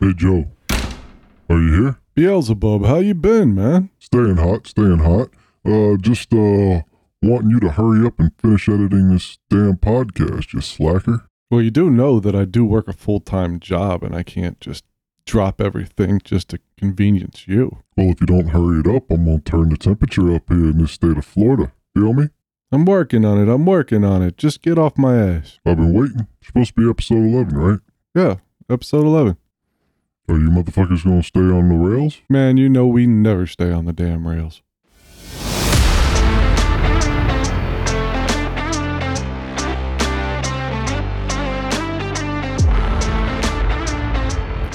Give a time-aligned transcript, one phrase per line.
[0.00, 0.46] Hey Joe,
[1.50, 1.98] are you here?
[2.14, 3.90] Beelzebub, how you been, man?
[3.98, 5.30] Staying hot, staying hot.
[5.64, 6.82] Uh, just uh,
[7.20, 11.26] wanting you to hurry up and finish editing this damn podcast, you slacker.
[11.50, 14.60] Well, you do know that I do work a full time job and I can't
[14.60, 14.84] just
[15.26, 17.78] drop everything just to convenience you.
[17.96, 20.78] Well, if you don't hurry it up, I'm gonna turn the temperature up here in
[20.78, 21.72] this state of Florida.
[21.96, 22.28] Feel me?
[22.70, 23.52] I'm working on it.
[23.52, 24.36] I'm working on it.
[24.36, 25.58] Just get off my ass.
[25.66, 26.28] I've been waiting.
[26.38, 27.80] It's supposed to be episode 11, right?
[28.14, 28.36] Yeah,
[28.70, 29.36] episode 11.
[30.30, 32.20] Are you motherfuckers gonna stay on the rails?
[32.28, 34.60] Man, you know we never stay on the damn rails.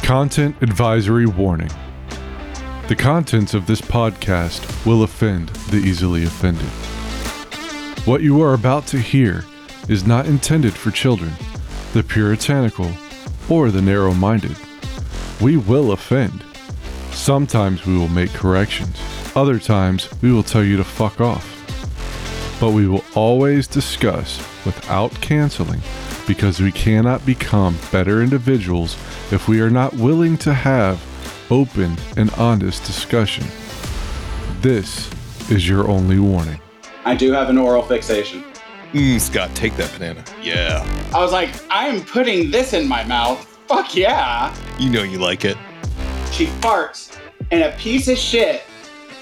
[0.04, 1.70] Content advisory warning.
[2.88, 6.66] The contents of this podcast will offend the easily offended.
[8.08, 9.46] What you are about to hear
[9.88, 11.32] is not intended for children,
[11.94, 12.92] the puritanical,
[13.50, 14.58] or the narrow minded.
[15.44, 16.42] We will offend.
[17.12, 18.98] Sometimes we will make corrections,
[19.36, 21.46] other times we will tell you to fuck off.
[22.62, 25.82] But we will always discuss without canceling
[26.26, 28.96] because we cannot become better individuals
[29.34, 31.04] if we are not willing to have
[31.52, 33.46] open and honest discussion.
[34.62, 35.12] This
[35.52, 36.62] is your only warning.
[37.04, 38.46] I do have an oral fixation.
[38.94, 40.24] Mm, Scott, take that banana.
[40.42, 40.88] Yeah.
[41.14, 43.53] I was like, I am putting this in my mouth.
[43.68, 44.56] Fuck yeah.
[44.80, 45.58] You know you like it.
[46.32, 47.18] She farts,
[47.52, 48.64] and a piece of shit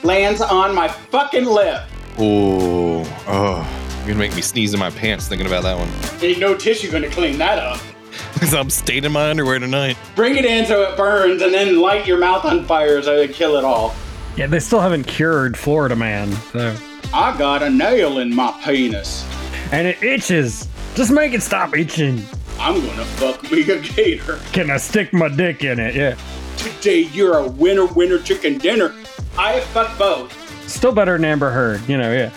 [0.04, 1.84] lands on my fucking lip.
[2.18, 3.78] Oh, oh.
[4.00, 5.90] You're gonna make me sneeze in my pants thinking about that one.
[6.24, 7.80] Ain't no tissue gonna clean that up.
[8.34, 9.98] Because I'm staining my underwear tonight.
[10.16, 13.34] Bring it in so it burns, and then light your mouth on fire so it
[13.34, 13.94] kill it all.
[14.36, 16.76] Yeah, they still haven't cured Florida Man, so
[17.14, 19.26] I got a nail in my penis.
[19.72, 20.68] and it itches.
[20.96, 22.24] Just make it stop itching.
[22.62, 24.40] I'm gonna fuck me a gator.
[24.54, 25.96] Can I stick my dick in it?
[25.96, 26.16] Yeah.
[26.58, 28.94] Today you're a winner, winner chicken dinner.
[29.36, 30.32] I fuck both.
[30.70, 32.30] Still better than Amber Heard, you know, yeah.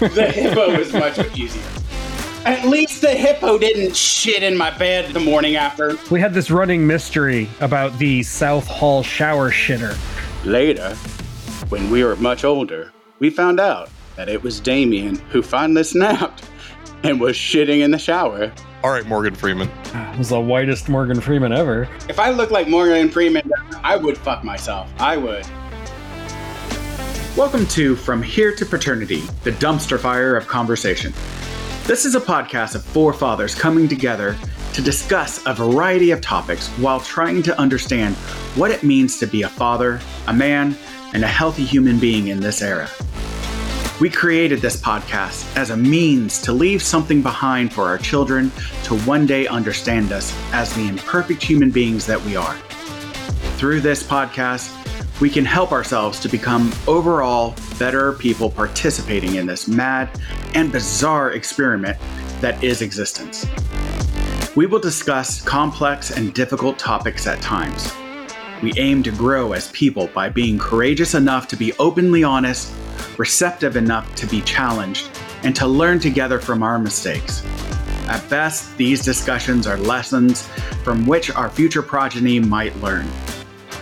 [0.00, 1.62] The hippo is much easier.
[2.44, 5.96] At least the hippo didn't shit in my bed the morning after.
[6.10, 9.96] We had this running mystery about the South Hall shower shitter.
[10.44, 10.92] Later,
[11.68, 16.42] when we were much older, we found out that it was Damien who finally snapped
[17.04, 18.52] and was shitting in the shower.
[18.84, 19.70] All right, Morgan Freeman.
[19.94, 21.88] It was the whitest Morgan Freeman ever.
[22.08, 23.48] If I looked like Morgan Freeman,
[23.84, 24.92] I would fuck myself.
[24.98, 25.46] I would.
[27.36, 31.12] Welcome to From Here to Paternity, the dumpster fire of conversation.
[31.84, 34.36] This is a podcast of four fathers coming together
[34.72, 38.16] to discuss a variety of topics while trying to understand
[38.56, 40.76] what it means to be a father, a man,
[41.14, 42.88] and a healthy human being in this era.
[44.02, 48.50] We created this podcast as a means to leave something behind for our children
[48.82, 52.56] to one day understand us as the imperfect human beings that we are.
[53.58, 54.72] Through this podcast,
[55.20, 60.10] we can help ourselves to become overall better people participating in this mad
[60.56, 61.96] and bizarre experiment
[62.40, 63.46] that is existence.
[64.56, 67.92] We will discuss complex and difficult topics at times.
[68.62, 72.72] We aim to grow as people by being courageous enough to be openly honest,
[73.18, 75.10] receptive enough to be challenged,
[75.42, 77.44] and to learn together from our mistakes.
[78.06, 80.46] At best, these discussions are lessons
[80.84, 83.08] from which our future progeny might learn.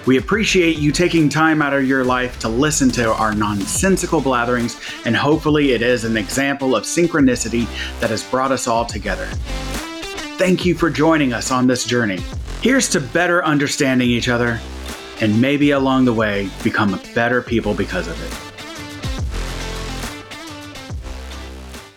[0.06, 5.04] We appreciate you taking time out of your life to listen to our nonsensical blatherings,
[5.04, 7.66] and hopefully, it is an example of synchronicity
[8.00, 9.26] that has brought us all together.
[10.38, 12.20] Thank you for joining us on this journey.
[12.62, 14.60] Here's to better understanding each other,
[15.22, 18.50] and maybe along the way, become better people because of it.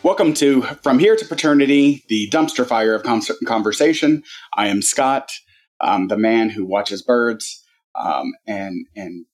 [0.03, 3.03] Welcome to From Here to Paternity, the dumpster fire of
[3.45, 4.23] conversation.
[4.55, 5.33] I am Scott,
[5.81, 7.61] um, the man who watches birds
[7.95, 9.25] um, and and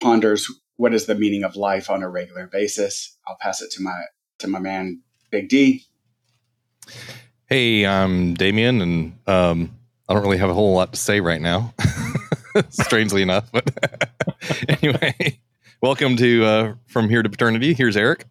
[0.00, 3.18] ponders what is the meaning of life on a regular basis.
[3.28, 4.04] I'll pass it to my
[4.38, 5.84] to my man Big D.
[7.44, 9.76] Hey, I'm Damien, and um,
[10.10, 11.72] I don't really have a whole lot to say right now,
[12.70, 13.48] strangely enough.
[13.52, 14.10] But
[14.82, 15.38] anyway,
[15.80, 17.74] welcome to uh, From Here to Paternity.
[17.74, 18.24] Here's Eric.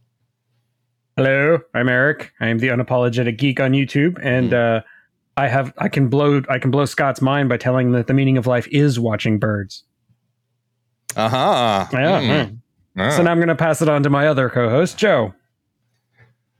[1.15, 2.33] Hello, I'm Eric.
[2.41, 4.81] I am the unapologetic geek on YouTube, and uh,
[5.37, 8.37] I have I can blow I can blow Scott's mind by telling that the meaning
[8.37, 9.85] of life is watching birds.
[11.15, 11.87] Uh-huh.
[11.93, 12.21] Yeah.
[12.21, 12.57] Mm.
[12.97, 13.11] Ah.
[13.11, 15.33] So now I'm going to pass it on to my other co-host, Joe.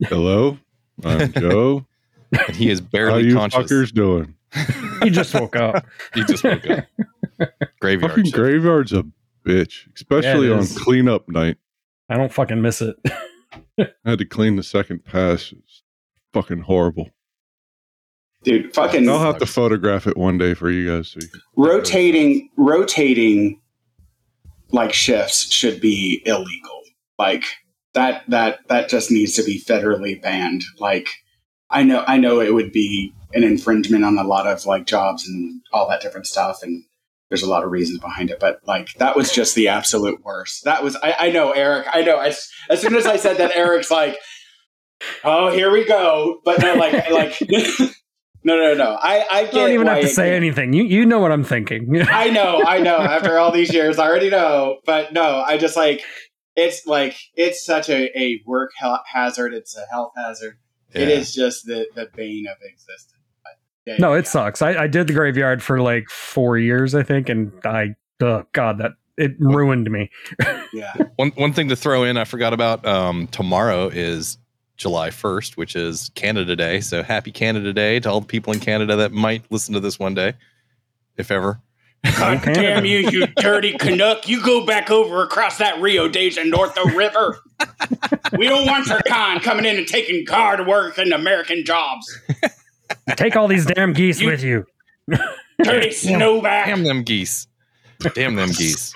[0.02, 0.56] Hello,
[1.04, 1.84] I'm Joe.
[2.32, 3.70] And he is barely How barely you conscious.
[3.70, 4.34] fuckers doing?
[5.02, 5.84] He just woke up.
[6.14, 6.84] He just woke up.
[7.80, 8.10] Graveyard.
[8.10, 8.36] Fucking shift.
[8.36, 9.04] graveyard's a
[9.46, 10.76] bitch, especially Yeah, on is.
[10.78, 11.56] cleanup night.
[12.08, 12.96] I don't fucking miss it.
[13.78, 15.52] I had to clean the second pass.
[15.56, 15.82] It's
[16.32, 17.08] fucking horrible.
[18.42, 18.74] dude.
[18.74, 21.08] Fucking I'll have to photograph it one day for you guys.
[21.08, 23.60] So you can- rotating, rotating
[24.72, 26.82] like shifts should be illegal.
[27.18, 27.44] Like
[27.94, 30.62] that, that, that just needs to be federally banned.
[30.78, 31.08] Like
[31.70, 35.26] I know, I know it would be an infringement on a lot of like jobs
[35.28, 36.82] and all that different stuff, and
[37.28, 38.40] there's a lot of reasons behind it.
[38.40, 40.64] But like that was just the absolute worst.
[40.64, 41.86] That was I, I know Eric.
[41.92, 44.16] I know as as soon as I said that, Eric's like,
[45.24, 46.40] oh, here we go.
[46.44, 47.38] But no, like like.
[48.42, 48.92] No, no, no.
[48.94, 50.72] I, I I get don't even have to it- say anything.
[50.72, 52.00] You you know what I'm thinking.
[52.08, 52.96] I know, I know.
[52.96, 54.78] After all these years, I already know.
[54.86, 56.02] But no, I just like
[56.56, 59.52] it's like it's such a, a work ha- hazard.
[59.52, 60.56] It's a health hazard.
[60.94, 61.16] It Yeah.
[61.16, 63.19] is just the the bane of existence.
[63.86, 64.20] But, yeah, no, yeah.
[64.20, 64.62] it sucks.
[64.62, 68.78] I, I did the graveyard for like four years, I think, and I oh god
[68.78, 70.10] that it ruined me.
[70.72, 72.86] Yeah, One one thing to throw in, I forgot about.
[72.86, 74.38] Um, tomorrow is
[74.76, 76.80] July first, which is Canada Day.
[76.80, 79.98] So happy Canada Day to all the people in Canada that might listen to this
[79.98, 80.34] one day,
[81.16, 81.60] if ever.
[82.16, 84.26] God damn you, you dirty Canuck!
[84.26, 87.38] You go back over across that Rio de Janeiro River.
[88.38, 92.18] we don't want your con coming in and taking hard work and American jobs.
[93.16, 94.66] Take all these damn geese You- with you.
[95.62, 96.66] Dirty snowback.
[96.66, 97.46] Damn them geese!
[98.14, 98.94] Damn them geese!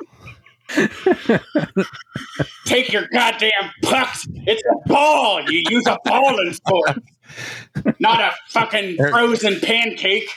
[2.64, 3.50] Take your goddamn
[3.82, 4.26] pucks.
[4.46, 5.42] It's a ball.
[5.50, 6.98] You use a ball in sports,
[7.98, 10.28] not a fucking frozen pancake.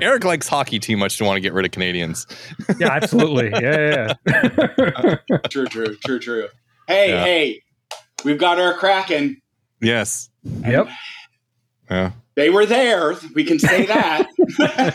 [0.00, 2.26] Eric likes hockey too much to want to get rid of Canadians.
[2.78, 3.50] Yeah, absolutely.
[3.50, 5.16] Yeah, yeah.
[5.28, 5.38] yeah.
[5.50, 6.48] True, true, true, true.
[6.88, 7.24] Hey, Yeah.
[7.24, 7.62] hey,
[8.24, 9.40] we've got our Kraken.
[9.80, 10.30] Yes.
[10.44, 10.88] yep.
[11.90, 12.12] Yeah.
[12.36, 13.14] They were there.
[13.34, 14.28] We can say that.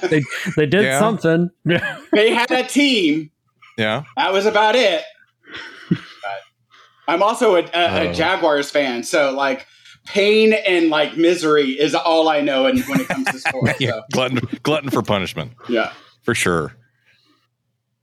[0.10, 0.24] They
[0.56, 1.00] they did Yeah.
[1.00, 1.50] something.
[2.12, 3.32] they had a team.
[3.78, 4.04] Yeah.
[4.18, 5.04] That was about it.
[5.90, 5.98] But
[7.08, 8.14] I'm also a, a, a Oh.
[8.14, 9.66] Jaguars fan, so like
[10.06, 13.80] pain and like misery is all I know in, when it comes to sports.
[13.80, 13.92] Yeah.
[13.92, 15.92] So, Glutton, glutton for punishment, yeah.
[16.24, 16.76] for sure.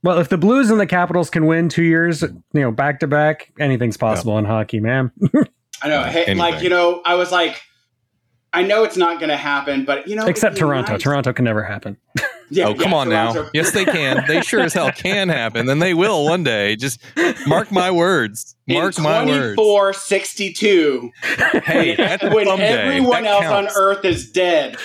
[0.03, 3.07] well, if the Blues and the Capitals can win two years, you know, back to
[3.07, 5.11] back, anything's possible in hockey, man.
[5.81, 6.03] I know.
[6.03, 7.61] Hey, like you know, I was like,
[8.53, 10.93] I know it's not going to happen, but you know, Except Toronto.
[10.93, 11.01] nice.
[11.01, 11.97] Toronto can never happen.
[12.49, 13.49] Yeah, oh, come yeah, on now.
[13.53, 14.23] Yes, they can.
[14.25, 16.77] They sure as hell can happen, and they will one day.
[16.77, 17.01] Just
[17.45, 18.55] mark my words.
[18.69, 19.55] Mark in my words.
[19.55, 21.11] 24 62
[21.65, 22.67] Hey, that's when someday.
[22.67, 23.75] everyone else counts.
[23.75, 24.77] on earth is dead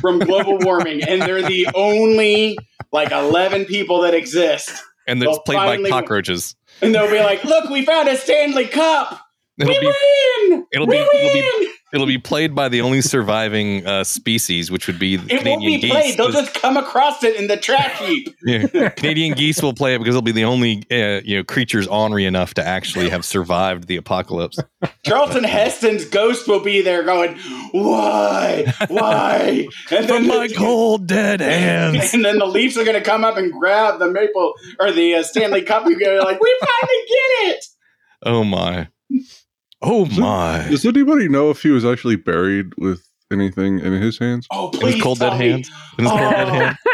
[0.00, 2.58] from global warming and they're the only
[2.92, 4.70] like 11 people that exist
[5.06, 6.54] and it's Well, played by cockroaches.
[6.82, 9.20] and they'll be like look we found a stanley cup
[9.58, 11.68] It'll we be win it'll we be- it'll be- win!
[11.94, 15.62] It'll be played by the only surviving uh, species, which would be the it won't
[15.62, 15.90] Canadian be geese.
[15.92, 19.94] played they'll just come across it in the trash heap Yeah, Canadian geese will play
[19.94, 23.24] it because they'll be the only uh, you know creatures ornery enough to actually have
[23.24, 24.58] survived the apocalypse.
[25.04, 27.36] charlton heston's ghost will be there going
[27.72, 32.12] why why and From the- my cold dead hands.
[32.14, 35.14] and then the Leafs are going to come up and grab the maple or the
[35.16, 35.84] uh, Stanley Cup.
[35.86, 37.64] You're going to like, we finally get it.
[38.24, 38.88] Oh my.
[39.86, 40.66] Oh my.
[40.70, 44.46] Does anybody know if he was actually buried with anything in his hands?
[44.50, 45.50] Oh, In please his cold tell dead me.
[45.50, 45.70] hands.
[45.98, 46.90] In his cold dead Oh.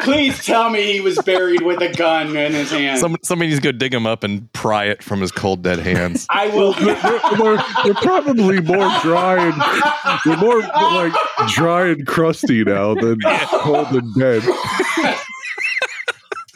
[0.02, 3.00] Please tell me he was buried with a gun in his hand.
[3.00, 5.80] Some, somebody needs to go dig him up and pry it from his cold dead
[5.80, 6.26] hands.
[6.30, 6.72] I will.
[6.74, 9.60] They're, they're- they're probably more dry and
[10.24, 11.12] they're more like
[11.48, 13.18] dry and crusty now than
[13.50, 14.42] cold and dead.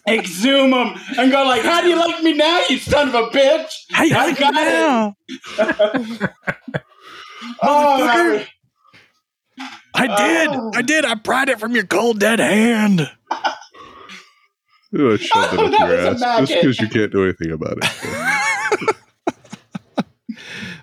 [0.08, 3.26] exhume him and go like, "How do you like me now, you son of a
[3.28, 6.30] bitch?" Hey, I got it.
[7.62, 8.48] Oh, I-
[9.96, 10.48] I did.
[10.50, 10.70] Oh.
[10.74, 11.04] I did.
[11.04, 13.08] I pried it from your cold dead hand.
[13.32, 17.22] Ugh, shove it Oh, up that your was a ass just because you can't do
[17.24, 18.96] anything about it.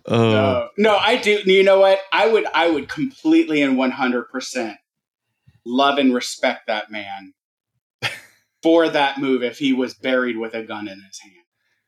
[0.07, 1.39] Oh, no, no, I do.
[1.45, 1.99] You know what?
[2.11, 4.77] I would, I would completely and one hundred percent
[5.65, 7.33] love and respect that man
[8.63, 11.35] for that move if he was buried with a gun in his hand.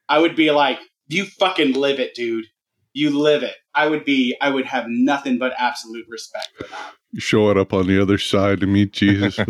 [0.09, 2.45] I would be like, "You fucking live it, dude.
[2.93, 6.93] You live it." I would be, I would have nothing but absolute respect for that.
[7.11, 9.35] You show it up on the other side to meet Jesus.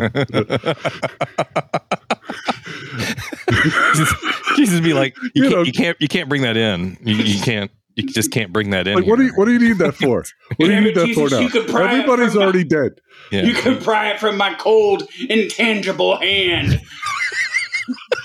[3.50, 4.14] Jesus,
[4.56, 6.98] Jesus be like, you You can't, know- you can't, you can't bring that in.
[7.04, 8.96] You, you can't, you just can't bring that in.
[8.96, 10.24] like, what do you what do you need that for?
[10.58, 11.50] What do you need that Jesus, for you now?
[11.50, 13.02] could pry Everybody's from my- already dead.
[13.32, 13.44] Yeah.
[13.44, 16.80] You can pry it from my cold, intangible hand.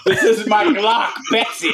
[0.06, 1.72] this is my Glock, Betsy.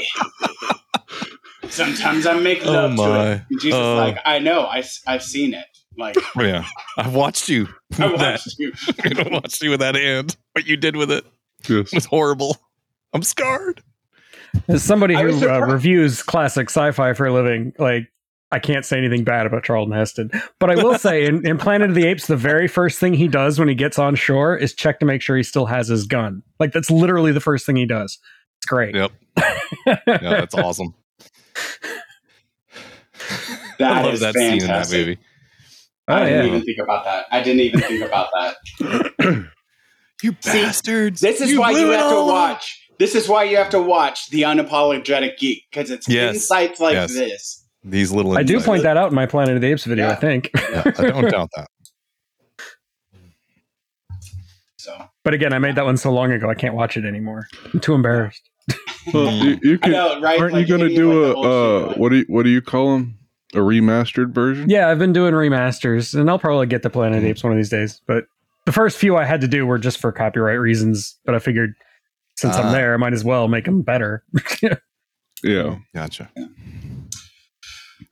[1.68, 3.32] Sometimes I make Oh love to my.
[3.32, 3.42] it.
[3.60, 3.96] Jesus, Oh.
[3.96, 5.64] like I know, I, I've seen it.
[5.96, 6.64] Like yeah,
[6.98, 7.68] I've watched you.
[7.98, 8.40] I with that.
[8.40, 8.72] watched you.
[9.04, 10.36] I watched you with that hand.
[10.52, 11.24] What you did with it
[11.68, 11.92] Yes.
[11.92, 12.56] was horrible.
[13.12, 13.82] I'm scarred.
[14.68, 18.10] As somebody who uh, reviews classic sci-fi for a living, like
[18.52, 20.30] I can't say anything bad about Charlton Heston.
[20.60, 23.26] But I will say in, in Planet of the Apes, the very first thing he
[23.28, 26.06] does when he gets on shore is check to make sure he still has his
[26.06, 26.42] gun.
[26.60, 28.18] Like that's literally the first thing he does.
[28.58, 28.94] It's great.
[28.94, 29.12] Yep.
[29.86, 30.94] Yeah, that's awesome.
[33.78, 35.18] That I love is that scene in that movie.
[36.06, 36.46] Oh, I didn't yeah.
[36.46, 37.26] even think about that.
[37.32, 39.46] I didn't even think about that.
[40.22, 41.20] You See, bastards!
[41.20, 42.34] This is You why you have to all up.
[42.34, 42.83] watch.
[42.98, 46.34] This is why you have to watch the unapologetic geek because it's Yes.
[46.36, 47.12] insights like Yes.
[47.12, 47.60] this.
[47.82, 48.36] These little.
[48.38, 50.50] I do point that out in my Planet of the Apes video, I think.
[50.70, 51.66] Yeah, I don't doubt that.
[54.78, 57.46] So But again, I made that one so long ago, I can't watch it anymore.
[57.72, 58.48] I'm too embarrassed.
[59.12, 60.38] Well, you, you can, know, right?
[60.40, 62.42] aren't Like, you going to do like, a the whole uh, what do you, what
[62.44, 63.18] do you call them?
[63.54, 64.68] A remastered version?
[64.68, 67.52] Yeah, I've been doing remasters, and I'll probably get the Planet of the Apes one
[67.52, 68.00] of these days.
[68.06, 68.24] But
[68.66, 71.16] the first few I had to do were just for copyright reasons.
[71.24, 71.74] But I figured
[72.36, 72.62] since Ah.
[72.66, 74.24] I'm there, I might as well make them better.
[75.42, 75.76] Yeah.
[75.94, 76.30] Gotcha.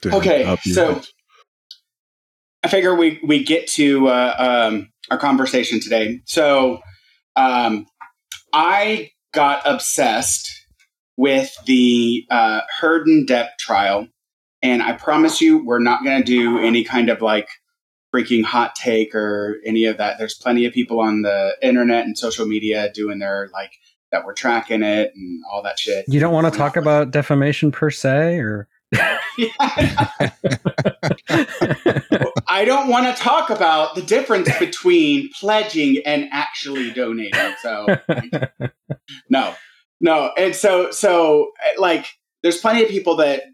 [0.03, 0.75] Damn Okay, copyright.
[0.75, 1.01] so-
[2.63, 4.35] I figure we we get to uh,
[4.71, 6.21] um, our conversation today.
[6.27, 6.81] So
[7.37, 7.87] um,
[8.53, 10.49] I got obsessed
[11.17, 14.07] with the uh, Herden Depp trial,
[14.63, 17.49] and I promise you, we're not going to do any kind of like
[18.15, 20.19] freaking hot take or any of that.
[20.19, 23.73] There's plenty of people on the internet and social media doing their like
[24.13, 26.05] that we're tracking it and all that shit.
[26.07, 28.69] you don't want to talk about defamation per se, or
[32.47, 37.55] I don't want to talk about the difference between pledging and actually donating.
[37.63, 37.87] So,
[39.31, 39.55] no,
[40.01, 40.33] no.
[40.37, 42.07] And so, so like,
[42.43, 43.45] there's plenty of people that,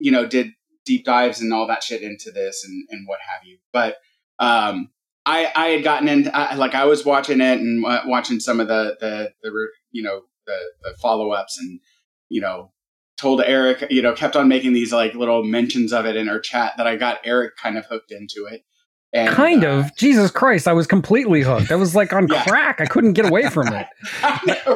[0.00, 0.50] you know, did
[0.84, 3.58] deep dives and all that shit into this and, and what have you.
[3.72, 3.98] But,
[4.40, 4.90] um,
[5.30, 8.66] I, I had gotten into, I, like, I was watching it and watching some of
[8.66, 11.78] the, the, the, you know, the, the follow ups and,
[12.28, 12.72] you know,
[13.16, 16.40] told Eric, you know, kept on making these like little mentions of it in our
[16.40, 18.64] chat that I got Eric kind of hooked into it.
[19.12, 19.96] And, kind uh, of.
[19.96, 21.72] Jesus Christ, I was completely hooked.
[21.72, 22.44] I was like on Yeah.
[22.44, 22.80] crack.
[22.80, 23.86] I couldn't get away from it.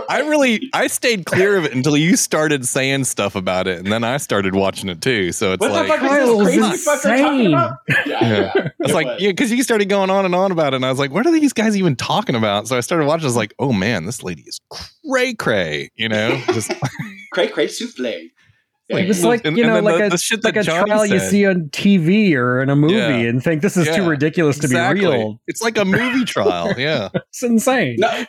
[0.09, 3.93] I really I stayed clear of it until you started saying stuff about it, and
[3.93, 5.31] then I started watching it too.
[5.33, 7.47] So it's What like the fuck Kyle's is this crazy fucker talking insane.
[7.55, 7.79] about?
[8.07, 8.53] Yeah, Yeah.
[8.57, 8.69] yeah.
[8.81, 9.21] It's It like, was.
[9.23, 11.27] yeah, because you started going on and on about it, and I was like, what
[11.27, 12.67] are these guys even talking about?
[12.67, 13.25] So I started watching.
[13.25, 14.61] I was like, oh man, this lady is
[15.09, 15.91] cray cray.
[15.95, 16.73] You know, just
[17.33, 18.31] cray cray souffle.
[18.89, 20.91] Yeah, It was like And- you know, like the- a the shit like a Johnny
[20.91, 23.09] trial you see on TV or in a movie, Yeah.
[23.31, 24.09] and think this is too Yeah.
[24.09, 25.01] ridiculous to exactly.
[25.01, 25.41] be real.
[25.47, 26.75] It's like a movie trial.
[26.77, 27.97] Yeah, It's insane.
[27.99, 28.27] no,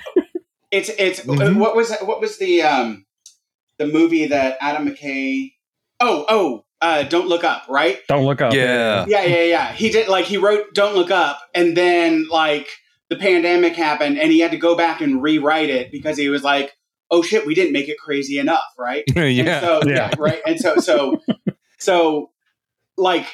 [0.71, 1.57] it's it's Mhm.
[1.57, 3.05] what was what was the um
[3.79, 5.51] the movie that Adam McKay?
[5.99, 7.99] Oh oh, uh, don't look up, right?
[8.07, 8.53] Don't look up.
[8.53, 9.05] Yeah.
[9.09, 9.73] Yeah yeah yeah.
[9.73, 12.67] He did like he wrote Don't Look Up, and then like
[13.09, 16.43] the pandemic happened, and he had to go back and rewrite it because he was
[16.43, 16.71] like,
[17.11, 19.03] oh shit, we didn't make it crazy enough, right?
[19.15, 19.59] And yeah.
[19.61, 19.93] so, yeah.
[19.93, 20.11] Yeah.
[20.17, 20.41] right.
[20.45, 21.21] And so, so,
[21.79, 22.31] so,
[22.97, 23.27] like,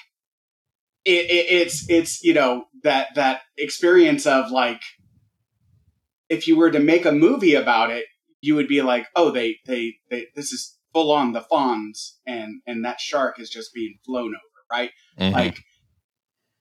[1.04, 4.82] it, it, it's it's you know that that experience of like,
[6.30, 8.06] if you were to make a movie about it,
[8.42, 12.62] you would be like, oh, they they they this is full on the Fonz, and
[12.68, 14.92] and that shark is just being flown over, right?
[15.20, 15.34] Mhm.
[15.34, 15.58] Like.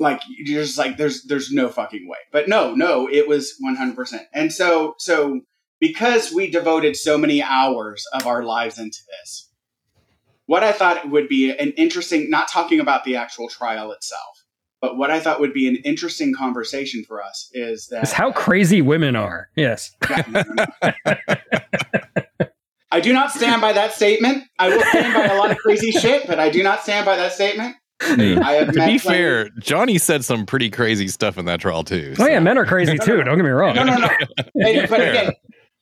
[0.03, 3.95] Like you're just like there's there's no fucking way, but no no it was 100
[3.95, 5.43] percent, and so so
[5.81, 9.49] because we devoted so many hours of our lives into this,
[10.47, 14.45] what I thought would be an interesting, not talking about the actual trial itself,
[14.81, 18.33] but what I thought would be an interesting conversation for us is that It's how
[18.33, 19.49] crazy women are.
[19.57, 19.91] Yes.
[20.11, 22.47] Yeah, no, no, no.
[22.93, 24.45] I do not stand by that statement.
[24.59, 27.17] I will stand by a lot of crazy shit, but I do not stand by
[27.17, 27.77] that statement.
[28.17, 28.41] Yeah.
[28.43, 31.85] I have to be plenty- fair, Johnny said some pretty crazy stuff in that trial
[31.85, 32.15] too.
[32.19, 33.23] Oh yeah, men are crazy No, no, too.
[33.23, 33.77] Don't get me wrong.
[33.77, 34.09] No, no, no.
[34.89, 35.33] But again,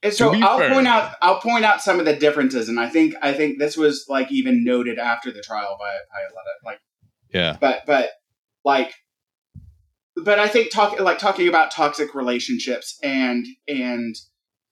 [0.02, 0.72] and so I'll fair.
[0.72, 3.76] point out I'll point out some of the differences, and I think I think this
[3.76, 6.80] was like even noted after the trial by, by a lot of like
[7.32, 8.10] yeah, but but
[8.64, 8.94] like
[10.16, 14.14] but I think talking like talking about toxic relationships and and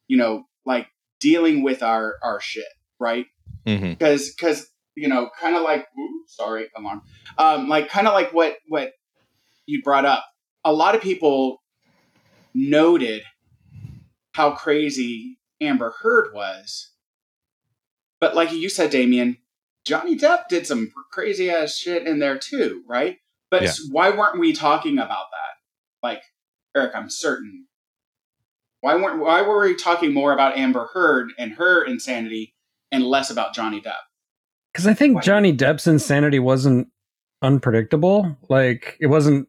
[0.08, 0.86] you know like
[1.20, 2.64] dealing with our our shit
[2.98, 3.26] right?
[3.64, 7.02] Because because you know kind of like ooh, sorry alarm
[7.38, 8.92] um like kind of like what what
[9.66, 10.24] you brought up
[10.64, 11.62] a lot of people
[12.54, 13.22] noted
[14.36, 16.90] how crazy amber heard was
[18.20, 19.38] but like you said damien
[19.86, 23.16] johnny depp did some crazy ass shit in there too right
[23.50, 23.72] but Yeah.
[23.90, 26.22] why weren't we talking about that like
[26.76, 27.66] eric i'm certain
[28.82, 32.54] why weren't why were we talking more about amber heard and her insanity
[32.92, 34.04] and less about johnny depp
[34.72, 36.88] Because I think Why- Johnny Depp's insanity wasn't
[37.40, 38.36] unpredictable.
[38.50, 39.48] Like it wasn't.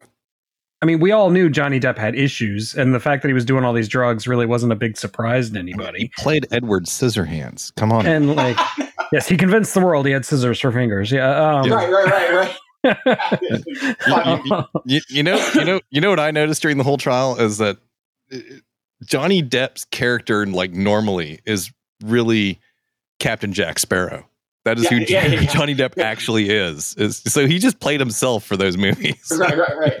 [0.80, 3.44] I mean, we all knew Johnny Depp had issues, and the fact that he was
[3.44, 5.82] doing all these drugs really wasn't a big surprise to anybody.
[5.82, 6.10] He anybody.
[6.18, 7.74] played Edward Scissorhands.
[7.74, 8.56] Come on, And like,
[9.12, 11.10] yes, he convinced the world he had scissors for fingers.
[11.10, 11.28] Yeah.
[11.60, 12.56] Um, right right right right
[14.84, 17.58] you, you know, you know, you know what I noticed during the whole trial is
[17.58, 17.78] that
[18.32, 18.38] uh,
[19.04, 21.72] Johnny Depp's character, like normally, is
[22.04, 22.60] really
[23.18, 24.24] Captain Jack Sparrow.
[24.64, 25.52] That is Yeah, who yeah, yeah, yeah.
[25.52, 26.04] Johnny Depp Yeah.
[26.04, 26.94] actually is.
[26.96, 27.16] is.
[27.26, 29.32] So he just played himself for those movies.
[29.36, 30.00] right, right, right.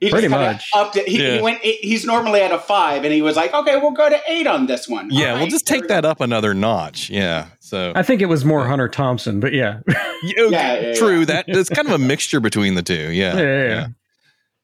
[0.00, 0.70] He Pretty much.
[0.74, 1.08] Upped it.
[1.08, 1.36] He, Yeah.
[1.36, 1.60] he went.
[1.62, 4.66] He's normally at a five, and he was like, "Okay, we'll go to eight on
[4.66, 7.10] this one." Yeah, All we'll just take that up another notch.
[7.10, 7.46] Yeah.
[7.60, 9.80] So I think it was more Hunter Thompson, but yeah.
[10.22, 11.18] Yeah, Yeah, yeah, true.
[11.20, 11.24] yeah.
[11.26, 13.10] That it's kind of a mixture between the two.
[13.12, 13.36] Yeah.
[13.36, 13.86] Yeah, yeah, yeah.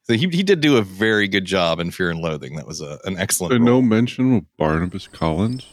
[0.03, 2.55] So he, he did do a very good job in Fear and Loathing.
[2.55, 3.53] That was a, an excellent.
[3.53, 3.81] And role.
[3.81, 5.67] no mention of Barnabas Collins.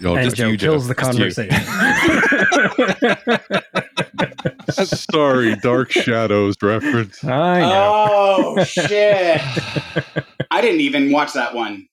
[0.00, 0.70] Y'all and just Joe you, Joe.
[0.72, 1.54] kills the conversation.
[4.70, 7.22] sorry, Dark Shadows reference.
[7.24, 8.04] I know.
[8.56, 9.40] Oh shit!
[10.50, 11.86] I didn't even watch that one.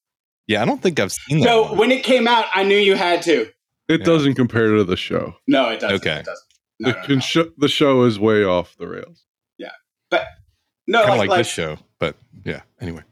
[0.47, 1.45] Yeah, I don't think I've seen that.
[1.45, 1.77] So one.
[1.77, 3.47] when it came out, I knew you had to.
[3.87, 4.05] It Yeah.
[4.05, 5.35] doesn't compare to the show.
[5.47, 5.95] No, it doesn't.
[5.97, 6.19] Okay.
[6.19, 6.47] It doesn't.
[6.79, 7.21] No, The, no, con- no.
[7.21, 9.23] sho- the show is way off the rails.
[9.57, 9.69] Yeah,
[10.09, 10.25] but
[10.87, 12.61] no, kind of like, like, like this show, but yeah.
[12.79, 13.03] Anyway,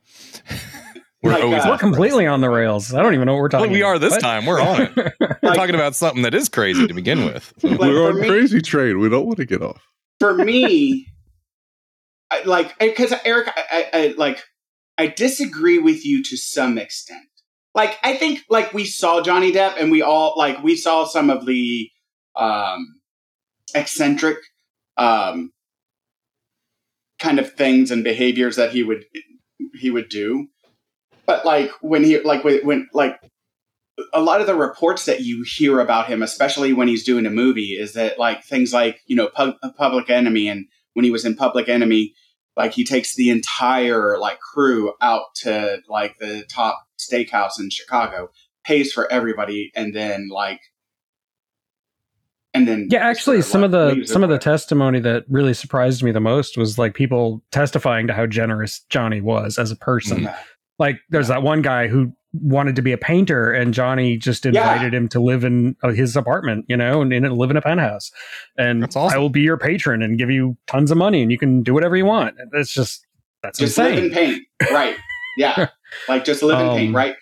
[1.22, 2.94] we're Like, always uh, We're completely on the rails.
[2.94, 3.90] I don't even know what we're talking well, we about.
[3.90, 4.22] are this What?
[4.22, 4.46] time.
[4.46, 4.96] We're on it.
[5.20, 7.54] We're Like- talking about something that is crazy to begin with.
[7.60, 9.00] So- Like, We're for on me- crazy train.
[9.00, 9.82] We don't want to get off.
[10.20, 11.08] for me,
[12.32, 14.42] I, like because Eric, I, I, I like
[14.98, 17.26] I disagree with you to some extent.
[17.76, 21.30] Like I think like we saw Johnny Depp and we all like we saw some
[21.30, 21.90] of the
[22.36, 23.00] um
[23.76, 24.38] eccentric
[24.98, 25.52] um
[27.20, 29.06] kind of things and behaviors that he would
[29.74, 30.48] he would do.
[31.30, 33.22] But like when he like when, when like
[34.14, 37.30] a lot of the reports that you hear about him, especially when he's doing a
[37.30, 41.26] movie, is that like things like you know Pub- Public Enemy, and when he was
[41.26, 42.16] in Public Enemy,
[42.58, 48.32] like he takes the entire like crew out to like the top steakhouse in Chicago,
[48.64, 50.62] pays for everybody, and then like,
[52.56, 56.12] and then Yeah, actually, some of the some of the testimony that really surprised me
[56.12, 60.28] the most was like people testifying to how generous Johnny was as a person.
[60.80, 64.52] Like, there's that one guy who wanted to be a painter, and Johnny just Yeah.
[64.52, 67.62] invited him to live in uh, his apartment, you know, and, and live in a
[67.62, 68.12] penthouse.
[68.58, 69.16] And That's awesome.
[69.16, 71.74] I will be your patron and give you tons of money, and you can do
[71.74, 72.36] whatever you want.
[72.54, 73.06] It's just
[73.44, 74.46] that's just live in insane.
[74.60, 74.96] pain, right?
[75.38, 75.70] Yeah,
[76.08, 77.16] like just live in pain, Um, right?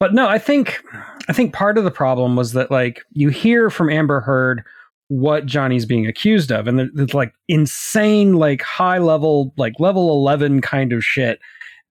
[0.00, 0.82] But no, I think
[1.28, 4.64] I think part of the problem was that like you hear from Amber Heard
[5.08, 10.60] what Johnny's being accused of, and it's like insane, like high level, like level eleven
[10.60, 11.38] kind of shit.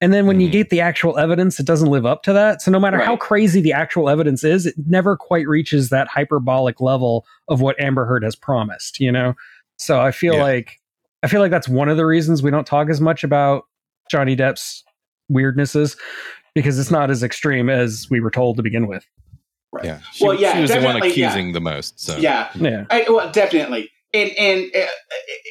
[0.01, 0.51] And then when you Mhm.
[0.53, 2.61] get the actual evidence, it doesn't live up to that.
[2.61, 6.81] So no matter how crazy the actual evidence is, it never quite reaches that hyperbolic
[6.81, 8.99] level of what Amber Heard has promised.
[8.99, 9.35] You know,
[9.77, 10.43] so I feel Yeah.
[10.43, 10.79] like
[11.23, 13.65] I feel like that's one of the reasons we don't talk as much about
[14.09, 14.83] Johnny Depp's
[15.31, 15.95] weirdnesses
[16.55, 19.05] because it's not as extreme as we were told to begin with.
[19.71, 19.85] Right.
[19.85, 21.27] yeah, she, Well, yeah, she was the one definitely, yeah.
[21.27, 21.99] accusing the most.
[21.99, 22.85] So Yeah, Yeah.
[22.89, 23.89] I, well, definitely.
[24.13, 24.87] And and uh,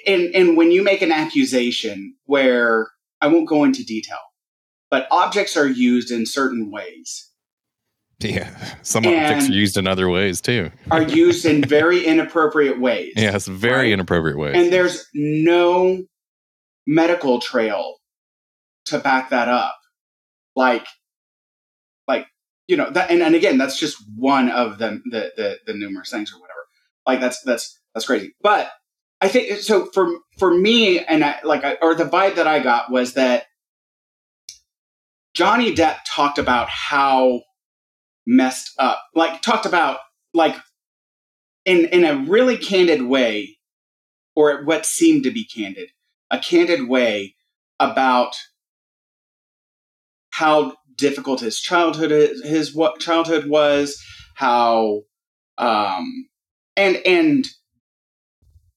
[0.08, 2.88] and and when you make an accusation where
[3.22, 4.18] I won't go into detail,
[4.90, 7.26] but objects are used in certain ways,
[8.20, 8.50] yeah,
[8.82, 10.70] some objects are used in other ways too.
[10.90, 13.14] are used in very inappropriate ways.
[13.16, 13.92] Yeah, it's very Right.
[13.92, 14.54] inappropriate ways.
[14.56, 16.02] And there's no
[16.86, 17.96] medical trail
[18.86, 19.74] to back that up.
[20.56, 20.86] Like,
[22.08, 22.26] like
[22.66, 26.10] you know that, and, and again, that's just one of the, the the the numerous
[26.10, 26.58] things or whatever.
[27.06, 28.34] Like that's that's that's crazy.
[28.42, 28.70] But
[29.20, 32.58] I think so for for me, and I, like, I, or the vibe that I
[32.60, 33.44] got was that
[35.40, 37.40] Johnny Depp talked about how
[38.26, 40.00] messed up, like talked about
[40.34, 40.54] like
[41.64, 43.56] in in a really candid way
[44.36, 45.88] or what seemed to be candid,
[46.30, 47.36] a candid way
[47.78, 48.34] about
[50.28, 53.98] how difficult his childhood is, his what childhood was,
[54.34, 55.04] how
[55.56, 56.28] um
[56.76, 57.46] and and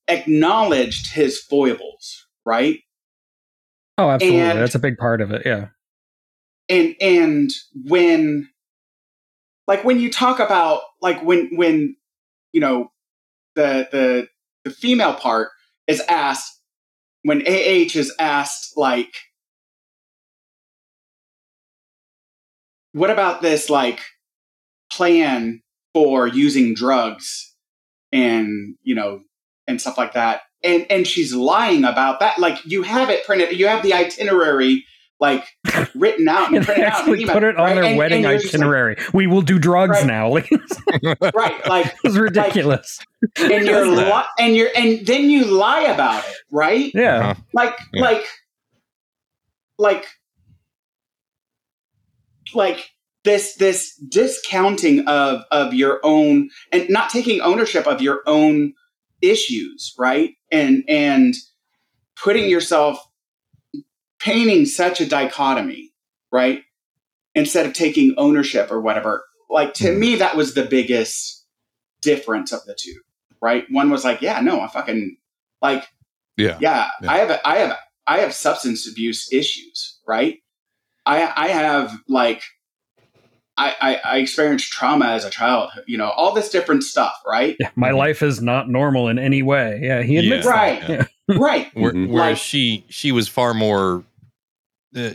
[0.07, 2.79] acknowledged his foibles, right?
[3.97, 4.39] Oh, absolutely.
[4.39, 5.41] And- That's a big part of it.
[5.45, 5.67] Yeah.
[6.69, 7.51] And and
[7.85, 8.49] when
[9.67, 11.95] like when you talk about like when when
[12.51, 12.91] you know
[13.55, 14.27] the the
[14.63, 15.49] the female part
[15.87, 16.61] is asked
[17.23, 19.13] when ah is asked like
[22.93, 23.99] what about this like
[24.91, 25.61] plan
[25.93, 27.53] for using drugs
[28.11, 29.21] and you know
[29.67, 30.41] and stuff like that?
[30.63, 32.39] And and she's lying about that.
[32.39, 34.85] Like you have it printed you have the itinerary
[35.19, 35.45] like
[35.95, 37.75] written out and And printed out actually email, put it on right?
[37.75, 38.95] their And- wedding and you're like- itinerary.
[39.13, 40.05] we will do drugs Right.
[40.07, 40.27] now.
[40.33, 42.99] Like, it right like was ridiculous.
[43.37, 47.29] and you're li- and you're and then you lie about it right yeah.
[47.31, 47.41] Uh-huh.
[47.53, 48.01] like Yeah.
[48.03, 48.25] like
[49.77, 50.05] like
[52.53, 52.89] like
[53.23, 58.73] this this discounting of of your own and not taking ownership of your own
[59.21, 60.31] issues, right?
[60.51, 61.33] And and
[62.21, 62.99] putting yourself
[64.23, 65.91] painting such a dichotomy,
[66.31, 66.61] right?
[67.35, 69.23] Instead of taking ownership or whatever.
[69.49, 71.45] Like to me, that was the biggest
[72.01, 72.95] difference of the two,
[73.41, 73.65] right?
[73.69, 75.17] One was like, yeah, no, I fucking
[75.61, 75.85] like,
[76.37, 76.57] Yeah.
[76.61, 77.11] yeah, Yeah.
[77.11, 80.37] I have, a, I have, I have substance abuse issues, right?
[81.05, 82.41] I, I have like,
[83.55, 87.55] I, I, I experienced trauma as a child, you know, all this different stuff, right?
[87.59, 89.79] Yeah, my life is not normal in any way.
[89.83, 90.51] Yeah, he admits Yeah.
[90.51, 90.87] Right.
[90.87, 91.09] that.
[91.29, 91.67] right.
[91.75, 92.07] Where, Mhm.
[92.09, 94.03] Whereas Like- she she was far more
[94.95, 95.11] uh,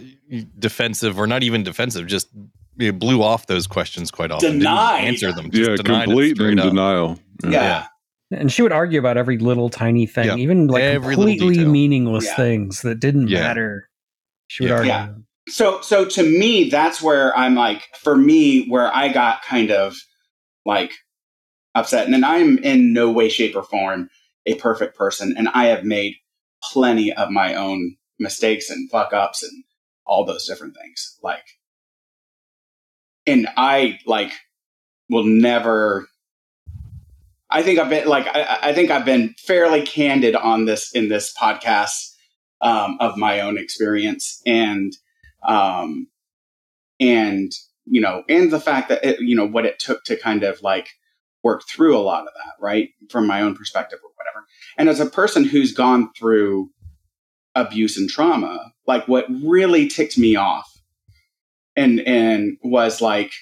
[0.59, 2.29] defensive, or not even defensive, just
[2.77, 4.59] you know, blew off those questions quite often.
[4.59, 5.51] Didn't answer them.
[5.51, 7.19] Just Yeah, denied complete straight in denial.
[7.49, 7.87] Yeah.
[8.31, 10.37] And she would argue about every little tiny thing, Yeah.
[10.37, 12.37] even like Every completely meaningless Yeah.
[12.37, 13.41] things that didn't Yeah.
[13.41, 13.89] matter.
[14.49, 14.75] She would Yeah.
[14.77, 14.89] argue.
[14.91, 15.09] Yeah.
[15.49, 19.97] So, so to me, that's where I'm like, for me, where I got kind of
[20.67, 20.93] like
[21.75, 22.05] upset.
[22.05, 24.11] And then I'm in no way, shape, or form
[24.45, 25.35] a perfect person.
[25.39, 26.15] And I have made
[26.71, 29.65] plenty of my own mistakes and fuck ups and
[30.09, 31.19] all those different things.
[31.23, 31.45] Like,
[33.27, 34.33] and I like
[35.09, 36.09] will never.
[37.51, 41.09] I think I've been like I, I think I've been fairly candid on this in
[41.09, 42.15] this podcast
[42.61, 44.93] um, of my own experience and
[45.47, 46.09] um,
[46.99, 47.53] and
[47.87, 50.63] you know and the fact that it, you know what it took to kind of
[50.63, 50.91] like
[51.43, 54.45] work through a lot of that right from my own perspective or whatever
[54.77, 56.69] and as a person who's gone through
[57.55, 60.71] abuse and trauma like what really ticked me off
[61.77, 63.33] and and was like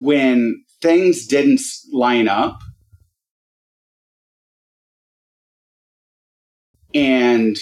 [0.00, 1.60] when things didn't
[1.92, 2.60] line up
[6.94, 7.56] and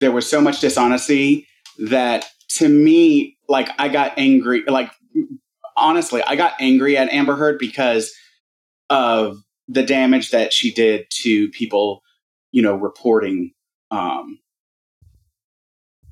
[0.00, 1.46] there was so much dishonesty
[1.78, 4.90] that to me like i got angry like
[5.76, 8.12] honestly i got angry at amber heard because
[8.90, 12.02] of the damage that she did to people
[12.54, 13.50] you know reporting
[13.90, 14.38] um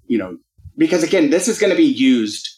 [0.07, 0.37] you know
[0.77, 2.49] because again this is going to be used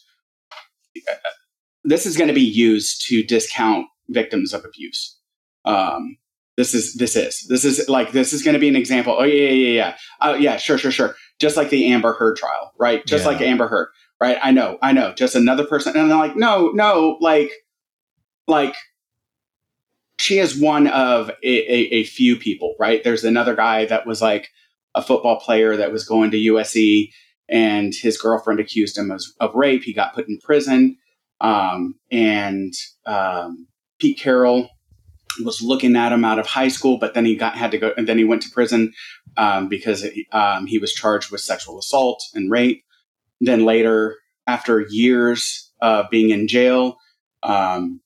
[1.83, 5.19] this is going to be used to discount victims of abuse.
[5.65, 6.17] Um
[6.57, 9.15] this is this is this is like this is going to be an example.
[9.19, 9.97] Oh yeah yeah yeah yeah.
[10.21, 11.15] Oh yeah sure sure sure.
[11.39, 13.05] Just like the amber heard trial right?
[13.05, 13.31] Just Yeah.
[13.31, 14.37] like amber heard right?
[14.41, 15.13] I know i know.
[15.13, 17.51] Just another person and i'm like no no like
[18.47, 18.75] like
[20.17, 23.03] she is one of a, a, a few people right?
[23.03, 24.49] There's another guy that was like
[24.93, 27.09] a football player that was going to usc
[27.49, 29.83] and his girlfriend accused him of, of rape.
[29.83, 30.97] He got put in prison.
[31.41, 32.73] Um, and
[33.05, 33.67] um,
[33.99, 34.69] pete carroll
[35.43, 37.93] was looking at him out of high school, but then he got had to go,
[37.97, 38.93] and then he went to prison
[39.37, 42.83] um, because um, he was charged with sexual assault and rape.
[43.41, 46.97] Then later, after years of being in jail,
[47.43, 47.99] um,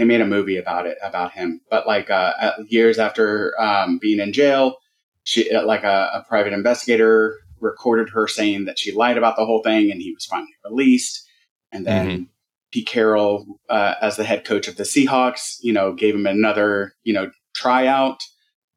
[0.00, 1.60] they made a movie about it about him.
[1.68, 4.78] But like uh, years after um, being in jail,
[5.24, 9.44] she uh, like a, a private investigator recorded her saying that she lied about the
[9.44, 11.28] whole thing, and he was finally released.
[11.70, 12.30] And then
[12.72, 16.94] Pete Carroll, uh, as the head coach of the Seahawks, you know, gave him another,
[17.02, 18.22] you know, tryout.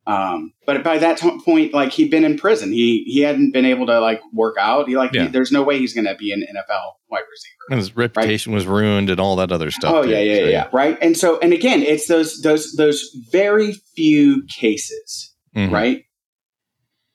[0.05, 3.65] Um, but by that t- point, like he'd been in prison, he he hadn't been
[3.65, 4.87] able to like work out.
[4.89, 5.23] He like, Yeah.
[5.23, 7.53] he- there's no way he's going to be an NFL wide receiver.
[7.69, 9.93] And his reputation was ruined and all that other stuff.
[9.93, 10.09] Oh too.
[10.09, 10.97] yeah, yeah, So, yeah, right.
[11.01, 15.71] And so, and again, it's those those those very few cases, Mhm.
[15.71, 16.03] right?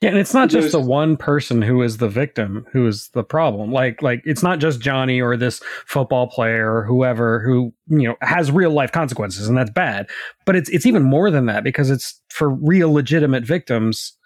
[0.00, 3.08] Yeah, and it's not just There's- the one person who is the victim who is
[3.14, 3.72] the problem.
[3.72, 8.14] Like like it's not just Johnny or this football player or whoever who, you know,
[8.20, 10.08] has real life consequences and that's bad.
[10.46, 14.16] But it's it's even more than that because it's for real legitimate victims.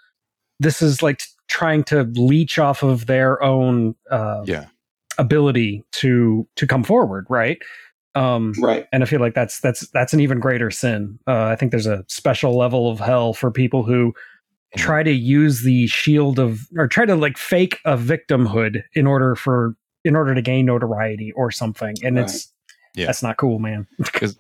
[0.61, 4.67] This is like trying to leech off of their own uh, Yeah.
[5.17, 7.59] ability to to come forward, right?
[8.15, 8.87] Um, Right.
[8.93, 11.19] and I feel like that's that's that's an even greater sin.
[11.27, 14.13] Uh, I think there's a special level of hell for people who
[14.77, 19.35] try to use the shield of or try to like fake a victimhood in order
[19.35, 22.25] for in order to gain notoriety or something, and Right.
[22.25, 22.53] it's
[22.95, 23.07] Yeah.
[23.07, 23.87] that's not cool, man.
[23.99, 24.37] because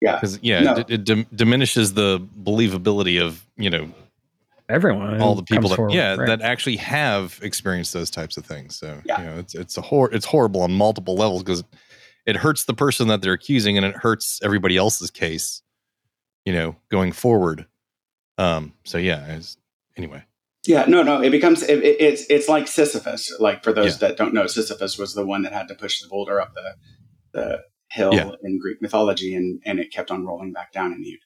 [0.00, 0.16] Yeah.
[0.16, 0.74] Because yeah, No.
[0.76, 3.90] it, it dim- diminishes the believability of you know
[4.68, 6.26] Everyone, all the people that forward, yeah right?
[6.28, 8.76] that actually have experienced those types of things.
[8.76, 9.18] So Yeah.
[9.20, 11.64] you know, it's it's a hor- it's horrible on multiple levels because
[12.26, 15.62] it hurts the person that they're accusing and it hurts everybody else's case.
[16.46, 17.66] You know, going forward.
[18.38, 18.72] Um.
[18.84, 19.26] So yeah.
[19.36, 19.56] It's,
[19.96, 20.24] anyway.
[20.66, 21.22] Yeah, no, no.
[21.22, 23.32] It becomes it, it- it's it's like Sisyphus.
[23.40, 24.08] Like for those Yeah.
[24.08, 26.74] that don't know, Sisyphus was the one that had to push the boulder up the
[27.32, 27.58] the
[27.90, 28.30] hill Yeah.
[28.42, 31.18] in Greek mythology, and and it kept on rolling back down, and he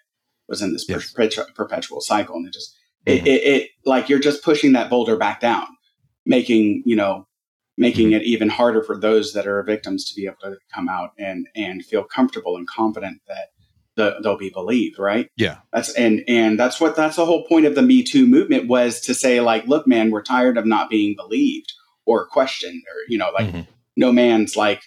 [0.49, 1.11] was in this Yes.
[1.11, 2.75] perpetual, perpetual cycle, and it just
[3.07, 3.17] Mhm.
[3.17, 5.67] it, it, it like you're just pushing that boulder back down,
[6.25, 7.27] making you know
[7.77, 11.11] making it even harder for those that are victims to be able to come out
[11.19, 13.49] and and feel comfortable and confident that
[13.97, 15.59] the, they'll be believed right Yeah.
[15.73, 19.01] that's and and that's what that's the whole point of the me too movement was
[19.03, 21.73] to say like look man we're tired of not being believed
[22.07, 23.67] or questioned or you know like Mhm.
[23.97, 24.83] no man's like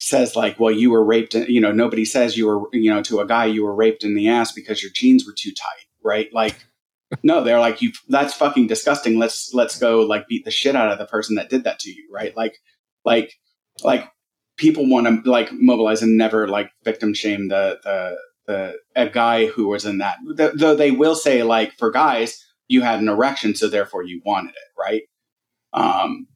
[0.00, 3.20] says like well you were raped you know nobody says you were you know to
[3.20, 6.28] a guy you were raped in the ass because your jeans were too tight right
[6.32, 6.56] like
[7.22, 10.90] no they're like you that's fucking disgusting let's let's go like beat the shit out
[10.90, 12.56] of the person that did that to you right like
[13.04, 13.32] like
[13.84, 14.10] like
[14.56, 19.46] people want to like mobilize and never like victim shame the the the a guy
[19.46, 23.08] who was in that Th- though they will say like for guys you had an
[23.08, 25.02] erection so therefore you wanted it right?
[25.72, 26.26] Um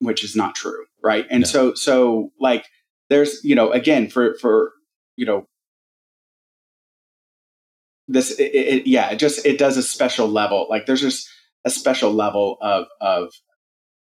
[0.00, 1.26] which is not true right?
[1.30, 1.46] And No.
[1.46, 2.66] so so like
[3.08, 4.72] there's you know again for for
[5.16, 5.46] you know
[8.08, 11.28] this it, it, yeah it just it does a special level like there's just
[11.64, 13.32] a special level of of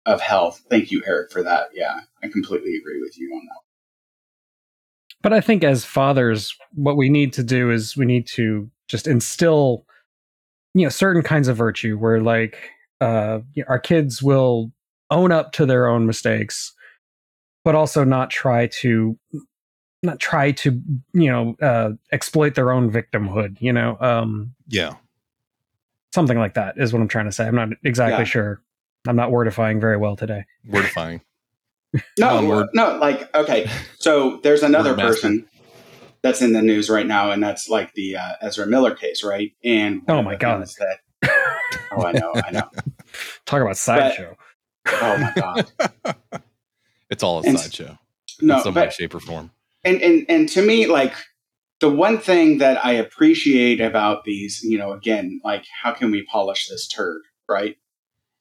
[0.07, 0.61] of health.
[0.69, 1.69] Thank you eric for that.
[1.75, 3.61] Yeah i completely agree with you on that
[5.23, 9.07] But I think as fathers, what we need to do is we need to just
[9.07, 9.87] instill,
[10.75, 12.57] you know, certain kinds of virtue where like
[13.01, 14.73] uh, our kids will
[15.11, 16.73] own up to their own mistakes,
[17.65, 19.17] but also not try to
[20.03, 20.81] not try to
[21.13, 23.57] you know uh, exploit their own victimhood.
[23.61, 24.95] You know, um, Yeah.
[26.13, 27.47] something like that is what I'm trying to say.
[27.47, 28.25] I'm not exactly Yeah.
[28.25, 28.63] sure.
[29.07, 30.45] I'm not wordifying very well today.
[30.69, 31.21] Wordifying.
[32.19, 33.69] No, no, like okay.
[33.99, 35.47] So there's another person
[36.23, 39.53] that's in the news right now, and that's like the uh, Ezra Miller case, right?
[39.65, 40.59] And oh my God.
[40.59, 40.99] things That
[41.93, 42.71] oh, I know, I know.
[43.45, 44.37] Talk about sideshow.
[44.87, 46.15] Oh my god.
[47.11, 47.99] It's all a And- sideshow
[48.41, 49.51] No, in some way, shape, or form.
[49.85, 51.13] and and and to me, like
[51.81, 56.25] the one thing that I appreciate about these, you know, again, like how can we
[56.25, 57.77] polish this turd, right?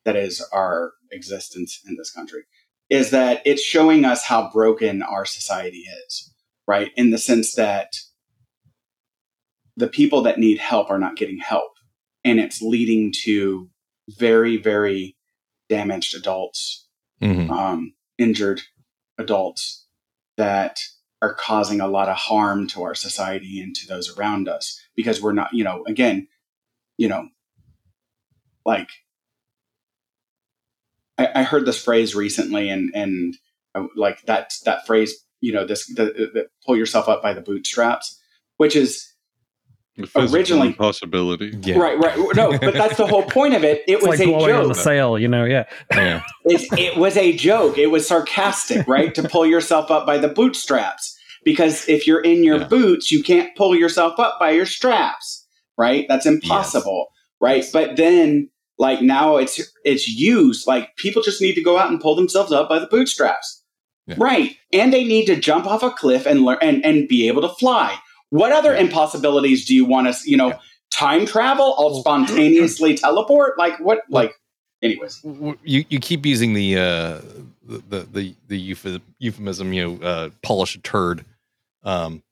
[0.06, 2.44] That is our existence in this country,
[2.91, 6.32] is that it's showing us how broken our society is,
[6.67, 6.91] right?
[6.97, 7.95] In the sense that
[9.77, 11.71] the people that need help are not getting help,
[12.25, 13.69] and it's leading to
[14.10, 15.15] very, very
[15.69, 16.89] damaged adults
[17.21, 17.49] Mhm.
[17.49, 18.62] um, injured
[19.17, 19.86] adults
[20.36, 20.80] that
[21.21, 25.21] are causing a lot of harm to our society and to those around us because
[25.21, 26.27] we're not, you know, again,
[26.97, 27.30] you know,
[28.65, 28.89] like
[31.28, 33.36] I, I heard this phrase recently, and and
[33.76, 37.42] uh, like that that phrase, you know, this the, the pull yourself up by the
[37.42, 38.20] bootstraps,
[38.58, 39.08] which is
[40.16, 41.54] Originally- impossibility.
[41.64, 41.78] Yeah.
[41.78, 42.18] right, right.
[42.36, 43.84] No, but that's the whole point of it.
[43.88, 44.74] It It's was like a blowing on joke.
[44.74, 45.44] the sail, you know.
[45.44, 45.66] Yeah.
[45.94, 46.24] Yeah.
[46.46, 47.78] it, it was a joke.
[47.78, 49.14] It was sarcastic, right?
[49.16, 51.18] to pull yourself up by the bootstraps.
[51.44, 52.68] Because if you're in your Yeah.
[52.68, 55.46] boots, you can't pull yourself up by your straps,
[55.78, 56.06] right?
[56.08, 57.08] That's impossible,
[57.42, 57.58] right?
[57.64, 57.72] Yes.
[57.72, 58.50] But then,
[58.82, 60.67] like now, it's it's used.
[60.67, 63.63] Like people just need to go out and pull themselves up by the bootstraps,
[64.08, 64.15] Yeah.
[64.17, 64.56] right?
[64.74, 67.50] And they need to jump off a cliff and learn and, and be able to
[67.50, 67.98] fly.
[68.32, 68.82] What other Yeah.
[68.86, 70.26] impossibilities do you want us?
[70.26, 70.60] You know, Yeah.
[70.91, 71.76] time travel?
[71.78, 73.58] I'll spontaneously teleport?
[73.58, 74.00] Like what?
[74.10, 74.34] Like,
[74.82, 75.22] anyways.
[75.24, 77.22] You you keep using the uh
[77.63, 81.24] the the the, the euph- euphemism you know uh polish a turd
[81.84, 82.24] um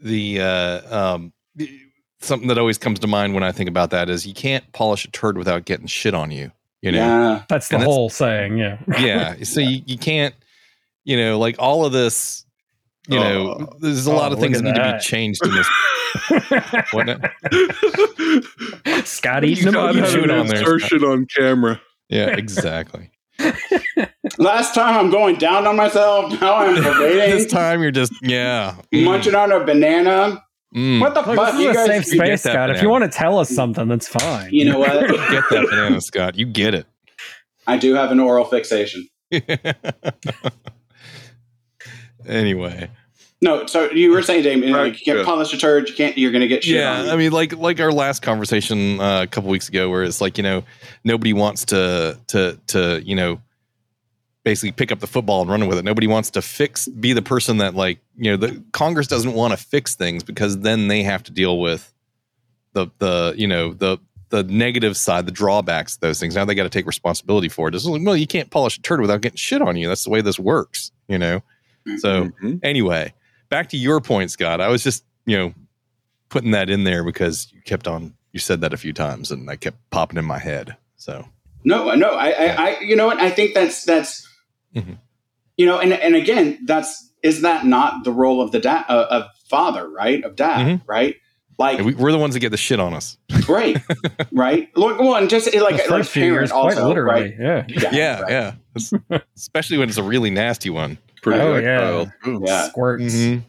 [0.00, 1.80] the uh um the-
[2.24, 5.04] something that always comes to mind when i think about that is you can't polish
[5.04, 7.42] a turd without getting shit on you you know Yeah.
[7.48, 8.56] That's the And that's- whole saying.
[8.58, 8.78] Yeah.
[8.98, 10.34] yeah so you, you can't
[11.04, 12.44] you know like all of this
[13.08, 13.76] you know Oh.
[13.80, 15.68] there's a Oh, lot of things that need to be changed in this
[16.92, 17.08] what
[19.06, 21.80] Scott eating a Scott Scott you an on there, insertion on camera.
[22.08, 23.10] yeah exactly
[24.38, 26.40] Last time I'm going down on myself.
[26.40, 27.36] Now I'm debating.
[27.36, 30.42] this time you're just yeah mm, munching on a banana.
[30.74, 31.00] Mm.
[31.00, 31.86] What the Look, fuck, this you is a guys?
[31.86, 32.70] safe space, that Scott.
[32.70, 34.52] If you want to tell us something, that's fine.
[34.52, 34.92] You know what?
[35.08, 36.86] get that banana scott you get it
[37.66, 39.06] I do have an oral fixation.
[42.26, 42.90] anyway,
[43.40, 45.24] No, so you were saying, Damien, Right, like you can't yeah.
[45.24, 45.88] polish a turd.
[45.88, 46.16] You can't.
[46.16, 46.82] You're going to get shit.
[46.82, 47.10] on yeah, you.
[47.12, 50.36] I mean, like like our last conversation uh, a couple weeks ago, where it's like
[50.38, 50.64] you know
[51.04, 53.40] nobody wants to to to you know
[54.44, 55.84] basically pick up the football and run with it.
[55.84, 59.52] Nobody wants to fix be the person that like you know the Congress doesn't want
[59.52, 61.92] to fix things because then they have to deal with
[62.72, 63.98] the the you know the
[64.30, 66.34] the negative side, the drawbacks of those things.
[66.34, 67.74] Now they got to take responsibility for it.
[67.74, 69.88] It's like, well, you can't polish a turd without getting shit on you.
[69.88, 71.42] That's the way this works, you know.
[71.98, 72.60] So Mhm.
[72.62, 73.12] anyway,
[73.50, 74.62] back to your point, Scott.
[74.62, 75.54] I was just, you know,
[76.30, 79.50] putting that in there because you kept on, you said that a few times and
[79.50, 80.76] I kept popping in my head.
[80.96, 81.26] So,
[81.62, 82.14] No, no.
[82.14, 83.18] I, I, I, you know what?
[83.20, 84.26] I think that's that's,
[84.74, 84.98] Mhm.
[85.56, 89.06] you know, and and again, that's is that not the role of the dad uh,
[89.10, 90.24] of father, right?
[90.24, 90.82] Of dad, Mhm.
[90.86, 91.16] right?
[91.58, 93.18] Like, we, we're the ones that get the shit on us.
[93.48, 93.76] right,
[94.32, 94.68] right.
[94.76, 97.36] Look, one just like the like first few parent also, quite literally.
[97.38, 97.66] right?
[97.68, 97.90] Yeah.
[97.92, 98.30] Yeah, right.
[99.10, 99.18] yeah.
[99.36, 100.98] Especially when it's a really nasty one.
[101.22, 102.42] Pretty Oh, tactile, too.
[102.44, 102.68] Yeah.
[102.68, 103.14] Squirts.
[103.14, 103.42] Mhm.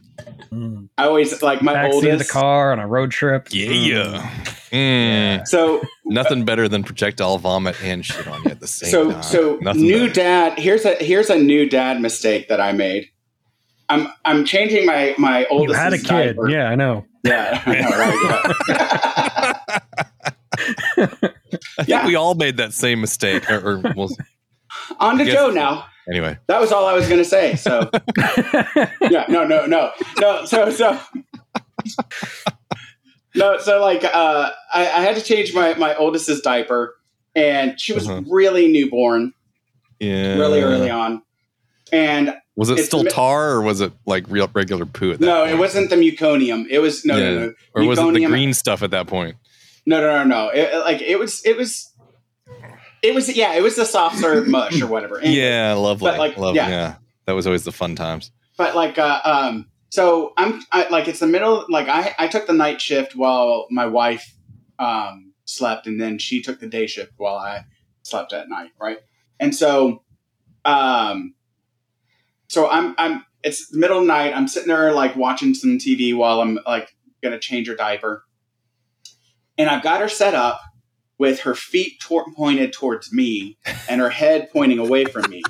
[0.52, 0.89] Mm.
[0.97, 2.30] I always like my Backseat of the oldest.
[2.32, 3.47] car on a road trip.
[3.52, 4.30] Yeah.
[4.71, 5.47] Mm.
[5.47, 9.23] So Nothing better than projectile vomit and shit on you at the same so time.
[9.23, 10.13] so Nothing new better.
[10.13, 10.60] dad.
[10.60, 13.08] Here's a here's a new dad mistake that I made.
[13.89, 15.80] I'm I'm changing my my You oldest.
[15.80, 16.08] had a kid.
[16.08, 16.49] diaper.
[16.49, 17.06] Yeah, I know.
[17.23, 19.54] Yeah, I know, right, yeah.
[20.97, 22.06] I think Yeah.
[22.08, 23.49] we all made that same mistake.
[23.49, 24.10] Or, or well,
[24.99, 25.86] On to Joe now.
[26.10, 26.38] Anyway.
[26.48, 27.56] That was all I was going to say.
[27.56, 27.89] So
[29.10, 30.46] yeah, no, no, no, no.
[30.46, 31.00] So so
[33.36, 33.58] no.
[33.60, 36.96] So like, uh, I, I had to change my my oldest's diaper,
[37.36, 38.22] and she was Uh-huh.
[38.30, 39.34] really newborn,
[40.00, 40.36] Yeah.
[40.38, 41.22] really early on,
[41.92, 45.42] and Was it still tar or was it like real regular poo at that no,
[45.44, 45.52] point?
[45.56, 46.66] it wasn't the meconium.
[46.70, 47.30] It was no, Yeah.
[47.34, 49.36] no, no, Or was it the green stuff at that point?
[49.86, 50.50] no, no, no, no.
[50.50, 51.92] It, like it was, it was,
[53.04, 53.36] it was.
[53.36, 55.20] Yeah, it was the soft serve mush or whatever.
[55.20, 56.10] Anyway, yeah, lovely.
[56.12, 56.70] but, like, Love, yeah.
[56.70, 56.96] yeah.
[57.26, 58.32] That was always the fun times.
[58.58, 62.48] but like uh, um so i'm I, like it's the middle like i i took
[62.48, 64.34] the night shift while my wife
[64.80, 67.66] um slept and then she took the day shift while i
[68.02, 68.98] slept at night right
[69.39, 70.04] and so
[70.66, 71.36] um
[72.48, 75.78] so i'm i'm it's the middle of the night i'm sitting there like watching some
[75.78, 78.24] tv while i'm like gonna change her diaper
[79.58, 80.60] and i've got her set up
[81.17, 85.41] with her feet tor- pointed towards me and her head pointing away from me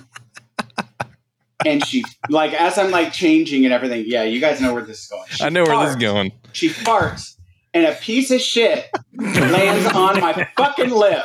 [1.66, 4.04] and she like as I'm like changing and everything.
[4.06, 5.24] Yeah, you guys know where this is going.
[5.30, 6.34] She I know where this is going.
[6.52, 7.38] She farts,
[7.74, 11.24] and a piece of shit lands on my fucking lip.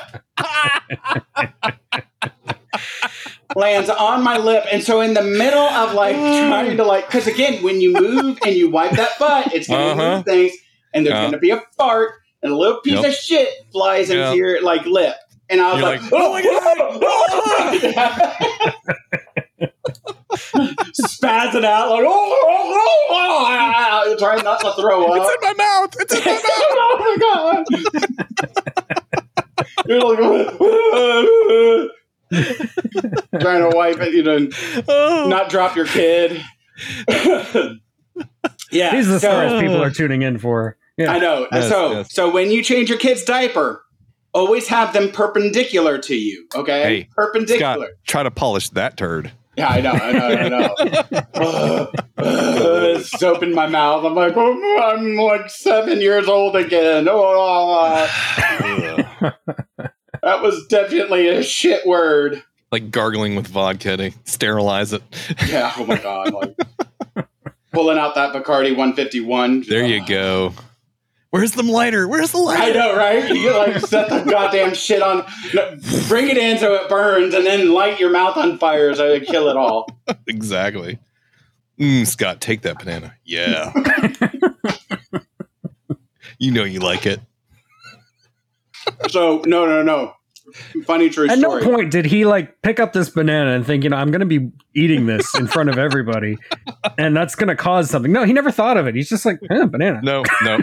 [3.57, 7.27] lands on my lip, and so in the middle of like trying to like, because
[7.27, 10.16] again, when you move and you wipe that butt, it's gonna Uh-huh.
[10.16, 10.53] move things,
[10.94, 11.24] and there's Yeah.
[11.24, 13.05] gonna be a fart, and a little piece Yep.
[13.07, 15.14] of shit flies into your like lip.
[15.51, 18.35] And I was like, like, "Oh my god!"
[21.01, 25.16] spazzing out like, oh, oh, oh, oh, trying not to throw up.
[25.16, 25.96] It's in my mouth.
[26.01, 26.42] It's in my mouth.
[26.81, 27.64] oh my god!
[29.87, 30.18] You're like
[33.40, 34.48] trying to wipe it, you know,
[34.88, 35.29] Oh.
[35.29, 36.42] not drop your kid.
[38.70, 40.77] yeah, These are the so- stories people are tuning in for.
[40.99, 41.13] Yeah.
[41.13, 41.47] I know.
[41.53, 42.13] Yes, so, yes.
[42.13, 43.85] so when you change your kid's diaper,
[44.35, 46.47] always have them perpendicular to you.
[46.55, 47.87] Okay, Hey, perpendicular.
[47.87, 49.31] Scott, try to polish that turd.
[49.57, 50.75] Yeah, I know, I know, I know.
[51.35, 54.05] Ugh, ugh, soap in my mouth.
[54.05, 57.09] I'm like, oh, I'm like seven years old again.
[57.09, 59.37] Oh, ah.
[60.23, 62.43] that was definitely a shit word.
[62.71, 65.03] like gargling with vodka to sterilize it.
[65.49, 65.73] Yeah.
[65.77, 66.33] Oh my god.
[66.33, 66.57] Like
[67.73, 69.65] pulling out that Bacardi 151.
[69.69, 70.55] There you go.
[71.31, 72.09] Where's the lighter?
[72.09, 72.62] Where's the lighter?
[72.62, 73.29] I know, right?
[73.35, 75.77] You like set the goddamn shit on, no,
[76.09, 79.27] bring it in so it burns, and then light your mouth on fire so it
[79.27, 79.88] kill it all.
[80.27, 80.99] Exactly.
[81.79, 83.14] Mm, Scott, take that banana.
[83.25, 83.73] Yeah.
[86.38, 87.21] you know you like it.
[89.11, 90.14] So no, no, no.
[90.85, 93.91] Funny true At no point did he like pick up this banana and think, you
[93.91, 96.37] know, I'm going to be eating this in front of everybody,
[96.97, 98.13] and that's going to cause something.
[98.13, 98.95] No, he never thought of it.
[98.95, 100.01] He's just like, eh, banana.
[100.03, 100.59] No, no.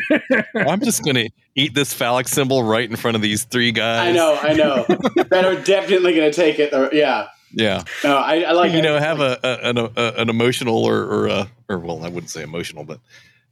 [0.56, 4.10] I'm just gonna eat this phallic symbol right in front of these three guys.
[4.10, 4.86] I know, I know.
[5.30, 6.74] that are definitely going to take it.
[6.74, 7.28] Or, yeah.
[7.52, 7.84] Yeah.
[8.04, 8.82] No, I, I like you it.
[8.82, 12.30] know, have a, a an, a, an emotional or or uh, or well, I wouldn't
[12.30, 13.00] say emotional, but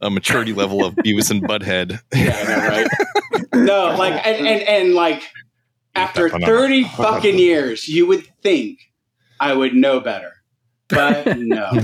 [0.00, 2.00] a maturity level of Beavis and Butthead.
[2.14, 3.94] Yeah, I know, right?
[3.94, 5.22] no, like, and, and, and like,
[5.94, 8.78] after 30 fucking years, you would think
[9.40, 10.32] I would know better.
[10.88, 11.70] But no.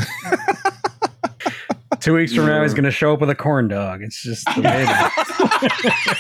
[2.01, 4.03] Two weeks from now, he's going to show up with a corn dog.
[4.03, 6.18] It's just the way it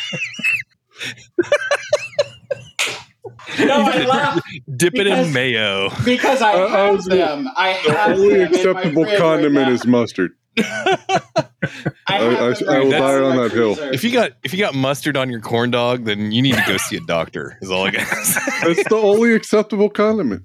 [3.66, 4.40] no, I laugh
[4.76, 5.90] Dip it Because- in mayo.
[6.04, 7.48] because I Uh, I have them.
[7.56, 10.32] I The have only them in my acceptable fridge right condiment is mustard.
[10.58, 11.38] I,
[12.06, 13.76] I- I- them I right will die on that hill.
[13.92, 16.64] If you got if you got mustard on your corn dog, then you need to
[16.66, 17.56] go see a doctor.
[17.60, 18.06] Is all I got.
[18.62, 20.44] That's the only acceptable condiment.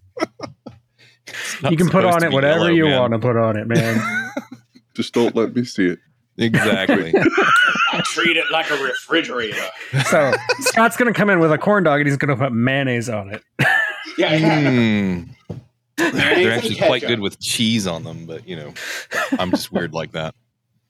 [1.70, 4.32] You can put on it whatever you want to put on it, man.
[4.96, 6.00] Just don't let me see it.
[6.38, 7.14] Exactly.
[7.94, 9.58] I treat it like a refrigerator.
[10.10, 12.54] So Scott's going to come in with a corn dog and he's going to put
[12.54, 13.42] mayonnaise on it.
[14.18, 14.64] Yeah, yeah.
[14.70, 15.30] Mm.
[15.98, 18.74] They're Mayonnaise actually quite good with cheese on them, but you know,
[19.40, 20.36] I'm just weird like that.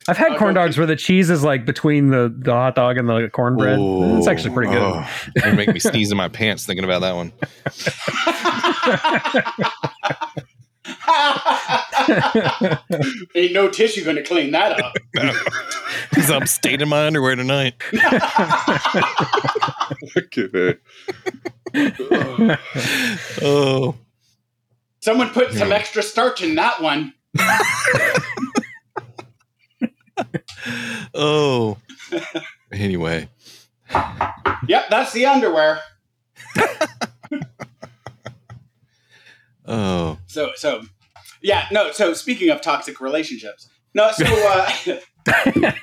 [0.08, 3.10] I've had corn dogs where the cheese is like between the, the hot dog and
[3.10, 3.80] the cornbread.
[3.80, 4.82] It's actually pretty good.
[5.44, 7.34] Oh, you make me sneeze in my pants thinking about that one.
[13.36, 14.94] Ain't no tissue going to clean that up.
[16.12, 17.74] Because I'm staying in my underwear tonight.
[20.16, 20.78] Look at that.
[23.42, 23.96] Oh.
[25.06, 27.14] Someone put some extra starch in that one.
[31.14, 31.78] Oh.
[32.72, 33.30] Anyway.
[34.68, 35.80] Yep, that's the underwear.
[39.68, 40.18] Oh.
[40.26, 40.82] So, so,
[41.42, 41.92] yeah, no.
[41.92, 44.12] So, speaking of toxic relationships, no.
[44.12, 44.72] So, uh,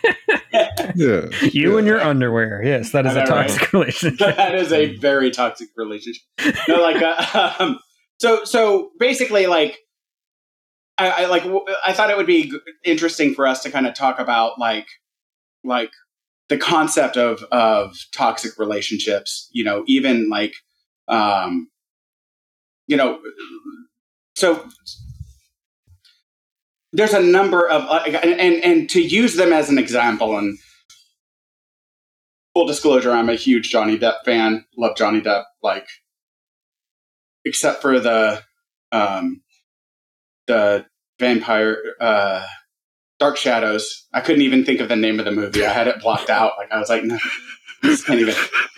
[0.97, 1.29] Yeah.
[1.53, 2.61] you and your underwear.
[2.65, 3.49] Yes, that is I a know, right?
[3.49, 4.37] toxic relationship.
[4.37, 6.23] that is a very toxic relationship.
[6.69, 7.79] No, like, uh, um,
[8.23, 9.81] so, so basically, like,
[10.97, 11.43] I, I like,
[11.85, 12.53] I thought it would be
[12.85, 14.87] interesting for us to kind of talk about, like,
[15.65, 15.91] like
[16.49, 19.49] the concept of of toxic relationships.
[19.51, 20.55] You know, even like,
[21.09, 21.69] um,
[22.87, 23.19] you know,
[24.37, 24.69] so
[26.93, 30.57] there's a number of uh, and, and and to use them as an example and
[32.55, 35.89] full disclosure i'm a huge johnny depp fan love johnny depp like
[37.45, 38.43] except for the
[38.93, 39.43] um
[40.47, 40.85] the
[41.19, 42.45] vampire uh
[43.19, 46.01] dark shadows i couldn't even think of the name of the movie i had it
[46.01, 47.19] blocked out like I was like, no,
[47.85, 48.35] I can't even.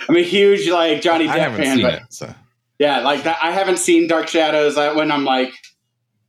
[0.08, 2.02] I'm a huge like johnny I depp haven't fan seen but it.
[2.10, 2.34] So.
[2.78, 3.38] yeah, like that.
[3.42, 5.52] I haven't seen Dark Shadows I, when I'm like,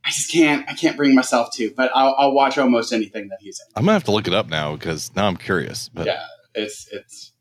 [0.06, 0.70] I just can't.
[0.70, 1.74] I can't bring myself to.
[1.76, 3.66] But I'll, I'll watch almost anything that he's in.
[3.76, 5.90] I'm gonna have to look it up now because now I'm curious.
[5.90, 6.24] But Yeah,
[6.54, 7.32] it's it's.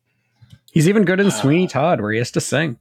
[0.72, 2.78] He's even good in Uh, Sweeney Todd, where he has to sing.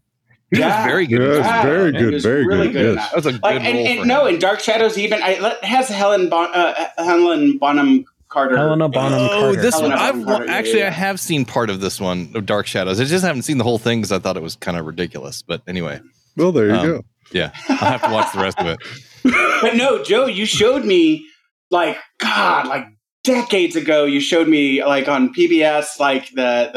[0.54, 0.78] He Yeah.
[0.84, 1.22] was very good.
[1.22, 1.48] Yeah, at it's.
[1.48, 2.14] Yeah, very good.
[2.14, 2.74] was Very really good.
[2.74, 2.96] good yes.
[2.96, 3.10] that.
[3.12, 4.34] That was a good Like and, role and for no, him.
[4.36, 8.58] in Dark Shadows, even I, has Helen bon, uh, Helen Bonham Carter.
[8.58, 9.62] Helena Bonham Oh, Carter.
[9.62, 10.00] this Helena one.
[10.04, 10.88] I've Bonham Carter, yeah, actually yeah.
[10.88, 13.00] I have seen part of this one of Dark Shadows.
[13.00, 15.42] I just haven't seen the whole thing because I thought it was kind of ridiculous.
[15.42, 16.00] But anyway,
[16.36, 17.02] Well, there you Um, go.
[17.32, 18.80] yeah, I'll have to watch the rest of it.
[19.62, 21.26] But no, Joe, you showed me
[21.72, 22.86] like God, like
[23.24, 24.04] decades ago.
[24.04, 26.70] You showed me like on PBS, like the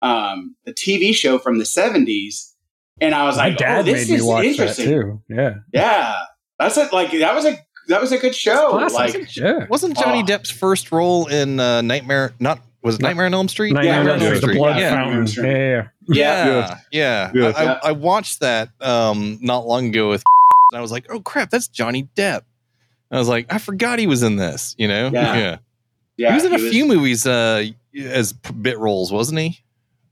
[0.00, 2.54] the um the TV show from the seventies,
[3.00, 4.86] and I was My like, dad oh, this made me is watch that interesting.
[4.86, 5.22] too.
[5.28, 5.54] Yeah.
[5.72, 6.14] Yeah,
[6.58, 6.92] that's it.
[6.92, 8.70] Like that was a that was a good show.
[8.70, 9.20] Classic.
[9.22, 9.66] Like yeah.
[9.68, 10.26] Wasn't Johnny Oh.
[10.26, 12.34] Depp's first role in uh, Nightmare?
[12.38, 13.72] Not was it Nightmare on Elm Street?
[13.72, 14.90] Nightmare Yeah, on Elm yeah, Street, the blood Yeah.
[14.94, 15.44] fountain.
[15.44, 16.46] Yeah, yeah, yeah, yeah.
[16.46, 17.30] Yeah, yeah.
[17.34, 17.56] Yes.
[17.56, 20.22] I, I, I watched that um, not long ago with,
[20.72, 22.42] and I was like, "Oh crap, that's Johnny Depp."
[23.10, 25.10] I was like, "I forgot he was in this." You know?
[25.12, 25.58] Yeah.
[26.16, 26.28] yeah.
[26.30, 27.64] he was in a he few movies uh,
[27.98, 29.58] as bit roles, wasn't he?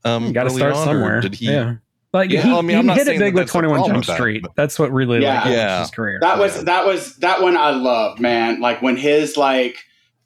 [0.03, 1.21] Um, got to start on, somewhere.
[1.21, 1.47] Did he?
[2.17, 2.21] Yeah.
[2.21, 4.05] Like Yeah, he, I mean, he I'm not hit it big with 21 Jump with
[4.07, 4.45] that, Street.
[4.55, 5.35] That's what really Yeah.
[5.35, 5.79] launched Yeah.
[5.81, 6.17] his career.
[6.21, 6.63] That was Yeah.
[6.63, 8.59] that was that one I loved, man.
[8.59, 9.75] Like when his like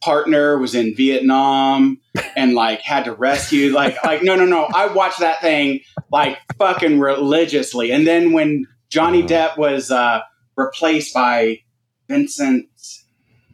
[0.01, 1.99] partner was in Vietnam
[2.35, 4.67] and like had to rescue like like no no no.
[4.73, 5.81] I watched that thing
[6.11, 7.91] like fucking religiously.
[7.91, 9.23] And then when Johnny.
[9.23, 10.21] Depp was uh
[10.57, 11.59] replaced by
[12.09, 12.65] Vincent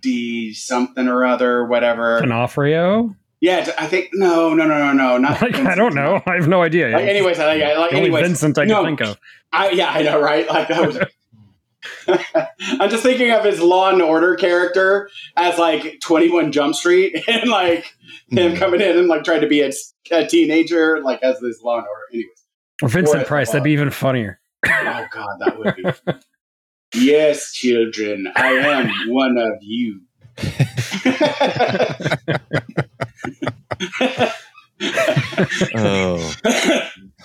[0.02, 2.20] D something or other, whatever.
[2.22, 3.16] D'Onofrio?
[3.48, 6.22] Yeah, I think no no no no no not Like, I don't know.
[6.26, 6.90] I have no idea.
[6.90, 8.84] Like, anyways, I, I- like The only anyways, Vincent I no.
[8.84, 9.18] can think of.
[9.54, 10.48] I, yeah, I know, right?
[10.50, 11.00] Like that was.
[12.80, 17.50] I'm just thinking of his Law and Order character as like 21 Jump Street, and
[17.50, 17.86] like
[18.30, 18.58] him Mhm.
[18.58, 19.72] coming in and like trying to be a,
[20.12, 22.04] a teenager, like as this Law and Order.
[22.14, 22.44] Anyways,
[22.82, 23.52] Or Vincent Or- Price.
[23.52, 24.40] That'd be even funnier.
[24.66, 27.00] oh god, that would be.
[27.00, 30.02] yes, children, I am one of you.
[35.76, 36.34] Oh,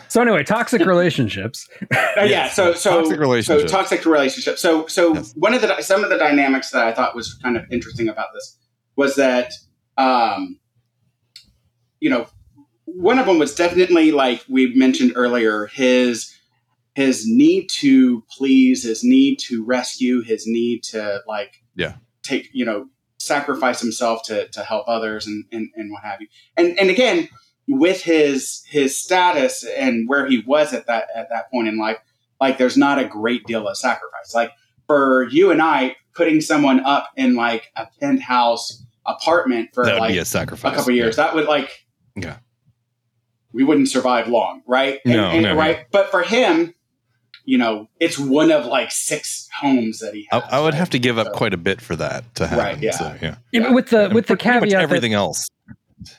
[0.09, 1.69] So anyway, toxic relationships.
[2.17, 2.49] Oh, yeah.
[2.49, 3.69] So so Toxic relationship.
[3.69, 4.61] So toxic relationships.
[4.61, 5.33] So so Yes.
[5.37, 8.29] one of the some of the dynamics that I thought was kind of interesting about
[8.35, 8.59] this
[8.97, 9.53] was that
[9.97, 10.59] um,
[12.01, 12.27] you know
[12.85, 16.31] one of them was definitely like we mentioned earlier his
[16.95, 21.95] his need to please, his need to rescue, his need to like Yeah.
[22.23, 22.87] take you know
[23.23, 26.29] sacrifice himself to to help others and and, and what have you.
[26.57, 27.29] And and again
[27.69, 31.97] with his his status and where he was at that at that point in life
[32.41, 34.51] like there's not a great deal of sacrifice like
[34.89, 40.19] for you and i putting someone up in like a penthouse apartment for like a
[40.19, 40.75] a sacrifice.
[40.75, 41.71] couple years that would like
[42.17, 42.39] Yeah.
[43.53, 46.75] we wouldn't survive long right No, no, right but for him
[47.45, 50.75] you know it's one of like six homes that he I, has I would right?
[50.75, 52.65] have to give up So- quite a bit for that to happen.
[52.65, 52.91] Right, yeah.
[52.93, 53.37] So, yeah.
[53.53, 55.49] Yeah, with the with the Pretty much caveat that, everything else.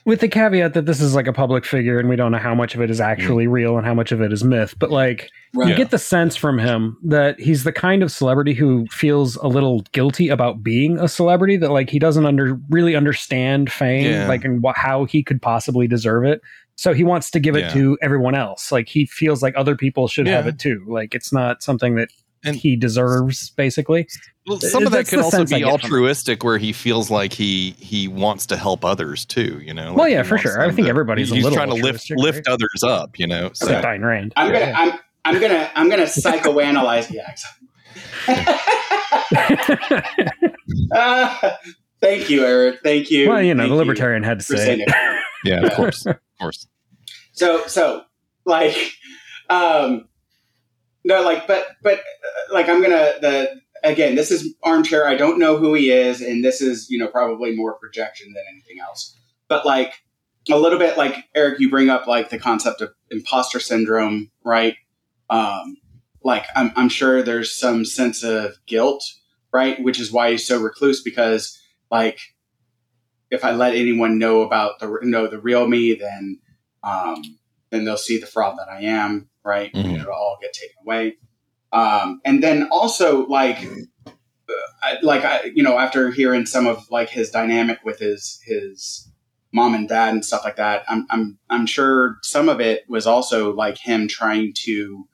[0.06, 2.54] with the caveat that this is like a public figure and we don't know how
[2.54, 3.10] much of it is mm-hmm.
[3.10, 4.74] actually real and how much of it is myth.
[4.78, 5.66] But like right.
[5.66, 5.76] you Yeah.
[5.78, 9.80] get the sense from him that he's the kind of celebrity who feels a little
[9.92, 14.28] guilty about being a celebrity that like he doesn't under really understand fame Yeah.
[14.28, 16.40] like and wh- how he could possibly deserve it
[16.76, 17.72] so he wants to give it Yeah.
[17.74, 21.32] to everyone else like he feels like other people should have it too like it's
[21.32, 22.08] not something that
[22.46, 24.06] And- he deserves, basically.
[24.46, 25.72] Well, some of that That's could also be get from it.
[25.72, 29.62] altruistic, where he feels like he he wants to help others too.
[29.64, 29.94] You know.
[29.94, 30.60] Well, yeah, for sure.
[30.60, 33.18] I think to- everybody's a he's little trying to lift altruistic, lift others up.
[33.18, 33.50] You know.
[33.54, 34.34] So Except Ayn Rand.
[34.36, 34.74] I'm gonna Yeah.
[34.76, 37.10] I'm I'm gonna I'm gonna psychoanalyze.
[37.10, 37.34] Yeah,
[38.28, 40.02] exactly.
[40.94, 41.50] Uh,
[42.04, 42.80] thank you, Eric.
[42.82, 43.28] Thank you.
[43.28, 44.88] well, you know, Thank the libertarian had to say it.
[44.88, 45.18] it.
[45.44, 46.66] yeah, of course, of course.
[47.32, 48.04] So so
[48.44, 48.76] like
[49.50, 50.08] um
[51.04, 55.06] no like but but uh, like I'm gonna the again this is armchair.
[55.06, 58.44] I don't know who he is, and this is you know probably more projection than
[58.50, 59.16] anything else.
[59.48, 59.94] But like
[60.50, 64.76] a little bit like Eric, you bring up like the concept of imposter syndrome, right?
[65.30, 65.76] Um,
[66.22, 69.04] like I'm, I'm sure there's some sense of guilt,
[69.52, 69.82] right?
[69.82, 71.58] Which is why he's so recluse because
[71.98, 72.18] like
[73.30, 76.40] if I let anyone know about the know the real me, then
[76.82, 77.22] um,
[77.70, 79.72] then they'll see the fraud that I am, right?
[79.72, 80.00] Mhm.
[80.00, 81.16] It'll all get taken away.
[81.72, 83.58] Um, and then also like
[84.48, 88.40] uh, I, like I, you know after hearing some of like his dynamic with his
[88.44, 89.10] his
[89.52, 93.06] mom and dad and stuff like that i'm i'm i'm sure some of it was
[93.06, 95.04] also like him trying to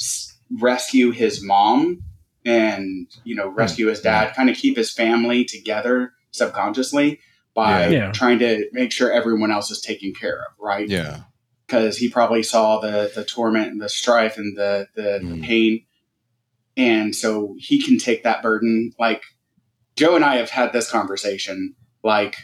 [0.00, 2.02] s- rescue his mom
[2.48, 7.20] and you know rescue his dad kind of keep his family together subconsciously
[7.54, 7.90] by Yeah.
[7.90, 8.12] Yeah.
[8.12, 11.20] trying to make sure everyone else is taken care of right Yeah,
[11.66, 15.44] because he probably saw the the torment and the strife and the the, the Mm.
[15.44, 15.84] pain,
[16.76, 18.92] and so he can take that burden.
[18.98, 19.22] Like
[19.96, 21.74] Joe and I have had this conversation,
[22.04, 22.36] like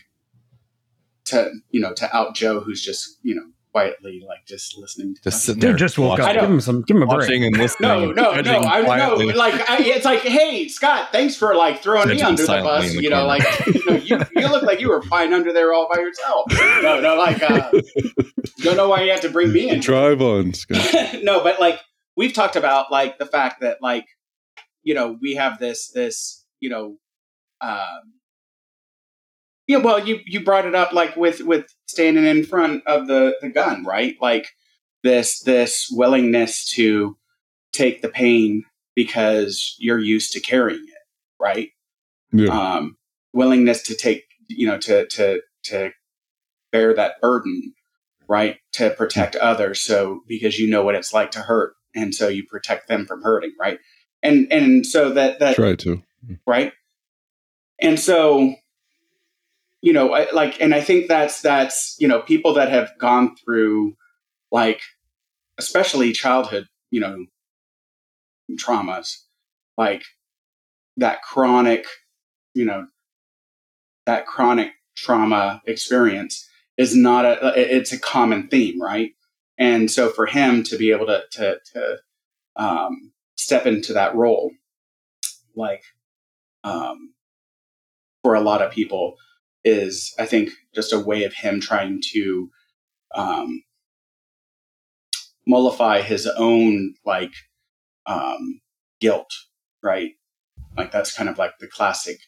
[1.26, 5.14] to you know to out Joe, who's just you know quietly like just listening.
[5.16, 5.44] To just us.
[5.44, 6.30] sitting there, Dude just woke watching, up.
[6.30, 6.40] I know.
[6.42, 6.82] Give him some.
[6.82, 7.30] Give him a break.
[7.30, 7.88] and listening.
[7.88, 8.42] No, and no, no.
[8.42, 9.32] judging I no, quietly.
[9.32, 12.94] like I, it's like, hey, Scott, thanks for like throwing me under the bus.
[12.94, 15.72] the you know, like you, know, you, you look like you were flying under there
[15.72, 16.46] all by yourself.
[16.82, 17.70] No, no, like uh,
[18.58, 19.80] don't know why you have to bring me in.
[19.80, 21.16] Drive on, Scott.
[21.22, 21.80] no, but like
[22.16, 24.06] we've talked about like the fact that like
[24.84, 26.96] you know we have this this you know
[27.60, 28.12] um
[29.66, 33.36] yeah well you you brought it up like with with standing in front of the
[33.40, 34.16] the gun right?
[34.20, 34.48] Like
[35.02, 37.16] this this willingness to
[37.72, 38.64] take the pain
[38.94, 41.70] because you're used to carrying it right?
[42.32, 42.48] Yeah.
[42.76, 42.96] um
[43.32, 45.90] willingness to take you know to to to
[46.72, 47.74] bear that burden
[48.26, 48.56] right?
[48.72, 49.80] To protect others.
[49.82, 53.22] So because you know what it's like to hurt and so you protect them from
[53.22, 53.78] hurting right?
[54.22, 56.02] And and so that that Try to.
[56.46, 56.72] right?
[57.80, 58.54] And so
[59.84, 63.36] you know I, like and i think that's that's you know people that have gone
[63.36, 63.96] through
[64.50, 64.80] like
[65.58, 67.26] especially childhood you know
[68.52, 69.18] traumas
[69.76, 70.02] like
[70.96, 71.86] that chronic
[72.54, 72.86] you know
[74.06, 79.12] that chronic trauma experience is not a it's a common theme right?
[79.56, 81.98] And so for him to be able to to to
[82.56, 84.52] um, step into that role
[85.56, 85.82] like
[86.64, 87.14] um,
[88.22, 89.16] for a lot of people
[89.64, 92.50] is i think just a way of him trying to
[93.14, 93.62] um,
[95.46, 97.32] mollify his own like
[98.06, 98.60] um,
[99.00, 99.30] guilt
[99.82, 100.12] right
[100.76, 102.18] like that's kind of like the classic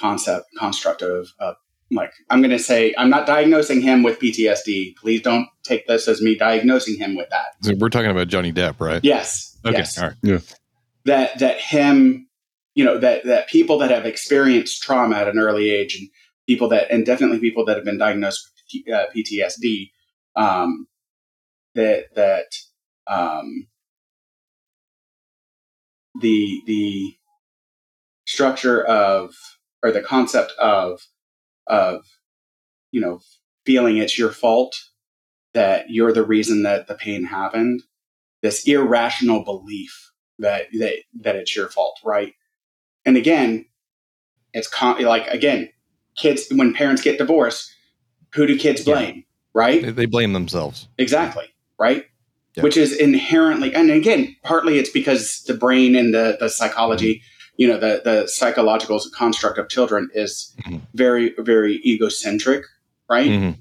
[0.00, 1.54] concept construct of, of
[1.90, 6.08] like i'm going to say i'm not diagnosing him with ptsd please don't take this
[6.08, 9.00] as me diagnosing him with that So we're talking about Johnny Depp, right?
[9.02, 9.78] yes Okay.
[9.78, 10.42] yes All right.
[11.04, 12.26] that that him
[12.74, 16.08] you know that that people that have experienced trauma at an early age and
[16.46, 19.90] people that and definitely people that have been diagnosed with uh, PTSD
[20.36, 20.86] um,
[21.74, 22.46] that that
[23.06, 23.66] um,
[26.20, 27.14] the the
[28.26, 29.34] structure of
[29.82, 31.00] or the concept of
[31.66, 32.04] of
[32.90, 33.20] you know
[33.66, 34.74] feeling it's your fault
[35.54, 37.82] that you're the reason that the pain happened
[38.44, 42.34] this irrational belief that that that it's your fault, right?
[43.06, 43.64] And again,
[44.52, 45.70] it's con- like again,
[46.16, 47.72] kids when parents get divorced,
[48.34, 48.94] who do kids Yeah.
[48.94, 49.82] blame, right?
[49.82, 50.88] They, they blame themselves.
[50.98, 51.46] Exactly,
[51.78, 52.04] right?
[52.56, 52.62] Yeah.
[52.62, 57.22] Which is inherently, and again, partly it's because the brain and the the psychology,
[57.56, 60.80] you know, the the psychological construct of children is Mhm.
[60.94, 62.64] very very egocentric,
[63.10, 63.28] right?
[63.30, 63.56] Mhm.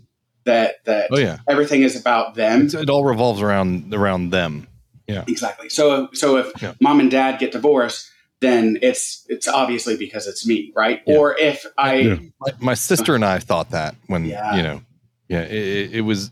[0.45, 2.65] That that Oh yeah, everything is about them.
[2.67, 4.67] It's- it all revolves around around them.
[5.07, 5.23] Yeah.
[5.27, 5.69] Exactly.
[5.69, 6.73] So so if Yeah.
[6.79, 8.09] mom and dad get divorced,
[8.43, 11.01] then it's it's obviously because it's me, right?
[11.07, 11.17] Yeah.
[11.17, 12.15] Or if I Yeah.
[12.41, 14.55] My, my sister and I thought that when Yeah.
[14.55, 14.81] you know,
[15.29, 16.31] yeah, it, it- it was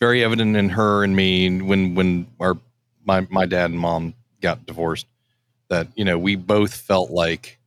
[0.00, 2.56] very evident in her and me when when our
[3.04, 5.06] my my dad and mom got divorced
[5.68, 7.58] that you know we both felt like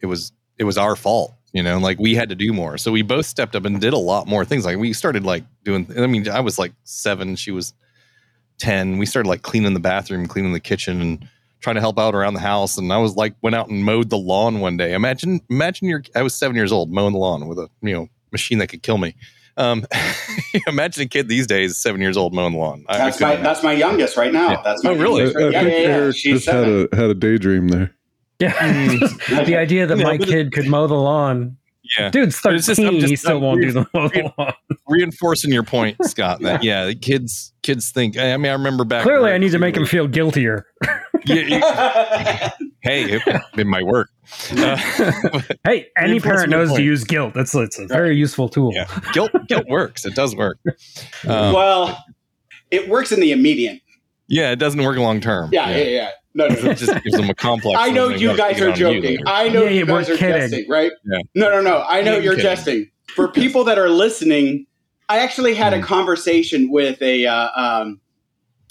[0.00, 2.90] it was it was our fault you know like we had to do more so
[2.90, 5.86] we both stepped up and did a lot more things like we started like doing
[5.98, 7.74] i mean i was like seven she was
[8.58, 11.28] 10 we started like cleaning the bathroom cleaning the kitchen and
[11.62, 14.10] trying to help out around the house, and I was like, went out and mowed
[14.10, 14.92] the lawn one day.
[14.92, 16.02] Imagine, imagine you're.
[16.14, 18.82] I was seven years old mowing the lawn with a you know machine that could
[18.82, 19.14] kill me.
[19.56, 19.86] Um,
[20.66, 22.84] imagine a kid these days, seven years old, mowing the lawn.
[22.88, 24.50] I- I That's my that's my youngest right now.
[24.50, 24.62] Yeah.
[24.64, 25.22] That's my Oh, really?
[25.22, 25.94] I, I youngest right- think Yeah, yeah, yeah.
[25.94, 27.94] Eric She's just had a had a daydream there.
[28.38, 28.52] Yeah.
[29.44, 31.56] the idea that my kid could mow the lawn.
[31.98, 34.52] Yeah, Dude's 13, just- just- he still I'm won't do re- the mow the lawn.
[34.86, 36.40] reinforcing your point, Scott.
[36.40, 38.16] That yeah, the kids kids think.
[38.18, 39.02] I mean, I remember back.
[39.02, 40.66] Clearly, I need to make him feel guiltier.
[41.24, 42.50] Yeah, yeah.
[42.82, 43.22] hey, it,
[43.56, 44.08] it might work.
[44.56, 44.76] Uh,
[45.64, 47.34] Hey, any parent your knows to use guilt.
[47.34, 48.72] That's it's a very useful tool.
[48.74, 50.04] yeah, guilt guilt works.
[50.04, 50.58] It does work.
[51.28, 52.04] Um, well,
[52.72, 53.80] it works in the immediate.
[54.28, 55.50] Yeah, it doesn't work long term.
[55.52, 56.10] Yeah, yeah, yeah.
[56.34, 56.70] No, no, no.
[56.70, 57.78] It just gives them a complex.
[57.82, 59.18] I know you guys are joking.
[59.26, 60.40] I know Yeah, you yeah, we're guys are kidding.
[60.50, 60.90] jesting, right?
[61.04, 61.18] Yeah.
[61.34, 61.84] No, no, no.
[61.86, 62.50] I know I'm you're kidding.
[62.50, 62.90] jesting.
[63.14, 64.66] For people that are listening,
[65.08, 65.82] I actually had a Hmm.
[65.84, 68.00] conversation with a uh, um,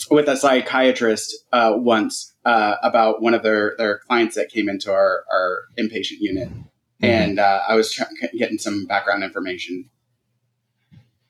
[0.10, 4.91] with a psychiatrist uh, once uh, about one of their their clients that came into
[4.91, 7.06] our our inpatient unit, Mm-hmm.
[7.06, 9.89] and uh, I was try- getting some background information.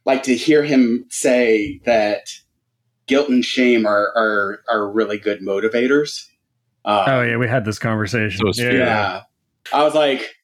[0.05, 2.27] Like to hear him say that
[3.07, 6.27] guilt and shame are are, are really good motivators.
[6.83, 8.53] Uh, Oh yeah, we had this conversation.
[8.53, 9.21] So yeah, yeah.
[9.73, 10.35] I was like,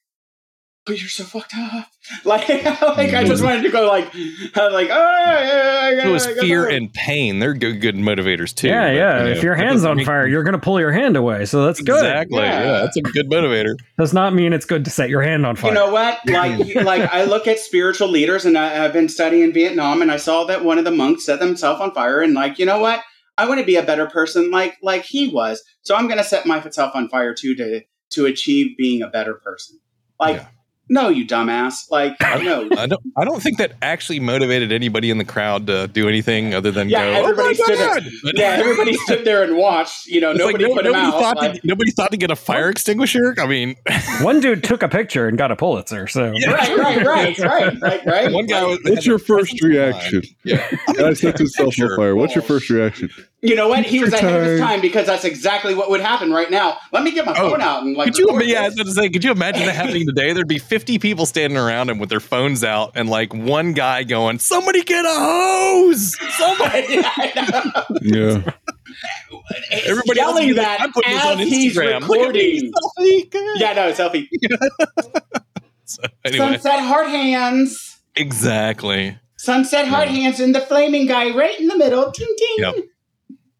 [0.88, 1.86] but you're so fucked up.
[2.24, 6.14] Like, like I just wanted to go like, I was like, oh, yeah, yeah, So
[6.14, 6.76] is yeah, fear yeah.
[6.76, 7.38] and pain.
[7.38, 8.68] They're good, good motivators too.
[8.68, 9.18] yeah, but, yeah.
[9.18, 11.44] you know, if your hand's on make- fire, you're going to pull your hand away.
[11.44, 11.96] So that's good.
[11.96, 12.38] Exactly.
[12.40, 12.62] Yeah.
[12.62, 12.80] Yeah.
[12.80, 13.74] that's a good motivator.
[13.98, 15.70] Does not mean it's good to set your hand on fire.
[15.70, 16.18] You know what?
[16.26, 20.16] Like, like I look at spiritual leaders, and I, I've been studying Vietnam, and I
[20.16, 23.02] saw that one of the monks set themselves on fire, and like, you know what?
[23.36, 25.62] I want to be a better person, like like he was.
[25.82, 27.82] So I'm going to set myself on fire too to
[28.12, 29.78] to achieve being a better person.
[30.18, 30.48] Like, Yeah.
[30.90, 31.90] No, you dumbass.
[31.90, 32.68] Like, no.
[32.76, 33.00] I don't.
[33.16, 36.88] I don't think that actually motivated anybody in the crowd to do anything other than
[36.88, 37.10] Yeah, go.
[37.10, 37.94] Oh everybody oh my stood there.
[38.00, 38.04] God!
[38.24, 40.06] But- yeah, everybody stood there and watched.
[40.06, 41.20] You know, It's like nobody no- put him nobody out.
[41.20, 43.34] thought like- to, nobody thought to get a fire extinguisher.
[43.38, 43.76] I mean,
[44.22, 46.06] One dude took a picture and got a Pulitzer.
[46.06, 46.52] So Yeah.
[46.52, 48.32] right, right, right, right, right, right.
[48.32, 48.78] one guy was.
[48.84, 50.22] What's your first reaction?
[50.44, 50.66] Yeah.
[50.94, 51.92] Guy sets himself Sure.
[51.92, 52.16] on fire.
[52.16, 53.10] What's your first reaction?
[53.40, 53.84] You know what?
[53.84, 54.68] He was Picture ahead of his time.
[54.68, 56.76] time because that's exactly what would happen right now.
[56.92, 58.06] Let me get my Oh, phone out and like.
[58.08, 58.26] Could you?
[58.26, 58.80] record Yeah, I was this.
[58.82, 59.08] about to say.
[59.10, 60.32] Could you imagine that happening today?
[60.32, 64.02] There'd be fifty people standing around him with their phones out, and like one guy
[64.02, 66.86] going, "Somebody get a hose!" Somebody.
[67.04, 67.96] I know.
[68.02, 68.52] Yeah.
[69.84, 72.08] Everybody else yelling is like, that "I'm putting this as on he's Instagram.
[72.08, 73.60] Look at me, recording.
[73.60, 74.28] Yeah, no, selfie.
[75.84, 77.98] So, anyway, Sunset hard hands.
[78.14, 79.16] exactly.
[79.38, 80.14] Sunset hard Yeah.
[80.16, 82.10] hands and the flaming guy right in the middle.
[82.12, 82.56] Ting ting.
[82.58, 82.74] Yep.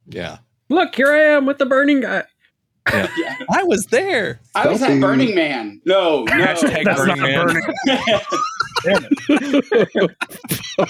[0.09, 0.39] Yeah,
[0.69, 2.25] look, here I am with the burning guy.
[2.91, 3.37] Yeah.
[3.51, 4.41] I was there.
[4.55, 5.83] I was at Burning Man.
[5.85, 6.33] No, no.
[6.47, 7.47] Hashtag That's Burning not Man.
[7.47, 7.63] burning.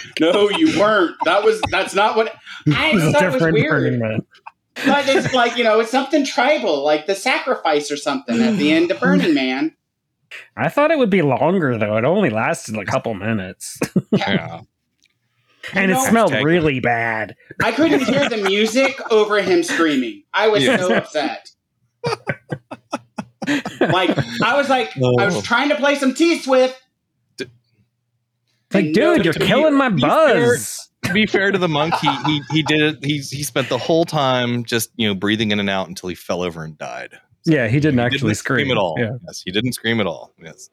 [0.20, 1.16] no, you weren't.
[1.24, 2.34] That was that's not what
[2.72, 3.98] I This thought it was different burning weird.
[4.00, 4.20] man.
[4.86, 8.70] But it's like, you know, it's something tribal, like the sacrifice or something at the
[8.72, 9.74] end of Burning Man.
[10.56, 11.96] I thought it would be longer though.
[11.96, 13.80] It only lasted a couple minutes,
[14.12, 14.60] Yeah.
[15.74, 17.34] And it know- smelled Hashtag- really bad.
[17.62, 20.22] I couldn't hear the music over him screaming.
[20.32, 20.76] I was Yeah.
[20.78, 21.50] so upset.
[23.80, 24.10] like
[24.42, 25.24] I was like I Oh.
[25.24, 26.80] was trying to play some T Swift.
[27.38, 30.90] Like, And no, dude, you're to be- killing my be buzz.
[31.04, 33.04] to be fair to the monk, he he he did it.
[33.04, 36.14] He's he spent the whole time just you know breathing in and out until he
[36.14, 37.18] fell over and died.
[37.46, 38.70] Yeah, he didn't He actually scream.
[38.70, 38.94] at all.
[38.98, 39.12] Yeah.
[39.26, 40.34] Yes, he didn't scream at all.
[40.42, 40.68] Yes.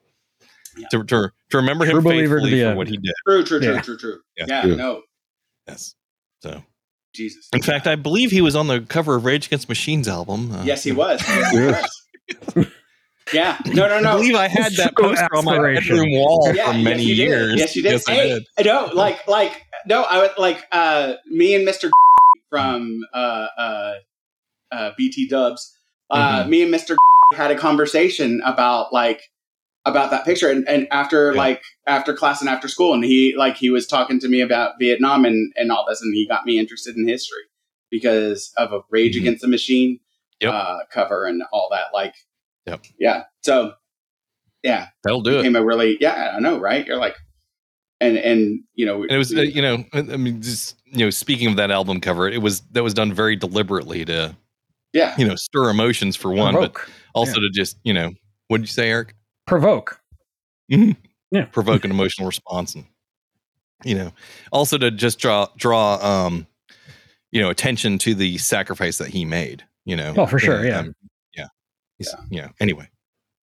[0.77, 0.87] Yeah.
[0.91, 2.77] To, to, to remember True him believer to faithfully for end.
[2.77, 3.13] what he did.
[3.27, 3.81] True, true, true, Yeah.
[3.81, 4.19] true, true.
[4.37, 4.45] Yeah.
[4.47, 4.75] Yeah, Yeah.
[4.75, 5.01] no.
[5.67, 5.95] Yes.
[6.41, 6.63] So,
[7.13, 7.47] Jesus.
[7.53, 10.51] in fact, I believe he was on the cover of Rage Against Machines album.
[10.51, 11.21] Uh, Yes, he was.
[13.33, 13.57] Yeah.
[13.65, 13.87] No.
[13.87, 15.95] No, no, I believe I had that So poster on my aspiration.
[15.95, 17.55] bedroom wall Yeah, for many yes, years.
[17.57, 17.91] Yes, you did.
[17.93, 18.65] Yes, I hey, did.
[18.67, 21.89] no, like, like, no, I would like uh, me and Mister
[22.51, 23.93] from uh, uh,
[24.71, 25.75] uh, BT Dubs.
[26.11, 26.49] Uh, Mhm.
[26.49, 26.95] Me and Mister
[27.33, 29.23] had a conversation about like
[29.85, 31.37] about that picture, and, and after Yeah.
[31.37, 34.73] like after class and after school, and he like he was talking to me about
[34.79, 37.43] Vietnam and and all this, and he got me interested in history
[37.91, 39.21] because of a Rage Mhm.
[39.21, 39.99] Against the Machine
[40.41, 40.53] Yep.
[40.53, 41.87] uh, cover and all that.
[41.93, 42.13] Like,
[42.65, 42.83] Yep.
[42.99, 43.23] yeah.
[43.41, 43.73] So,
[44.63, 45.37] yeah, That'll do it.
[45.43, 47.15] became a really yeah i know right you're like
[48.01, 51.05] and and you know And it was, uh, you know, I I mean, just you
[51.05, 54.35] know, speaking of that album cover, it was that was done very deliberately to,
[54.93, 56.89] yeah you know, stir emotions for one, but Provoke.
[57.13, 58.11] also to just, you know,
[58.47, 59.13] what did you say, Eric?
[59.45, 59.99] Provoke.
[60.67, 61.45] Yeah.
[61.51, 62.85] Provoke an emotional response, and
[63.83, 64.11] you know,
[64.51, 66.47] also to just draw draw, um,
[67.31, 69.63] you know, attention to the sacrifice that he made.
[69.85, 70.79] You know, Oh, for sure, And, yeah.
[70.79, 70.95] um,
[71.35, 71.47] yeah,
[71.99, 72.49] He's- you know.
[72.59, 72.89] Anyway,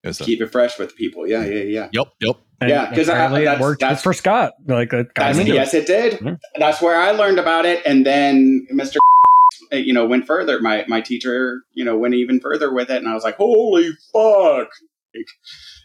[0.04, 2.36] it was a, keep it fresh with people yeah yeah yeah yep, yep.
[2.60, 4.54] And Yeah, 'cause I- apparently it worked that's- for Scott.
[4.66, 6.40] Like that got That's, him yes it did Mhm.
[6.58, 8.98] that's where i learned about it and then mr
[9.72, 10.60] uh, you know went further.
[10.62, 13.90] My my teacher you know went even further with it, and I was like, holy
[14.14, 14.70] fuck!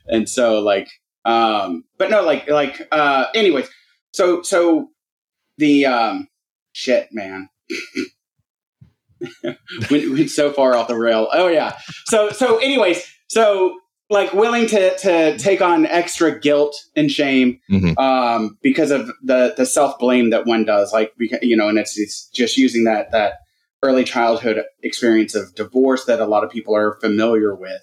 [0.09, 0.89] And so like,
[1.25, 3.69] um, but no, like like uh, anyways,
[4.13, 4.89] so so
[5.59, 6.29] the um,
[6.73, 7.49] shit, man.
[9.91, 11.29] went, went so far off the rail.
[11.33, 11.77] Oh yeah.
[12.07, 13.79] So so anyways, so
[14.11, 17.99] like willing to to take on extra guilt and shame Mhm.
[17.99, 20.93] um, because of the the self blame that one does.
[20.93, 21.13] Like
[21.43, 23.39] you know, and it's it's just using that that
[23.83, 27.83] early childhood experience of divorce that a lot of people are familiar with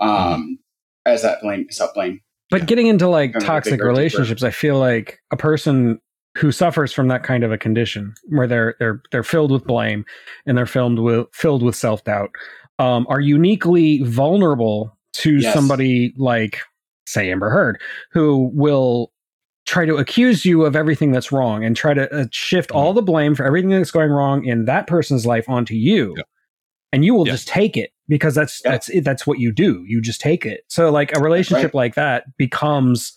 [0.00, 0.58] um,
[1.06, 2.20] as that blame self blame.
[2.50, 6.00] But getting into like Kind toxic relationships, I feel like a person
[6.36, 10.04] who suffers from that kind of a condition where they're they're they're filled with blame
[10.46, 12.30] and they're filled with filled with self doubt
[12.78, 15.54] um, are uniquely vulnerable to Yes.
[15.54, 16.60] somebody like
[17.06, 17.80] say Amber Heard
[18.12, 19.12] who will
[19.66, 23.00] try to accuse you of everything that's wrong and try to uh, shift all the
[23.00, 26.14] blame for everything that's going wrong in that person's life onto you.
[26.92, 28.72] And you will just take it because that's Yeah.
[28.72, 31.94] that's it, that's what you do you just take it so like a relationship like
[31.94, 33.12] that becomes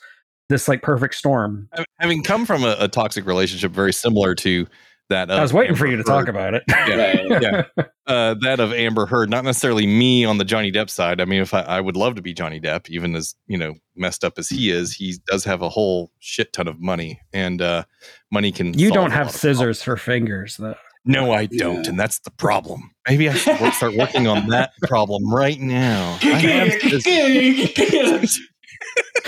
[0.50, 1.70] this like perfect storm
[2.00, 4.66] Having come from a, a toxic relationship very similar to
[5.10, 7.64] that, of i was waiting for you to talk about it Yeah, yeah.
[8.08, 11.20] uh, that of Amber Heard, not necessarily me on the Johnny Depp side.
[11.20, 13.76] I mean, if I, I would love to be Johnny Depp, even as you know
[13.96, 17.62] messed up as he is, he does have a whole shit ton of money, and
[17.62, 17.84] uh,
[18.32, 18.78] money can.
[18.78, 20.87] you don't have lot of scissors for fingers though problems.
[21.08, 21.90] No, I don't, Yeah.
[21.90, 22.92] and that's the problem.
[23.08, 26.18] Maybe I should work, start working on that problem right now.
[26.22, 28.40] I have scissors.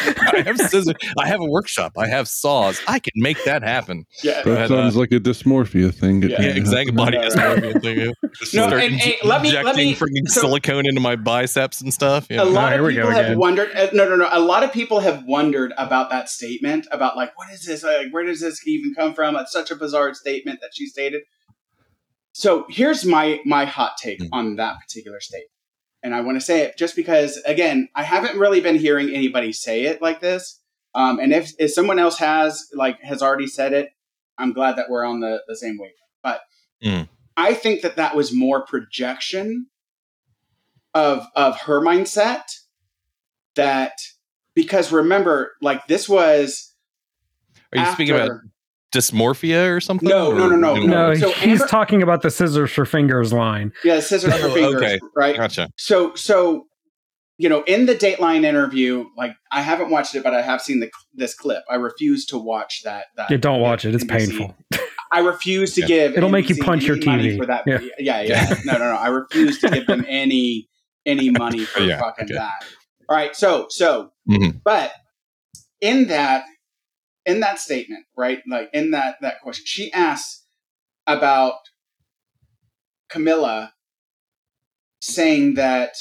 [0.07, 0.93] I have scissors.
[1.17, 1.93] I have a workshop.
[1.97, 2.79] I have saws.
[2.87, 4.05] I can make that happen.
[4.23, 4.43] yeah.
[4.43, 6.21] That But, uh, sounds like a dysmorphia thing.
[6.21, 6.41] Yeah.
[6.41, 6.91] Yeah, exactly.
[6.95, 8.13] Body Right, dysmorphia thing.
[8.39, 11.15] Just No, start and- and let me- let injecting me- freaking so- silicone into my
[11.15, 12.27] biceps and stuff.
[12.29, 14.71] a lot here of we people have wondered uh, no no no a lot of
[14.71, 18.65] people have wondered about that statement about like what is this like where does this
[18.67, 21.21] even come from it's such a bizarre statement that she stated
[22.33, 24.29] so here's my my hot take Mhm.
[24.31, 25.51] on that particular statement
[26.03, 29.51] and i want to say it just because again i haven't really been hearing anybody
[29.51, 30.59] say it like this
[30.95, 33.89] um, and if, if someone else has like has already said it
[34.37, 35.91] i'm glad that we're on the, the same wave
[36.23, 36.41] but
[36.83, 37.09] Mm.
[37.35, 39.67] i think that that was more projection
[40.93, 42.43] of of her mindset
[43.55, 43.93] that
[44.55, 46.73] because remember like this was
[47.73, 48.48] Are you speaking about after-
[48.91, 50.09] dysmorphia or something?
[50.09, 53.31] No, no, Or- no, no, no So he's Amber- talking about the scissors for fingers
[53.33, 54.99] line yeah scissors for fingers okay.
[55.15, 55.69] right Gotcha.
[55.77, 56.65] so so
[57.37, 60.79] you know in the dateline interview like i haven't watched it but i have seen
[60.79, 64.09] the this clip i refuse to watch that that yeah, don't watch it it's NBC.
[64.09, 64.55] painful
[65.11, 65.87] i refuse to Yeah.
[65.87, 67.37] give It'll make you punch your TV.
[67.37, 67.79] for that Yeah.
[67.99, 70.67] yeah yeah, no no no i refuse to give them any
[71.05, 72.33] any money for Yeah, fucking okay.
[72.33, 72.65] that
[73.07, 74.61] all right so so Mhm.
[74.63, 74.91] but
[75.79, 76.43] in that
[77.25, 80.45] in that statement right like in that that question she asks
[81.07, 81.55] about
[83.09, 83.73] camilla
[85.01, 85.91] saying that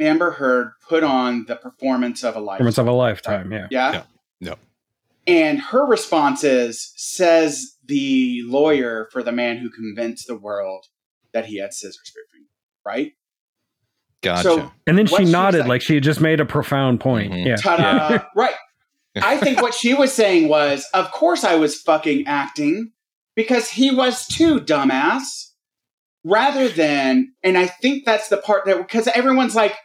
[0.00, 3.92] amber heard put on the performance of a lifetime performance of a lifetime yeah yeah
[3.92, 4.02] Yeah.
[4.40, 4.54] Yeah.
[5.26, 10.86] and her response is says the lawyer for the man who convinced the world
[11.32, 12.46] that he had scissors for him
[12.86, 13.12] right
[14.22, 14.42] Gotcha.
[14.42, 17.32] so and then she she nodded said- like she had just made a profound point
[17.32, 17.46] Mhm.
[17.46, 18.24] yeah Ta-da!
[18.36, 18.54] right.
[19.16, 22.92] I think what she was saying was, of course I was fucking acting
[23.34, 25.46] because he was too, dumbass.
[26.24, 29.76] Rather than, and I think that's the part that because everyone's like,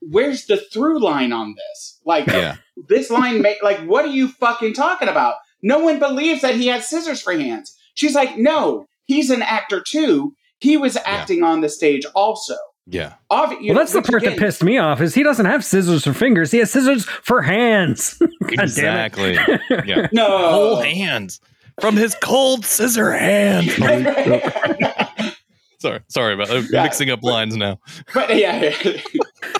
[0.00, 2.56] "Where's the through line on this?" Like yeah.
[2.88, 5.36] this line, ma- like, what are you fucking talking about?
[5.62, 7.74] No one believes that he had scissors for hands.
[7.94, 10.34] She's like, "No, he's an actor too.
[10.58, 12.56] He was acting on the stage also."
[12.90, 13.14] Yeah.
[13.30, 15.62] Obvi- well know, that's the which part that pissed me off is he doesn't have
[15.64, 18.62] scissors for fingers he has scissors for hands God damn it.
[18.62, 19.38] Exactly.
[19.84, 20.08] Yeah.
[20.12, 21.40] No, Whole hands
[21.80, 23.74] from his cold scissor hands.
[25.80, 26.68] sorry, sorry about that.
[26.72, 26.82] Yeah.
[26.82, 27.78] mixing up lines now.
[28.14, 29.00] but yeah, yeah.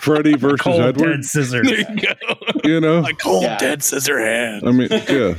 [0.01, 1.15] Freddy versus cold Edward.
[1.17, 2.13] dead scissors There you go.
[2.63, 3.57] You know, A cold Yeah.
[3.57, 4.67] dead scissor hand.
[4.67, 5.35] I mean, yeah.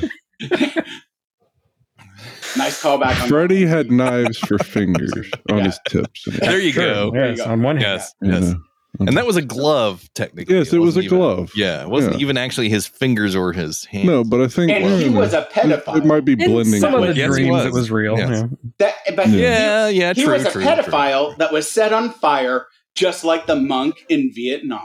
[2.57, 3.21] Nice callback.
[3.23, 5.13] On Freddy had knives for fingers
[5.51, 5.65] on Yeah.
[5.65, 6.25] his tips.
[6.27, 7.11] There you Sure, go.
[7.13, 7.53] There you yes go.
[7.53, 8.15] on one hand Yes.
[8.21, 8.55] you Yes.
[8.99, 10.57] And that was a glove, technically.
[10.57, 11.53] Yes, it was wasn't a even- glove.
[11.55, 12.23] Yeah, it wasn't Yeah.
[12.23, 14.05] even actually his fingers or his hands.
[14.05, 15.97] No, but I think and he was a it, pedophile.
[15.99, 16.81] it might be in blending.
[16.81, 17.67] some of the Yes, dreams was.
[17.67, 18.29] it was real Yes.
[18.31, 18.43] yeah.
[18.79, 20.71] that, but Yeah, yeah, he true, was a true, true.
[20.71, 24.83] pedophile that was set on fire, just like the monk in Vietnam.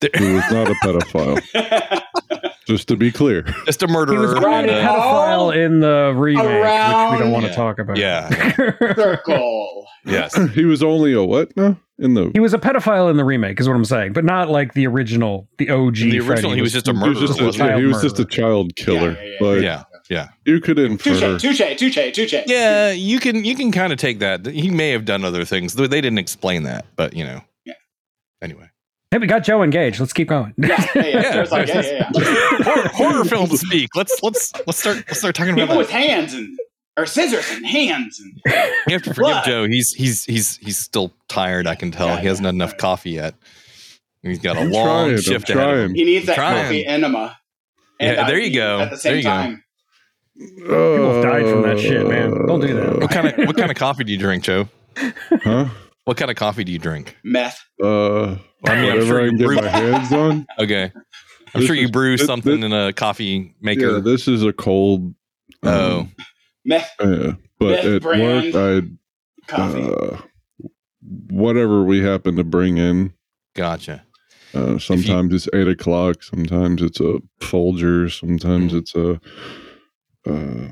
[0.00, 2.02] He was not a pedophile.
[2.66, 3.42] Just to be clear.
[3.66, 4.14] Just a murderer.
[4.16, 4.82] he was Around a and, it.
[4.82, 7.54] pedophile in the remake which we don't want to Yeah.
[7.56, 8.28] talk about yeah.
[8.94, 9.86] Circle.
[10.06, 10.34] yes.
[10.54, 11.78] he was only a what now?
[11.98, 14.48] In the He was a pedophile in the remake, is what I'm saying, but not
[14.50, 15.98] like the original, the OG.
[16.00, 17.26] In the original, Freddy he was just a he was murderer.
[17.28, 19.10] just a, wasn't yeah, he was just a Child child killer.
[19.12, 19.82] Yeah, yeah, yeah.
[19.84, 20.28] but Yeah.
[20.44, 21.38] You could infer.
[21.38, 22.34] Touche, touche, touche, touche.
[22.46, 24.44] Yeah, you can you can kind of take that.
[24.46, 25.74] He may have done other things.
[25.74, 27.42] They didn't explain that, but you know.
[27.64, 27.74] Yeah.
[28.42, 28.68] Anyway,
[29.14, 30.00] Hey, we got Joe engaged.
[30.00, 30.52] Let's keep going.
[30.58, 31.20] Yeah, yeah, yeah.
[31.36, 31.46] Yeah.
[31.48, 32.62] Like, yeah, yeah, yeah.
[32.64, 33.90] horror, horror films speak.
[33.94, 36.58] Let's let's let's start let's start talking about People with hands and
[36.96, 38.40] or scissors and hands and
[38.88, 39.44] You have to forgive Blood.
[39.44, 39.68] Joe.
[39.68, 41.68] He's he's he's he's still tired.
[41.68, 42.08] I can tell.
[42.08, 42.48] Yeah, he hasn't yeah.
[42.48, 43.36] had enough coffee yet.
[44.24, 45.94] He's got a I'm long trying, I'm shift ahead of him.
[45.94, 46.64] he needs that Trying.
[46.64, 47.38] coffee enema.
[48.00, 48.80] and Yeah, there you go.
[48.80, 49.28] At the There same you go.
[49.28, 49.64] time.
[50.36, 52.30] People have died from that shit, man.
[52.48, 52.98] Don't do that.
[52.98, 54.68] What kind of what kind of coffee do you drink, Joe?
[55.44, 55.68] Huh?
[56.04, 57.16] What kind of coffee do you drink?
[57.22, 57.64] Meth.
[57.82, 58.36] Uh,
[58.66, 60.46] I mean, I'm sure I you can get brew- my hands on.
[60.58, 60.84] Okay,
[61.54, 63.92] I'm This sure you is- brew this- something this- in a coffee maker.
[63.94, 65.14] Yeah, this is a cold.
[65.62, 66.12] oh, um,
[66.64, 68.54] Meth yeah, but Best at brand.
[68.54, 68.84] work,
[69.46, 69.82] coffee.
[69.82, 70.20] I uh,
[71.30, 73.12] whatever we happen to bring in.
[73.54, 74.04] gotcha.
[74.54, 76.22] Uh, sometimes it's eight o'clock.
[76.22, 78.18] Sometimes it's a Folgers.
[78.20, 78.78] Sometimes Mm.
[78.78, 79.20] it's a.
[80.26, 80.68] Uh,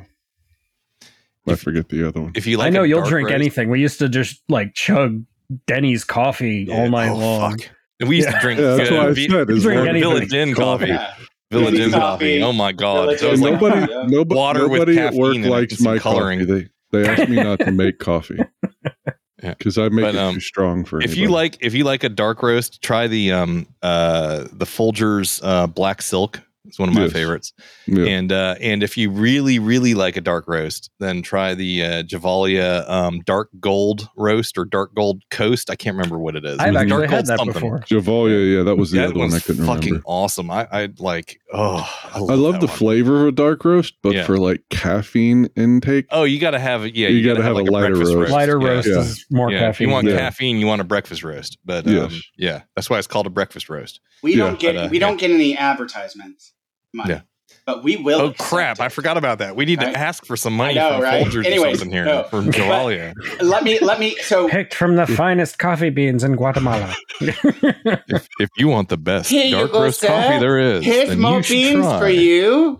[1.48, 2.32] I forget the other one.
[2.36, 3.68] If you like, I know a you'll dark drink roast- anything.
[3.70, 5.24] We used to just like chug
[5.66, 7.58] Denny's coffee all night Oh, long.
[7.58, 7.70] fuck.
[8.00, 8.34] We used Yeah.
[8.34, 9.50] to drink Yeah, that's uh, what I Vi- said.
[9.50, 10.10] is drink anything.
[10.10, 10.86] Village Inn coffee.
[10.88, 11.14] yeah.
[11.52, 12.00] Village Inn Coffee.
[12.38, 12.42] coffee.
[12.42, 14.02] Oh my god, Village that like nobody, Yeah.
[14.08, 16.38] nobody, Water with nobody at work caffeine in it likes and my coloring.
[16.40, 16.68] coffee.
[16.92, 18.38] They they ask me not to make coffee
[19.42, 19.54] Yeah.
[19.58, 21.02] because I make But, it um, too strong for.
[21.02, 25.40] if you like if you like a dark roast, try the um uh the Folgers
[25.42, 26.40] uh black silk.
[26.66, 27.12] It's one of my Yes.
[27.12, 27.52] favorites.
[27.86, 28.04] yeah.
[28.04, 32.02] And uh and if you really really like a dark roast, then try the uh
[32.04, 35.70] Gevalia um dark gold roast or dark gold coast.
[35.70, 36.58] I can't remember what it is.
[36.60, 37.52] I've Dark actually had that something.
[37.54, 37.80] before.
[37.80, 40.04] Gevalia, yeah, that was the That other one I one's couldn't fucking remember.
[40.06, 40.50] awesome.
[40.52, 42.76] I I like oh I love, I love the one.
[42.76, 44.24] flavor of a dark roast, but Yeah.
[44.24, 47.08] for like caffeine intake, Oh, you got to have yeah.
[47.08, 48.30] You gotta have like a lighter breakfast roast.
[48.32, 48.68] Lighter Yeah.
[48.68, 48.98] roast Yeah.
[49.00, 49.88] is more Yeah, if caffeine.
[49.88, 50.16] you want Yeah.
[50.16, 51.58] caffeine, you want a breakfast roast.
[51.64, 52.20] But um, Yes.
[52.38, 54.00] yeah, that's why it's called a breakfast roast.
[54.22, 56.52] We Yeah, don't get but, uh, we don't get any advertisements.
[56.94, 57.14] Money.
[57.14, 57.20] Yeah.
[57.66, 58.20] But we will.
[58.20, 58.80] Oh accept crap!
[58.80, 59.54] I forgot about that.
[59.54, 59.92] We need Right?
[59.92, 61.24] to ask for some money know, from right?
[61.26, 62.24] Folgers or something here no.
[62.24, 63.12] from Gevalia.
[63.40, 66.92] Let me let me so Picked from the finest coffee beans in Guatemala.
[67.20, 70.08] if, if you want the best Here dark go, roast sir.
[70.08, 71.98] coffee there is, here's then more you should beans try.
[72.00, 72.78] for you.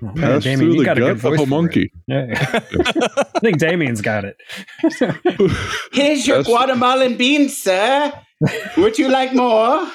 [0.00, 1.46] Man, pass Damian, through you the got a good of a for it.
[1.48, 1.92] monkey.
[2.06, 2.26] Yeah.
[3.34, 4.36] I think Damian's got it.
[5.92, 8.12] Here's your That's- Guatemalan beans, sir.
[8.76, 9.88] Would you like more?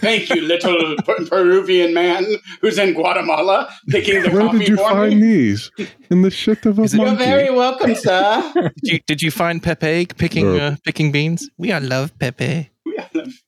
[0.00, 2.26] Thank you, little Per- Peruvian man
[2.60, 5.26] who's in Guatemala picking the Where coffee did you for find me.
[5.26, 5.70] these?
[6.10, 8.52] In the shit of a Is it- You're very welcome, sir.
[8.54, 11.48] Did you, did you find Pepe picking uh, picking beans?
[11.58, 12.70] We all love Pepe.
[12.84, 13.32] We are love.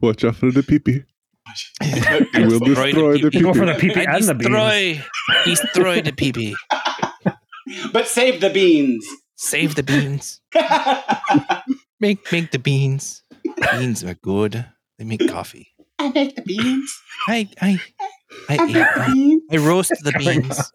[0.00, 1.02] Watch out for the pee-pee.
[2.38, 3.88] You will destroy the Go for pee-pee.
[3.88, 5.04] the pee and the beans.
[5.44, 6.54] destroy the Pepe.
[7.92, 9.06] but save the beans.
[9.36, 10.40] Save the beans.
[12.00, 13.22] Make make the beans.
[13.72, 14.66] Beans are good.
[14.98, 15.68] They make coffee.
[15.98, 17.00] I make the beans.
[17.28, 17.80] I I
[18.48, 19.42] I, I make the beans.
[19.50, 20.72] I roast the going beans.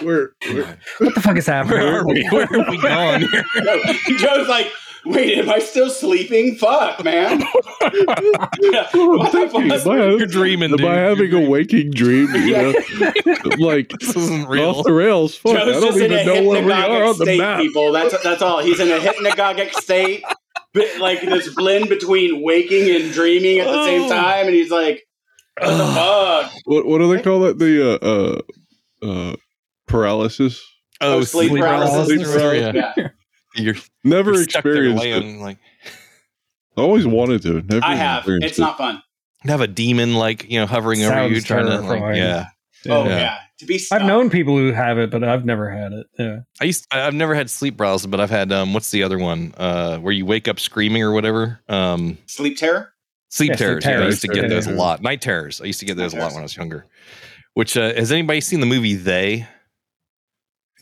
[0.00, 1.78] Where, where- What the fuck is happening?
[1.78, 2.26] Where are we?
[2.32, 3.44] Where are we going here?
[4.18, 4.66] Joe's like,
[5.04, 6.56] wait, am I still sleeping?
[6.56, 7.42] Fuck, man.
[7.82, 9.86] I'm What the thinking, fuck?
[9.86, 10.86] am I, You're dreaming, am dude.
[10.86, 12.34] I having You're a waking dream?
[12.34, 12.72] You Yeah.
[12.72, 13.50] know?
[13.58, 14.70] like This isn't real.
[14.70, 15.36] off the rails.
[15.36, 17.24] Fuck, I Joe's don't just in a even know where we are hypnagogic on the
[17.24, 17.60] state, map.
[17.60, 17.92] people.
[17.92, 18.58] That's that's all.
[18.60, 20.36] He's in a hypnagogic state, but
[20.74, 24.08] like this blend between waking and dreaming at the same Oh.
[24.08, 25.02] time, and he's like,
[25.60, 27.58] "What the fuck?" What what do they call it?
[27.58, 28.42] The uh
[29.06, 29.36] uh, uh
[29.86, 30.62] paralysis.
[31.00, 32.06] Oh, Oh, sleep paralysis.
[32.06, 32.74] Sleep paralysis.
[32.74, 32.92] Yeah.
[32.96, 33.08] Yeah,
[33.56, 35.40] You're, Never you're stuck there experienced it.
[35.40, 35.58] like
[36.76, 37.60] I always wanted to.
[37.62, 38.24] Never I have.
[38.26, 38.62] It's it.
[38.62, 39.02] not fun.
[39.44, 42.16] have a demon like you know hovering over you, trying to like terrifying.
[42.16, 42.46] yeah.
[42.88, 43.16] Oh Yeah.
[43.16, 43.80] yeah, to be.
[43.90, 46.06] I've known people who have it, but I've never had it.
[46.18, 46.40] Yeah.
[46.60, 49.18] I used I- I've never had sleep paralysis, but I've had um what's the other
[49.18, 52.92] one uh where you wake up screaming or whatever um sleep terror.
[53.30, 53.84] sleep Yeah, sleep terrors.
[53.84, 55.02] Yeah, I used to get those a lot.
[55.02, 55.60] Night terrors.
[55.60, 56.34] I used to get those a lot terrors.
[56.34, 56.86] when I was younger.
[57.54, 59.46] Which uh, has anybody seen the movie They?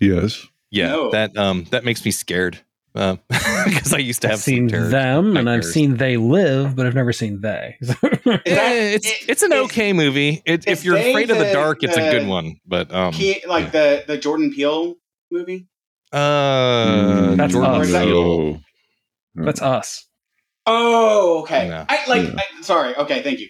[0.01, 0.47] Yes.
[0.71, 1.11] Yeah, No.
[1.11, 2.61] that um that makes me scared
[3.29, 4.91] because I used to have I've seen sleep terrors.
[4.91, 7.77] them and I've seen they live, but I've never seen they.
[7.81, 10.43] Is Eh, that- it's it- it's an is- okay movie.
[10.45, 12.57] It, is if you're They afraid of the the- dark, it's a good one.
[12.67, 14.95] But um, He, like the the Jordan Peele
[15.31, 15.69] movie.
[16.13, 17.91] uh, That's Jordan us.
[17.91, 18.61] Peele.
[19.35, 19.45] No.
[19.45, 20.07] That's us.
[20.67, 21.69] Oh, okay.
[21.69, 21.85] No.
[21.89, 22.29] I like.
[22.29, 22.35] Yeah.
[22.59, 22.95] I, sorry.
[22.97, 23.49] Okay, thank you.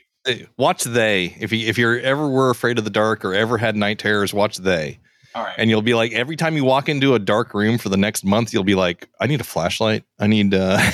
[0.59, 1.35] Watch They.
[1.41, 4.33] If you if you're ever were afraid of the dark or ever had night terrors,
[4.35, 5.01] watch They.
[5.35, 5.55] All right.
[5.59, 8.25] And you'll be like, every time you walk into a dark room for the next
[8.25, 10.05] month, you'll be like, I need a flashlight.
[10.19, 10.55] I need.
[10.55, 10.79] uh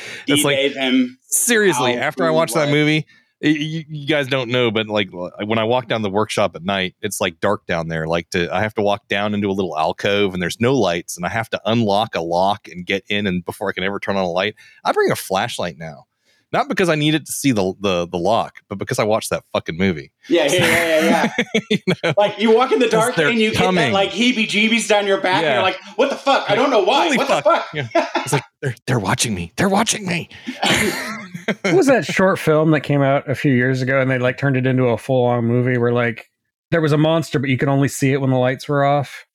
[0.26, 1.18] It's like gave him.
[1.22, 1.94] seriously.
[1.94, 3.06] After I watched that movie,
[3.40, 6.94] you, you guys don't know, but like when I walk down the workshop at night,
[7.00, 8.06] it's like dark down there.
[8.06, 11.16] Like to, I have to walk down into a little alcove and there's no lights,
[11.16, 13.26] and I have to unlock a lock and get in.
[13.26, 14.54] And before I can ever turn on a light,
[14.84, 16.06] I bring a flashlight now
[16.52, 19.44] not because I needed to see the the the lock, but because I watched that
[19.52, 20.12] fucking movie.
[20.28, 21.60] Yeah, yeah, yeah, yeah, yeah.
[21.70, 22.14] you know?
[22.16, 23.84] like you walk in the dark and you get coming.
[23.86, 26.50] that like heebie-jeebies down your back, and you're like, "What the fuck?
[26.50, 27.04] I don't know why.
[27.04, 27.44] Holy what fuck.
[27.44, 28.08] the fuck?" Yeah.
[28.16, 29.52] It's like they're they're watching me.
[29.56, 30.28] They're watching me.
[31.62, 34.38] what was that short film that came out a few years ago and they like
[34.38, 36.30] turned it into a full on movie where like
[36.70, 39.26] there was a monster but you could only see it when the lights were off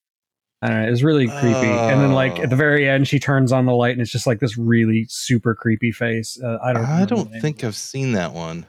[0.65, 2.57] I don't know, it was really creepy and then like at the Oh.
[2.57, 5.91] very end she turns on the light and it's just like this really super creepy
[5.91, 8.65] face uh, i don't I don't think I've seen that one.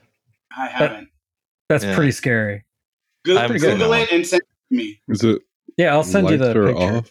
[0.57, 1.09] I haven't.
[1.69, 1.95] that's Yeah.
[1.95, 2.65] pretty scary
[3.25, 5.01] Go- I haven't seen Google it and send it to me.
[5.09, 5.43] Is it
[5.77, 7.11] yeah i'll send you the lights are picture off?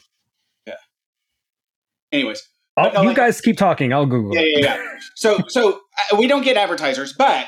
[2.12, 4.92] Anyways, I'll- you like- guys keep talking i'll google yeah, it yeah, yeah.
[5.16, 5.80] So, so
[6.12, 7.48] uh, we don't get advertisers, but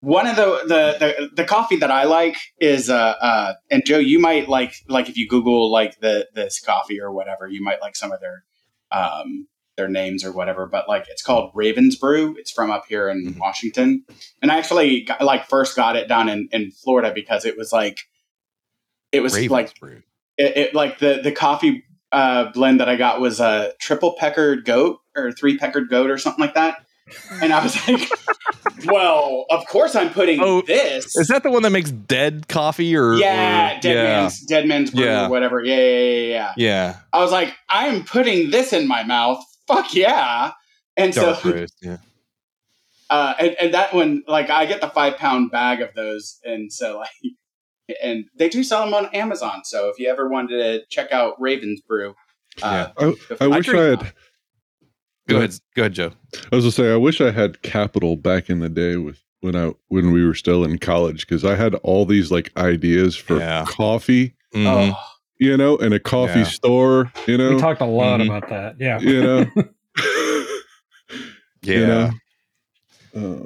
[0.00, 3.98] one of the the the, the coffee that I like is uh uh and Joe,
[3.98, 7.80] you might like like if you Google like the this coffee or whatever, you might
[7.80, 8.44] like some of their
[8.92, 10.66] um their names or whatever.
[10.66, 12.36] But like it's called Ravens Brew.
[12.38, 13.38] It's from up here in Mhm.
[13.38, 14.04] Washington,
[14.42, 17.72] and I actually got, like first got it down in in Florida because it was
[17.72, 17.98] like
[19.12, 20.02] it was Ravens like Brew.
[20.36, 24.64] it, it like the the coffee uh, blend that I got was a triple peckered
[24.64, 26.78] goat or three peckered goat or something like that.
[27.42, 28.08] And I was like,
[28.86, 31.14] well, of course I'm putting Oh, this.
[31.16, 34.66] Is that the one that makes dead coffee or yeah, or- dead yeah, man's dead
[34.66, 35.26] man's brew Yeah.
[35.26, 35.62] or whatever.
[35.64, 36.52] Yeah, yeah, yeah, yeah.
[36.56, 39.42] yeah I was like, I'm putting this in my mouth.
[39.66, 40.52] Fuck yeah.
[40.96, 41.74] And dark so roast.
[41.82, 41.98] Yeah.
[43.10, 46.72] uh and, and that one like I get the five pound bag of those and
[46.72, 47.10] so like
[48.02, 49.62] and they do sell them on Amazon.
[49.64, 52.14] So if you ever wanted to check out Ravens Brew,
[52.62, 54.12] uh, I, I wish I drink- had.
[55.28, 55.54] Go ahead.
[55.76, 56.12] Go ahead, Joe.
[56.52, 59.54] I was gonna say, I wish I had capital back in the day with when
[59.54, 63.38] I when we were still in college because I had all these like ideas for
[63.38, 63.64] Yeah.
[63.68, 64.94] coffee, Mhm.
[64.94, 64.98] Oh,
[65.38, 66.44] you know, and a coffee Yeah.
[66.46, 68.26] store, you know, we talked a lot Mhm.
[68.26, 69.62] about that yeah you know, Yeah.
[71.62, 72.10] you know.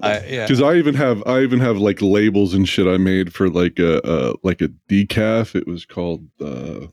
[0.02, 0.46] I, yeah.
[0.46, 3.78] because I even have I even have like labels and shit I made for like
[3.78, 5.54] a, a like a decaf.
[5.54, 6.88] It was called uh,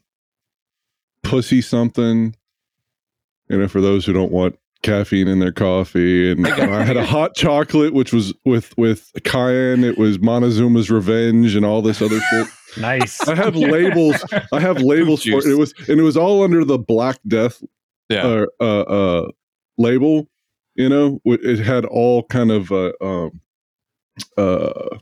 [1.23, 2.35] pussy something.
[3.49, 7.05] You know, for those who don't want caffeine in their coffee, and I had a
[7.05, 9.83] hot chocolate which was with with cayenne.
[9.83, 12.47] It was Montezuma's Revenge and all this other shit.
[12.79, 14.23] nice I have labels.
[14.53, 15.45] I have labels for it.
[15.45, 17.61] It was and it was all under the Black Death
[18.09, 18.25] Yeah.
[18.25, 19.31] uh, uh, uh,
[19.77, 20.27] label.
[20.75, 23.41] You know, it had all kind of uh, um,
[24.37, 24.97] uh,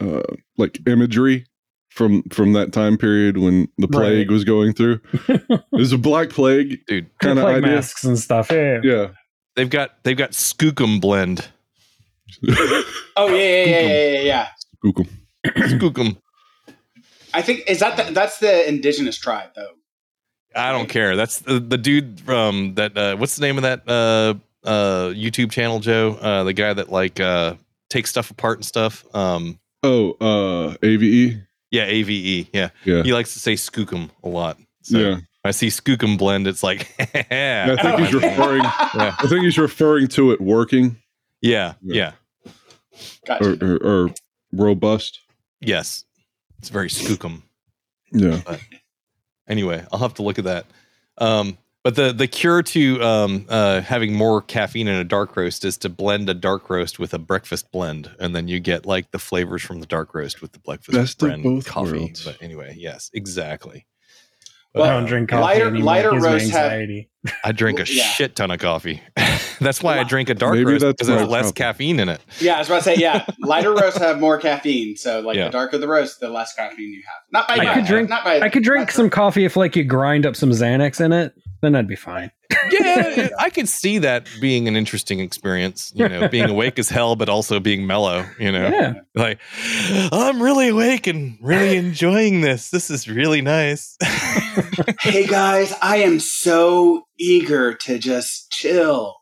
[0.00, 0.22] uh,
[0.56, 1.44] like imagery
[1.98, 4.32] from from that time period when the plague Right.
[4.32, 5.00] was going through.
[5.28, 9.08] it was a black plague Dude, kind of like masks and stuff yeah, Yeah.
[9.56, 11.48] they've got they've got Skookum blend.
[12.48, 14.48] oh yeah, yeah, yeah, yeah, yeah, yeah.
[14.80, 15.06] Google.
[15.46, 16.16] Skookum.
[17.34, 19.72] I think is that the, that's the indigenous tribe though.
[20.56, 21.14] I don't care.
[21.16, 22.96] That's the, the dude from that.
[22.96, 24.34] Uh, what's the name of that uh,
[24.66, 26.14] uh, YouTube channel, Joe?
[26.20, 27.54] Uh, the guy that like uh,
[27.90, 29.04] takes stuff apart and stuff.
[29.14, 31.40] Um, Oh, uh, AVE.
[31.70, 32.48] yeah, AVE.
[32.52, 33.02] Yeah, Yeah.
[33.02, 34.58] he likes to say Skookum a lot.
[34.82, 35.16] So Yeah.
[35.44, 36.46] I see Skookum blend.
[36.46, 38.62] It's like, I think Oh, he's referring.
[38.62, 39.16] Yeah.
[39.18, 40.96] I think he's referring to it working
[41.40, 42.12] yeah, Yeah.
[42.46, 42.52] yeah,
[43.26, 43.64] Gotcha.
[43.64, 44.14] or, or, or
[44.52, 45.20] robust.
[45.60, 46.04] yes.
[46.58, 47.42] It's very Skookum.
[48.12, 48.40] Yeah.
[49.48, 50.66] anyway, I'll have to look at that.
[51.18, 51.56] Um,
[51.88, 55.78] but the the cure to um, uh, having more caffeine in a dark roast is
[55.78, 59.18] to blend a dark roast with a breakfast blend, and then you get like the
[59.18, 61.92] flavors from the dark roast with the breakfast Best of blend both coffee.
[61.92, 62.24] worlds.
[62.26, 63.86] But anyway, yes, exactly.
[64.74, 65.84] I Well, don't drink coffee lighter- anymore.
[65.86, 67.08] lighter It gives have- anxiety.
[67.44, 68.04] I drink a Yeah.
[68.04, 69.02] shit ton of coffee.
[69.60, 71.52] that's why I drink a dark Maybe roast because there's less problem.
[71.54, 72.20] caffeine in it.
[72.40, 74.96] Yeah, I was about to say, yeah, lighter roasts have more caffeine.
[74.96, 75.46] So, like, Yeah.
[75.46, 77.22] the darker the roast, the less caffeine you have.
[77.32, 78.40] Not by I much, could drink- Not by.
[78.40, 81.32] I could drink not some coffee if like you grind up some Xanax in it,
[81.60, 82.30] then I'd be fine.
[82.70, 85.90] Yeah, I could see that being an interesting experience.
[85.94, 88.24] You know, being awake as hell, but also being mellow.
[88.38, 88.92] You know, Yeah.
[89.14, 89.38] like
[90.12, 92.70] I'm really awake and really enjoying this.
[92.70, 93.96] This is really nice.
[95.00, 99.16] Hey guys, I am so eager to just chill.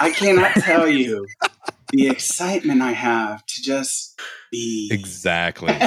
[0.00, 1.26] I cannot tell you
[1.90, 4.20] the excitement I have to just
[4.50, 4.88] be.
[4.92, 5.72] exactly.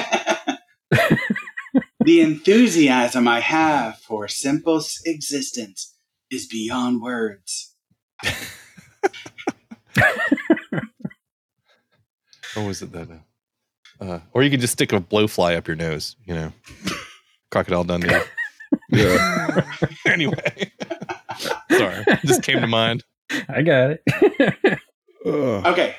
[1.99, 5.95] the enthusiasm I have for simple existence
[6.31, 7.73] is beyond words.
[12.57, 13.07] Or was it that?
[13.11, 16.15] Uh, uh, or you could just stick a blowfly up your nose.
[16.25, 16.53] You know,
[17.51, 18.17] crocodile Dundee.
[18.89, 19.63] Yeah.
[20.07, 20.71] anyway,
[21.71, 23.03] sorry, just came to mind.
[23.49, 24.79] I got it.
[25.25, 25.93] Okay,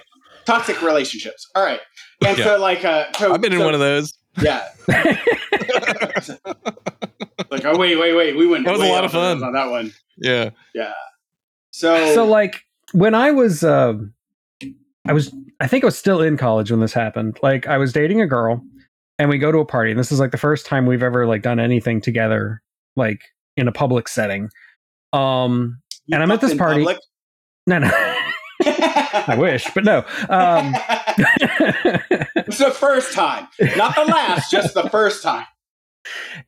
[0.46, 1.46] toxic relationships.
[1.54, 1.80] All right,
[2.24, 2.44] and Yeah.
[2.44, 4.14] so like, uh, so, I've been in so- one of those.
[4.40, 4.66] Yeah.
[7.50, 8.36] like, oh wait, wait, wait.
[8.36, 8.64] We went.
[8.64, 9.42] That was a lot of fun.
[9.42, 9.92] on that one.
[10.16, 10.92] Yeah, yeah.
[11.70, 12.62] So, so like
[12.92, 13.94] when I was uh,
[15.06, 17.38] I was I think I was still in college when this happened.
[17.42, 18.62] Like I was dating a girl
[19.18, 21.26] and we go to a party and this is like the first time we've ever
[21.26, 22.62] like done anything together
[22.96, 23.20] like
[23.56, 24.48] in a public setting.
[25.12, 26.80] Um You And I'm at this party.
[26.80, 26.98] public?
[27.66, 27.90] no no
[28.64, 29.98] I wish, but no.
[30.28, 30.74] Um
[31.18, 33.46] it's the first time,
[33.76, 35.46] not the last, just the first time.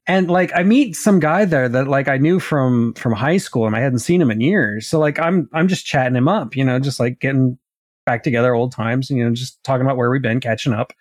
[0.06, 3.66] and like I meet some guy there that like I knew from from high school
[3.66, 4.86] and I hadn't seen him in years.
[4.86, 7.58] So like I'm I'm just chatting him up, you know, just like getting
[8.06, 10.92] back together old times, you know, just talking about where we've been, catching up.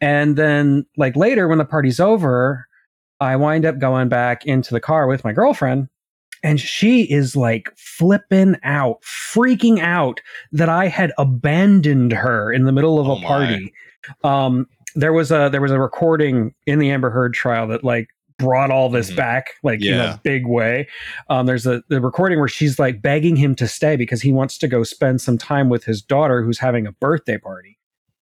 [0.00, 2.66] And then like later when the party's over,
[3.20, 5.88] I wind up going back into the car with my girlfriend
[6.44, 10.20] and she is like flipping out, freaking out
[10.52, 13.26] that I had abandoned her in the middle of Oh a my.
[13.26, 13.72] party.
[14.22, 18.08] Um there was a there was a recording in the Amber Heard trial that like
[18.38, 19.16] brought all this Mhm.
[19.16, 20.86] back like in a big way.
[21.30, 24.58] Um there's a the recording where she's like begging him to stay because he wants
[24.58, 27.78] to go spend some time with his daughter who's having a birthday party.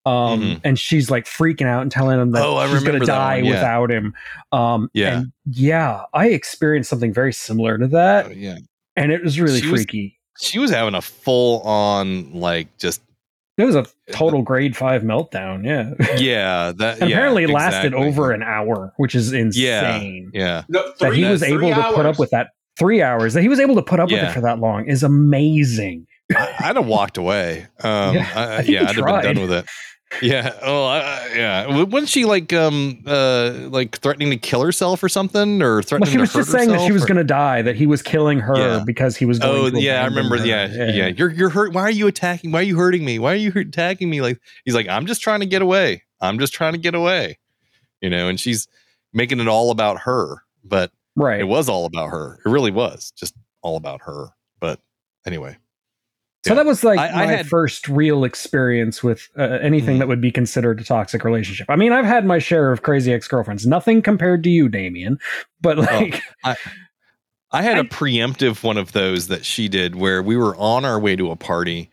[0.07, 0.61] Um Mhm.
[0.65, 3.37] and she's like freaking out and telling him that Oh, I she's gonna that die
[3.39, 3.51] yeah.
[3.51, 4.15] without him.
[4.53, 5.19] Um Yeah.
[5.19, 8.59] and yeah, I experienced something very similar to that Oh, yeah.
[8.97, 10.19] and it was really She was- freaky.
[10.41, 13.03] She was having a full on like just
[13.59, 15.65] It was a total grade five meltdown.
[15.67, 15.93] Yeah.
[16.17, 18.07] yeah that and yeah, apparently it lasted exactly.
[18.09, 20.31] over an hour, which is insane.
[20.33, 23.43] yeah No, That he was three able to put up with that three hours, that
[23.43, 26.07] he was able to put up with it for that long is amazing.
[26.35, 27.67] I, I'd have walked away.
[27.83, 29.67] Um, Yeah, I, I I, think yeah, I'd have been done with it.
[30.23, 30.59] Yeah.
[30.63, 31.83] Oh, I, yeah.
[31.85, 36.17] Wasn't she like um uh like threatening to kill herself or something, or Well, she
[36.17, 38.83] was just saying that she was going to die, that he was killing her Yeah.
[38.87, 40.39] because he was going to Oh yeah, I remember.
[40.39, 40.47] her.
[40.47, 41.75] Yeah, yeah, You're you're hurt.
[41.75, 42.53] Why are you attacking?
[42.53, 43.19] Why are you hurting me?
[43.19, 44.23] Why are you attacking me?
[44.23, 46.03] Like he's like, I'm just trying to get away.
[46.23, 47.39] I'm just trying to get away.
[48.01, 48.67] You know, and she's
[49.13, 51.41] making it all about her, but Right.
[51.41, 52.39] it was all about her.
[52.47, 54.29] It really was just all about her.
[54.59, 54.81] But
[55.27, 55.59] anyway,
[56.49, 56.63] So Yeah.
[56.63, 59.99] that was like I- I my had- first real experience with uh, anything Mhm.
[60.01, 61.67] that would be considered a toxic relationship.
[61.69, 63.67] I mean, I've had my share of crazy ex girlfriends.
[63.67, 65.19] Nothing compared to you, Damian.
[65.61, 70.37] But like, I had a I- preemptive one of those that she did where we
[70.37, 71.91] were on our way to a party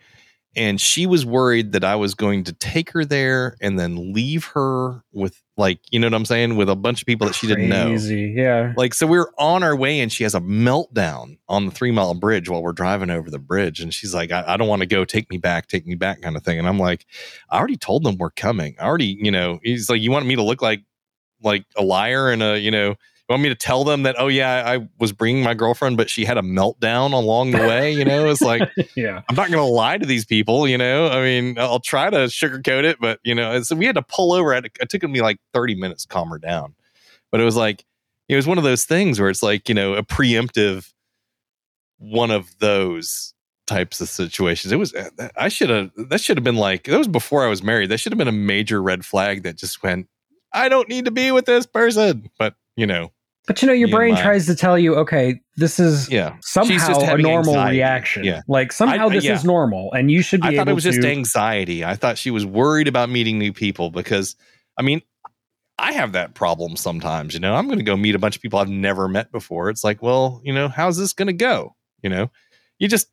[0.56, 4.46] and she was worried that I was going to take her there and then leave
[4.46, 7.46] her with like, you know what I'm saying, with a bunch of people that she
[7.46, 7.92] didn't know.
[7.92, 8.72] Yeah.
[8.74, 11.90] Like, so we are on our way and she has a meltdown on the three
[11.90, 13.80] mile bridge while we're driving over the bridge.
[13.80, 15.04] And she's like, I, I don't want to go.
[15.04, 16.58] Take me back, take me back kind of thing.
[16.58, 17.04] And I'm like,
[17.50, 18.76] I already told them we're coming.
[18.80, 20.82] I already, you know, he's like, you want me to look like,
[21.42, 22.94] like a liar and a, you know,
[23.28, 26.08] you want me to tell them that, oh yeah, I was bringing my girlfriend, but
[26.08, 27.92] she had a meltdown along the way.
[27.92, 29.22] You know, it's like, Yeah.
[29.28, 31.08] I'm not going to lie to these people, you know.
[31.08, 34.32] I mean, I'll try to sugarcoat it, but you know, so we had to pull
[34.32, 34.54] over.
[34.54, 36.74] At, it took me like 30 minutes to calm her down,
[37.32, 37.84] but it was like
[38.28, 40.92] it was one of those things where it's like you know a preemptive
[41.98, 43.34] one of those
[43.66, 44.72] types of situations.
[44.72, 47.48] It was uh, I should have that should have been like that was before I
[47.48, 47.90] was married.
[47.90, 50.08] That should have been a major red flag that just went.
[50.52, 53.10] I don't need to be with this person, but you know,
[53.46, 56.36] But you know, your brain tries to tell you, okay, this is yeah.
[56.40, 57.76] Somehow a normal anxiety.
[57.76, 58.24] reaction.
[58.24, 58.42] Yeah.
[58.48, 59.34] Like somehow I- this yeah.
[59.34, 61.84] is normal, and you should be I thought it was just anxiety.
[61.84, 64.34] I thought she was worried about meeting new people because,
[64.76, 65.00] I mean,
[65.78, 67.34] I have that problem sometimes.
[67.34, 69.70] You know, I'm going to go meet a bunch of people I've never met before.
[69.70, 71.76] It's like, well, you know, how's this going to go?
[72.02, 72.30] You know,
[72.78, 73.08] you just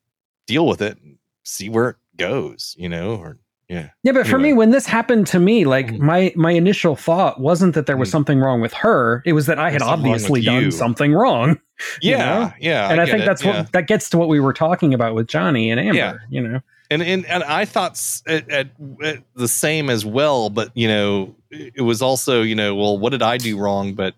[0.48, 2.76] deal with it and see where it goes.
[2.80, 3.38] You know, or
[3.74, 6.00] yeah, Yeah, but for me, when this happened to me, like Mhm.
[6.00, 8.12] my my initial thought wasn't that there was Mhm.
[8.14, 9.22] something wrong with her.
[9.26, 10.72] It was that I had There's something wrong obviously done you.
[10.72, 11.60] something wrong.
[12.02, 12.54] You yeah, know?
[12.62, 12.90] yeah.
[12.92, 13.58] and I, get think it, that's yeah.
[13.64, 15.96] what that gets to what we were talking about with Johnny and Amber.
[15.96, 16.14] Yeah.
[16.30, 16.60] You know,
[16.92, 18.68] and and and I thought at, at,
[19.04, 23.10] at the same as well, but you know, it was also you know, well, what
[23.10, 23.96] did I do wrong?
[23.96, 24.14] But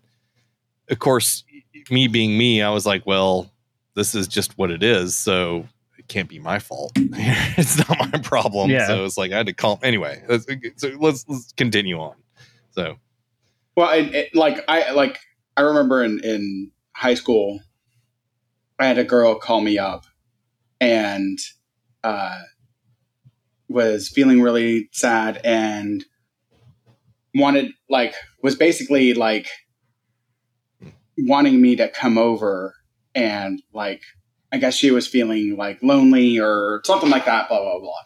[0.90, 1.42] of course,
[1.90, 3.50] me being me, I was like, well,
[3.94, 5.64] this is just what it is, so
[6.06, 6.92] it can't be my fault.
[6.96, 8.70] it's not my problem.
[8.70, 8.86] Yeah.
[8.86, 10.22] So it's like I had to call anyway.
[10.28, 10.46] Let's,
[10.76, 12.14] so let's let's continue on.
[12.70, 12.96] So
[13.76, 15.18] Well, and it, like I like
[15.56, 17.60] I remember in in high school,
[18.78, 20.04] I had a girl call me up,
[20.80, 21.38] and
[22.04, 22.40] uh,
[23.68, 26.04] was feeling really sad and
[27.34, 29.48] wanted like was basically like
[31.18, 32.74] wanting me to come over
[33.14, 34.02] and like
[34.56, 37.48] I guess she was feeling like lonely or something like that.
[37.48, 38.02] Blah blah blah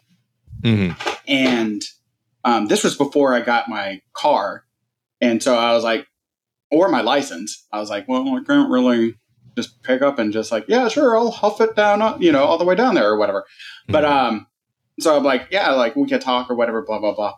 [0.73, 1.19] mhm.
[1.29, 1.83] and
[2.45, 4.65] um, this was before I got my car,
[5.21, 6.07] and so I was like,
[6.71, 7.67] or my license.
[7.73, 9.15] I was like, well, I can't really
[9.57, 12.45] just pick up and just like, yeah, sure, I'll huff it down, uh, you know,
[12.45, 13.45] all the way down there or whatever.
[13.89, 14.47] But um,
[14.99, 17.35] so I'm like, yeah, like we could talk or whatever, blah blah blah.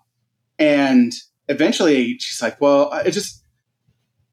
[0.59, 1.13] And
[1.49, 3.43] eventually, she's like, well, I just,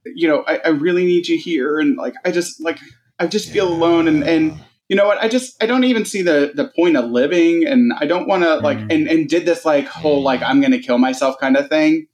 [0.06, 2.78] you know, I, I really need you here, and like, I just like,
[3.18, 3.76] I just feel Yeah.
[3.76, 4.60] alone, and and
[4.90, 5.20] you know what?
[5.20, 8.44] I just I don't even see the the point of living, and I don't want
[8.44, 8.94] to like Mm.
[8.94, 12.08] and and did this like whole like I'm gonna kill myself kind of thing,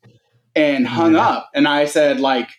[0.56, 1.28] and hung Yeah.
[1.28, 1.50] up.
[1.56, 2.50] And I said like,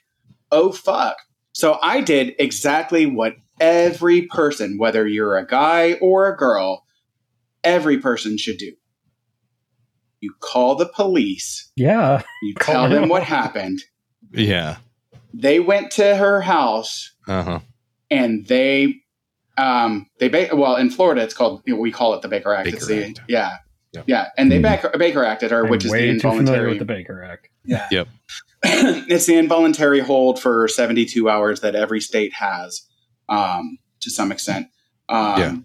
[0.51, 1.17] oh fuck.
[1.53, 6.85] So I did exactly what every person, whether you're a guy or a girl,
[7.65, 8.73] every person should do.
[10.21, 11.71] You call the police.
[11.77, 12.23] Yeah.
[12.43, 13.81] You tell them them what happened.
[14.33, 14.77] Yeah.
[15.35, 17.61] They went to her house Uh huh.
[18.11, 18.97] and they
[19.59, 22.65] um they ba- well in Florida it's called we call it the Baker Act.
[22.67, 23.21] Baker it's the, Act.
[23.29, 23.51] Yeah.
[23.93, 24.05] Yep.
[24.09, 24.63] Yeah, and they Hmm.
[24.63, 26.69] Baker, Baker acted her, I'm which is the way too involuntary.
[26.71, 27.49] with the Baker Act.
[27.65, 27.87] yeah.
[27.91, 28.09] Yep.
[28.65, 32.83] it's the involuntary hold for 72 hours that every state has,
[33.31, 34.67] um, to some extent.
[35.09, 35.57] Um, Yeah.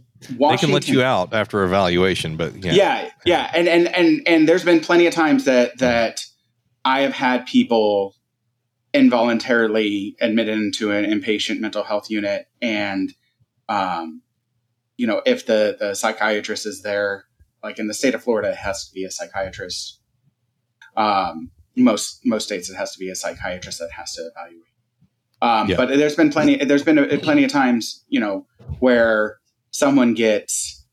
[0.51, 2.73] They can let you out after evaluation, but yeah.
[2.73, 6.21] Yeah, yeah, and and and and there's been plenty of times that that
[6.85, 8.15] I have had people
[8.93, 13.11] involuntarily admitted into an inpatient mental health unit, and
[13.71, 14.21] um,
[14.97, 17.25] you know, if the the psychiatrist is there,
[17.63, 19.99] like in the state of Florida, it has to be a psychiatrist.
[20.97, 24.65] Um, most most states, it has to be a psychiatrist that has to evaluate.
[25.41, 25.77] Um, Yeah.
[25.77, 26.63] But there's been plenty.
[26.63, 28.45] There's been a, plenty of times, you know,
[28.79, 29.39] where
[29.71, 30.85] someone gets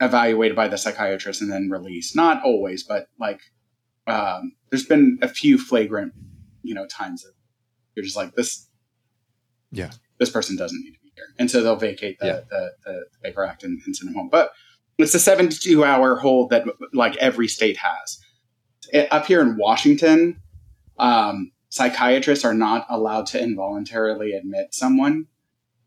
[0.00, 2.16] evaluated by the psychiatrist and then released.
[2.16, 3.40] Not always, but like
[4.06, 6.14] um, there's been a few flagrant,
[6.62, 7.34] you know, times that
[7.94, 8.68] you're just like this.
[9.72, 9.90] Yeah.
[10.18, 12.40] this person doesn't need here, and so they'll vacate the Yeah.
[12.50, 14.28] the, the Baker Act and, and send them home.
[14.30, 14.50] But
[14.98, 18.18] it's a 72 hour hold that like every state has.
[18.92, 20.40] It- up here in Washington,
[20.98, 25.26] um, psychiatrists are not allowed to involuntarily admit someone.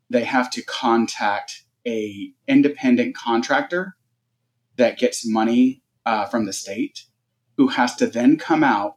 [0.10, 3.96] They have to contact a independent contractor
[4.76, 7.06] that gets money uh, from the state,
[7.58, 8.96] who has to then come out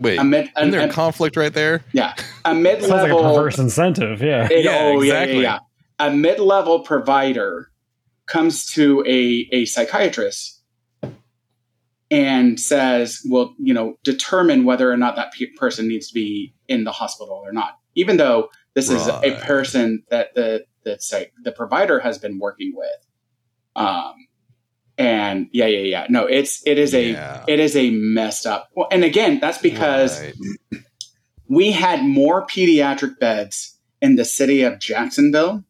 [0.00, 1.84] Wait, a mid isn't there a, a conflict right there?
[1.92, 2.14] Yeah,
[2.44, 4.22] a mid Sounds like a level perverse incentive.
[4.22, 4.48] Yeah.
[4.50, 5.36] it- Yeah, oh, exactly.
[5.36, 5.58] yeah, yeah,
[6.00, 6.06] yeah.
[6.06, 7.70] A mid-level provider
[8.26, 10.62] comes to a, a psychiatrist
[12.10, 16.54] and says, well, you know, determine whether or not that pe- person needs to be
[16.68, 17.78] in the hospital or not.
[17.94, 22.72] Even though this is a person that the the psych, the provider has been working
[22.74, 23.06] with.
[23.76, 24.14] Um
[25.00, 26.06] and yeah, yeah, yeah.
[26.10, 27.44] No, it's it is a Yeah.
[27.48, 28.68] it is a messed up.
[28.74, 30.34] Well, and again, that's because Right.
[31.48, 35.64] we had more pediatric beds in the city of Jacksonville.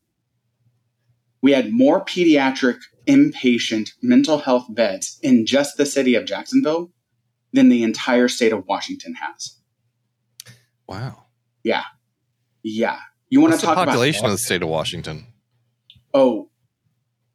[1.43, 6.91] We had more pediatric inpatient mental health beds in just the city of Jacksonville
[7.53, 9.57] than the entire state of Washington has.
[10.87, 11.25] Wow.
[11.65, 11.85] Yeah.
[12.63, 12.99] Yeah.
[13.29, 15.27] You want to the talk population about of the state of Washington?
[16.13, 16.50] Oh,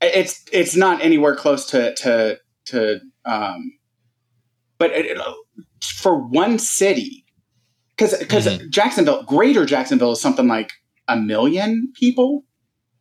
[0.01, 3.71] it's it's not anywhere close to to to um
[4.77, 5.17] but it, it-
[5.83, 7.25] for one city
[7.97, 8.69] cuz cuz Mhm.
[8.69, 10.71] Jacksonville, Greater Jacksonville is something like
[11.07, 12.43] a million people.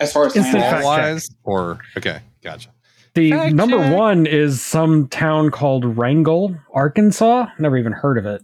[0.00, 2.70] as far as Instant land- fact wise or okay, gotcha.
[3.14, 3.96] The Fact number check.
[3.96, 7.46] one is some town called Wrangell, Arkansas.
[7.58, 8.42] Never even heard of it.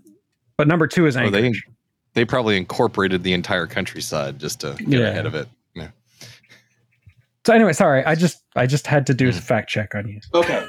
[0.56, 1.64] But number two is Oh, they Anchorage.
[2.14, 5.06] they probably incorporated the entire countryside just to get Yeah.
[5.08, 5.48] ahead of it.
[7.46, 9.40] so anyway, sorry, I just I just had to do a Mm.
[9.40, 10.20] fact check on you.
[10.34, 10.66] Okay.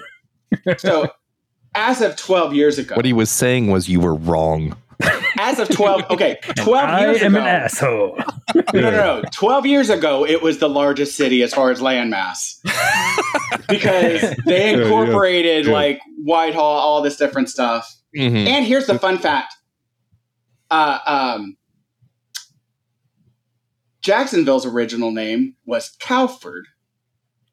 [0.78, 1.10] So
[1.74, 4.76] as of 12 years ago, What he was saying was you were wrong.
[5.38, 7.44] As of 12, okay, 12 I years am ago.
[7.44, 8.20] an asshole.
[8.74, 9.24] No, no, no.
[9.34, 12.56] 12 years ago, it was the largest city as far as landmass
[13.70, 15.72] because they Yeah, yeah, incorporated yeah.
[15.74, 17.94] like Whitehall, all this different stuff.
[18.16, 18.48] Mhm.
[18.48, 19.54] And here's the fun fact
[20.72, 21.58] uh, um,
[24.02, 26.66] Jacksonville's original name was Cowford.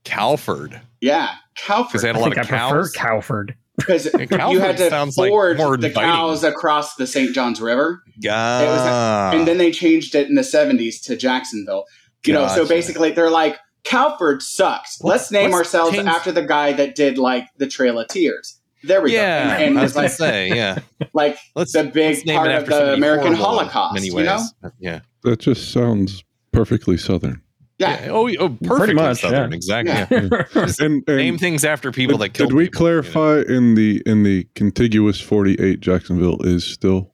[0.05, 0.81] Cowford.
[1.01, 2.15] Yeah, Because they Cowford.
[2.15, 2.93] had a I lot think I of prefer cows.
[2.93, 3.57] Cowford.
[3.77, 6.11] Because you had to sounds like ford more the inviting.
[6.11, 7.35] cows across the St.
[7.35, 8.03] Johns River.
[8.29, 11.85] Ah, and then they changed it in the 70s to Jacksonville.
[12.27, 14.99] You know, so basically they're like, Cowford sucks.
[15.01, 18.09] Let's- Let's name let's ourselves change- after the guy that did like the Trail of
[18.09, 18.59] Tears.
[18.85, 19.53] There we yeah, go.
[19.55, 20.79] And, and I was it's like, say, yeah.
[21.13, 23.95] like Let's the big let's part of the American Holocaust.
[23.95, 24.27] Many you ways.
[24.27, 24.71] know?
[24.81, 25.01] Yeah.
[25.23, 27.42] That just sounds perfectly southern.
[27.83, 28.05] Yeah.
[28.07, 28.11] yeah.
[28.11, 29.51] Oh, oh, perfectly much, southern.
[29.51, 29.57] yeah.
[29.57, 29.93] Exactly.
[29.93, 30.29] Yeah.
[30.55, 30.73] yeah.
[30.81, 33.03] And, and name things after people that did, killed did we people, you know?
[33.03, 37.13] clarify in the in the contiguous 48 Jacksonville is still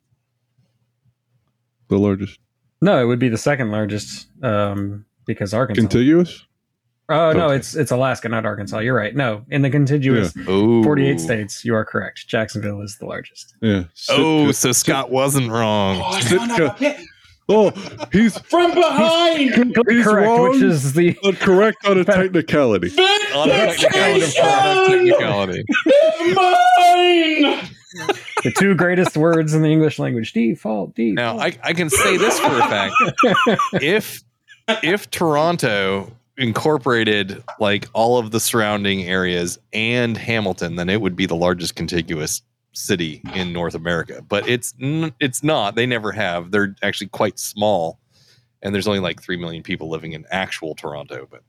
[1.89, 2.39] the largest
[2.81, 5.81] no, it would be the second largest um, because Arkansas.
[5.81, 6.45] contiguous?
[7.09, 7.57] oh no, Okay.
[7.57, 8.79] it's it's Alaska, not Arkansas.
[8.79, 9.15] You're right.
[9.17, 10.85] No, in the contiguous Ooh.
[10.85, 12.29] 48 states, you are correct.
[12.29, 13.55] Jacksonville is the largest.
[13.61, 13.85] Yeah.
[14.11, 15.97] Oh, so Scott wasn't wrong.
[16.01, 17.01] Oh, I found out a bit.
[17.49, 17.71] Oh,
[18.13, 19.53] he's From behind!
[19.55, 20.51] Completely He's correct, wrong.
[20.51, 22.91] which is the uh, correct on a technicality.
[23.35, 25.11] On a technicality.
[25.11, 25.65] technicality.
[26.35, 27.69] Mine!
[28.45, 31.15] the two greatest words in the English language: default, default.
[31.15, 32.95] Now, I, I can say this for a fact:
[33.83, 34.23] if
[34.83, 41.27] if Toronto incorporated like all of the surrounding areas and Hamilton, then it would be
[41.27, 42.43] the largest contiguous
[42.79, 44.23] city in North America.
[44.27, 45.75] But it's n- it's not.
[45.75, 46.51] They never have.
[46.51, 47.99] They're actually quite small,
[48.63, 51.27] and there's only like three million people living in actual Toronto.
[51.31, 51.43] But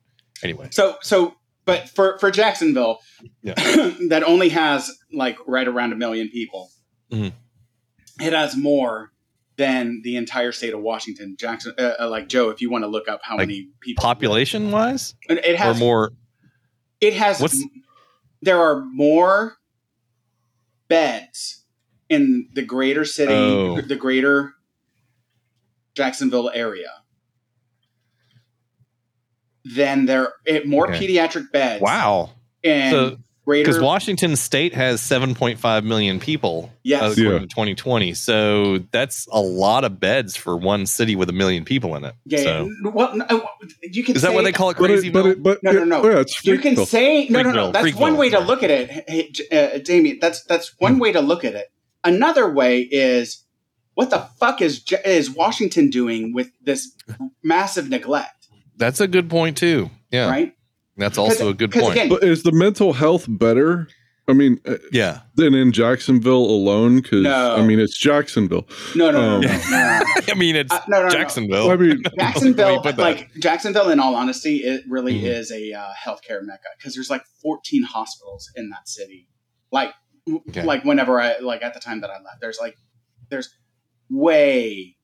[0.44, 1.36] anyway, So, so,
[1.66, 3.00] but for, for Jacksonville,
[3.44, 3.54] Yeah.
[4.10, 6.70] that only has like right around a million people,
[7.12, 7.34] Mhm.
[8.20, 9.12] it has more
[9.58, 11.36] than the entire state of Washington.
[11.38, 14.02] Jackson, uh, uh, like Joe, if you want to look up how Like many people,
[14.02, 16.12] population wise, it it or has more.
[17.02, 17.40] It has.
[17.42, 17.62] What's-
[18.42, 19.58] there are more
[20.90, 21.64] beds
[22.10, 23.80] in the greater city, Oh.
[23.82, 24.54] the greater
[25.96, 26.90] Jacksonville area
[29.64, 30.34] than there.
[30.46, 31.08] It, more Okay.
[31.08, 31.82] pediatric beds.
[31.82, 32.32] Wow.
[32.64, 33.18] And So-
[33.50, 33.66] greater.
[33.70, 37.02] Because Washington State has 7.5 million people, Yes.
[37.18, 37.40] according Yeah.
[37.40, 38.14] to 2020.
[38.14, 42.14] So that's a lot of beds for one city with a million people in it.
[42.26, 42.70] yeah, so.
[42.84, 43.50] Well, no,
[43.82, 44.16] you can.
[44.16, 44.78] is that say, what they call it?
[44.78, 46.04] But Crazy it, but it, but No, no, no.
[46.10, 46.88] Yeah, it's You can Freakville.
[46.88, 47.70] say no, no, no.
[47.70, 48.18] Freakville, That's one Freakville.
[48.18, 50.20] way to look at it, hey, uh, Damian.
[50.22, 51.00] That's that's one Hmm.
[51.00, 51.68] way to look at it.
[52.04, 53.44] Another way is
[53.96, 56.92] what the fuck is is Washington doing with this
[57.44, 58.48] massive neglect?
[58.78, 59.90] That's a good point too.
[60.12, 60.54] Yeah, Right?
[61.00, 61.92] That's also a good point.
[61.94, 63.88] again- But is the mental health better?
[64.28, 67.02] I mean, uh, yeah, than in Jacksonville alone?
[67.02, 67.56] Because No.
[67.56, 68.68] I mean, it's Jacksonville.
[68.96, 71.10] No, no, no, Um, no, no, no, I mean it's Uh, no, no, no.
[71.10, 71.72] Jacksonville.
[71.72, 73.02] I mean, Jacksonville, Let me put that.
[73.02, 75.24] like Jacksonville, in all honesty, it really Mhm.
[75.24, 79.28] is a uh, healthcare mecca because there's like 14 hospitals in that city.
[79.72, 79.94] Like,
[80.32, 80.62] Okay.
[80.64, 82.76] like whenever I like at the time that I left, there's like
[83.32, 83.50] there's
[84.12, 84.96] way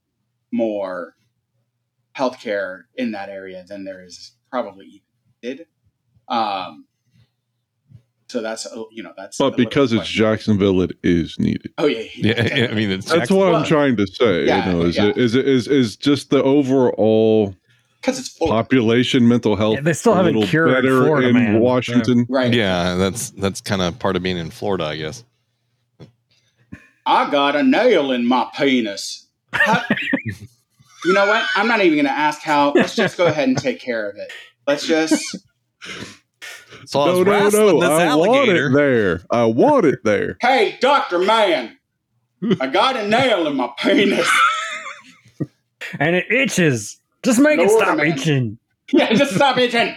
[0.51, 1.15] more
[2.15, 5.01] healthcare in that area than there is probably even
[5.41, 5.65] did.
[6.27, 6.85] Um,
[8.27, 9.37] so that's uh, you know that's.
[9.37, 10.19] but because it's question.
[10.19, 11.71] Jacksonville, it is needed.
[11.77, 14.45] Oh yeah, yeah, yeah, I mean it's That's what I'm trying to say.
[14.45, 15.05] yeah, you know, is yeah.
[15.05, 17.55] it is it is is just the overall
[18.01, 18.47] because it's full.
[18.47, 19.75] population mental health.
[19.75, 21.59] Yeah, they still haven't cured better Florida in man.
[21.59, 22.25] Washington.
[22.29, 22.53] right.
[22.53, 25.23] yeah, that's that's kind of part of being in Florida, I guess.
[27.05, 29.27] I got a nail in my penis.
[29.53, 29.83] How-
[31.05, 31.45] you know what?
[31.55, 32.73] I'm not even going to ask how.
[32.73, 34.31] Let's just go ahead and take care of it.
[34.65, 35.37] Let's just.
[36.85, 37.81] So I No, was no, wrestling no!
[37.81, 39.21] this I want it there.
[39.31, 40.37] I want it there.
[40.41, 41.77] Hey, Doctor Man,
[42.61, 44.29] I got a nail in my penis.
[45.99, 46.97] and it itches.
[47.23, 48.07] Just make it stop man.
[48.07, 48.57] itching.
[48.91, 49.95] yeah, just stop itching.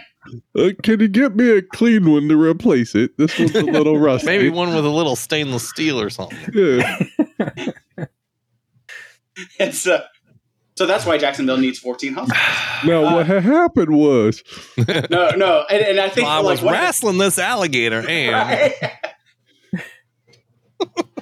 [0.57, 3.17] Uh, can you get me a clean one to replace it?
[3.17, 4.27] This one's a little rusty.
[4.27, 6.37] Maybe one with a little stainless steel or something.
[6.53, 6.97] Yeah.
[9.59, 10.03] It's uh,
[10.79, 12.41] so that's why Jacksonville needs 14 hospitals.
[12.85, 14.41] Now, Uh, what happened was
[15.09, 18.73] No, no, and, and I think I like was what- wrestling this alligator and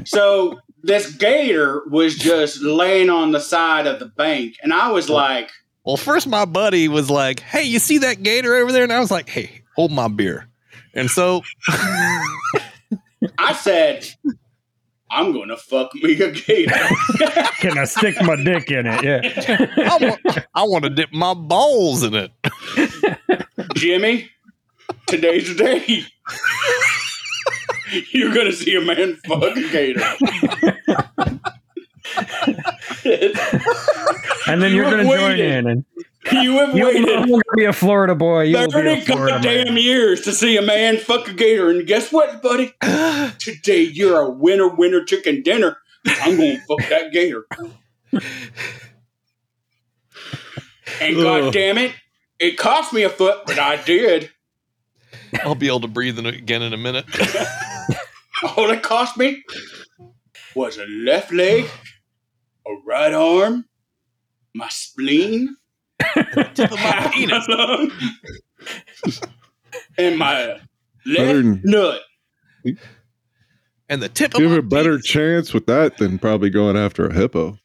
[0.06, 5.10] so this gator was just laying on the side of the bank, and I was
[5.10, 5.50] like,
[5.84, 9.00] Well, first my buddy was like, "Hey, you see that gator over there?" And I
[9.00, 10.48] was like, "Hey, hold my beer."
[10.94, 11.42] And so
[13.40, 14.08] I said,
[15.10, 16.74] I'm gonna fuck me a gator.
[17.60, 19.04] Can I stick my dick in it?
[19.04, 19.22] Yeah.
[19.78, 22.32] I want, I want to dip my balls in it.
[23.76, 24.30] Jimmy,
[25.08, 26.04] today's the day.
[28.12, 30.04] You're gonna see a man fuck a gator.
[34.48, 35.68] And then You you're going to join in.
[35.68, 35.86] And
[36.32, 38.44] you have you will no waited longer be a Florida boy.
[38.44, 39.78] You will be a thirty Florida goddamn man.
[39.78, 42.74] years to see a man fuck a gator, and guess what, buddy?
[43.40, 45.78] Today you're a winner, winner, chicken dinner.
[46.06, 47.46] I'm gonna fuck that gator.
[51.02, 51.94] And god damn it,
[52.40, 54.32] it cost me a foot, but I did.
[55.44, 57.06] I'll be able to breathe in again in a minute.
[58.56, 59.44] All it cost me
[60.56, 61.66] was a left leg,
[62.70, 63.66] a right arm,
[64.54, 65.56] my spleen,
[66.14, 67.48] Tip of my penis.
[69.98, 70.66] and my left
[71.06, 72.02] Better than- nut.
[73.90, 75.06] and the tip of Give my a better penis.
[75.06, 77.58] chance with that than probably going after a hippo.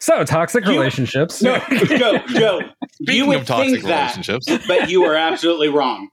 [0.00, 1.42] So toxic You- relationships.
[1.42, 2.60] no, Joe, Joe,
[3.00, 6.08] you Speaking would of toxic think that, relationships, but you are absolutely wrong.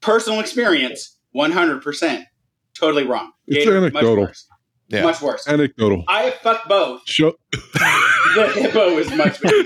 [0.00, 2.24] Personal experience, one hundred percent,
[2.78, 3.32] totally wrong.
[3.46, 4.28] It's Gator, anecdotal.
[4.90, 5.00] Much worse.
[5.00, 5.02] Yeah.
[5.02, 5.48] Much worse.
[5.48, 6.04] Anecdotal.
[6.08, 7.02] I have fucked both.
[7.06, 9.62] Show, The hippo is much better.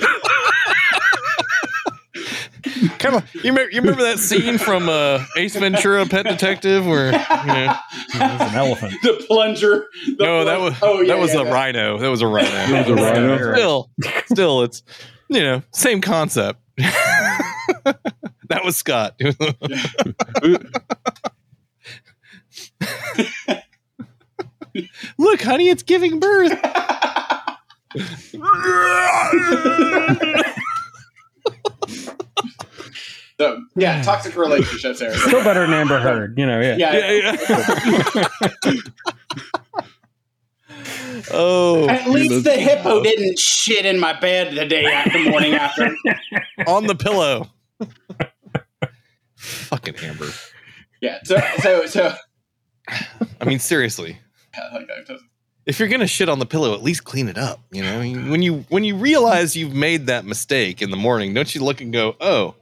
[2.99, 7.13] Come on, you remember, you remember that scene from uh, Ace Ventura: Pet Detective, where
[7.13, 7.75] you know?
[8.15, 8.95] An elephant.
[9.03, 9.87] the plunger.
[10.17, 11.53] The no, that was oh, yeah, that was yeah, a yeah.
[11.53, 11.99] rhino.
[11.99, 12.51] That was a rhino.
[12.51, 13.55] That was a rhino?
[13.55, 13.91] Still,
[14.27, 14.83] still, it's
[15.29, 16.61] you know same concept.
[16.77, 19.21] that was Scott.
[25.19, 26.53] Look, honey, it's giving birth.
[33.41, 35.17] So, yeah, toxic relationships, Eric.
[35.17, 36.37] Still better than Amber Heard.
[36.37, 36.77] You know, yeah.
[36.77, 37.37] Yeah, yeah,
[38.65, 38.81] yeah.
[41.31, 45.95] oh, At least the hippo didn't shit in my bed the day after morning after.
[46.67, 47.49] on the pillow.
[49.37, 50.31] Fucking Amber.
[51.01, 51.21] Yeah.
[51.23, 52.13] So so so.
[53.41, 54.19] I mean, seriously.
[55.67, 57.61] if you're gonna shit on the pillow, at least clean it up.
[57.73, 57.99] You know,
[58.31, 61.81] when you when you realize you've made that mistake in the morning, don't you look
[61.81, 62.55] and go, "Oh,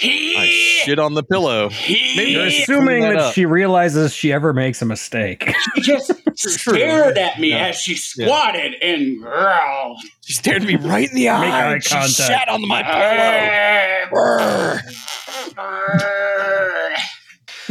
[0.00, 0.46] I
[0.84, 4.84] shit on the pillow." Maybe You're assuming clean that, she realizes she ever makes a
[4.86, 5.52] mistake.
[5.74, 7.68] She just stared at me Yeah.
[7.68, 10.00] as she squatted and growled.
[10.24, 11.40] She stared me right in the eye.
[11.40, 12.16] Make eye and she contact.
[12.16, 14.78] shat on my pillow.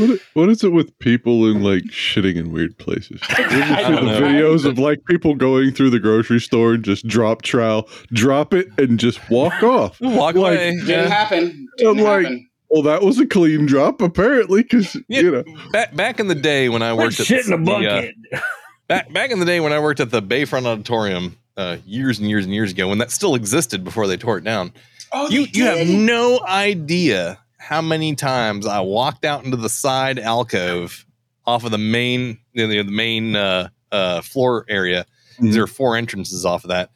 [0.09, 3.21] What, what is it with people in like shitting in weird places?
[3.29, 4.21] You ever see the know.
[4.21, 8.67] videos of like people going through the grocery store and just drop trowel, drop it,
[8.77, 9.99] and just walk off.
[10.01, 10.71] Walk Like, away.
[10.71, 11.07] Didn't Yeah.
[11.07, 11.67] happen.
[11.77, 12.47] Didn't I'm like- happen.
[12.73, 15.21] Well, that was a clean drop, apparently, because Yeah.
[15.21, 15.43] you know.
[15.73, 18.39] Back back in the day when I Like worked at shit in a the, uh,
[18.87, 22.29] back back in the day when I worked at the Bayfront Auditorium uh, years and
[22.29, 24.71] years and years ago, when that still existed before they tore it down.
[25.11, 30.17] Oh, you you have no idea how many times I walked out into the side
[30.17, 31.05] alcove
[31.45, 35.05] off of the main you know, the main uh, uh, floor area.
[35.39, 35.53] Mhm.
[35.53, 36.89] There are four entrances off of that.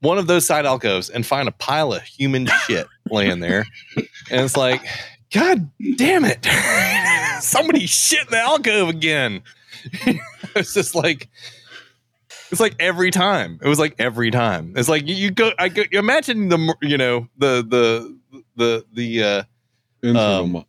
[0.00, 3.66] One of those side alcoves and find a pile of human shit laying there,
[3.96, 4.82] and it's like,
[5.32, 6.46] God damn it!
[7.42, 9.42] Somebody shit in the alcove again.
[10.54, 11.28] it's just like.
[12.52, 13.58] It's like every time.
[13.60, 14.74] It was like every time.
[14.76, 15.50] It's like you, you go.
[15.58, 15.82] I go.
[15.90, 18.16] Imagine the you know the the
[18.54, 19.42] the the uh
[20.02, 20.66] Internal Um, mo-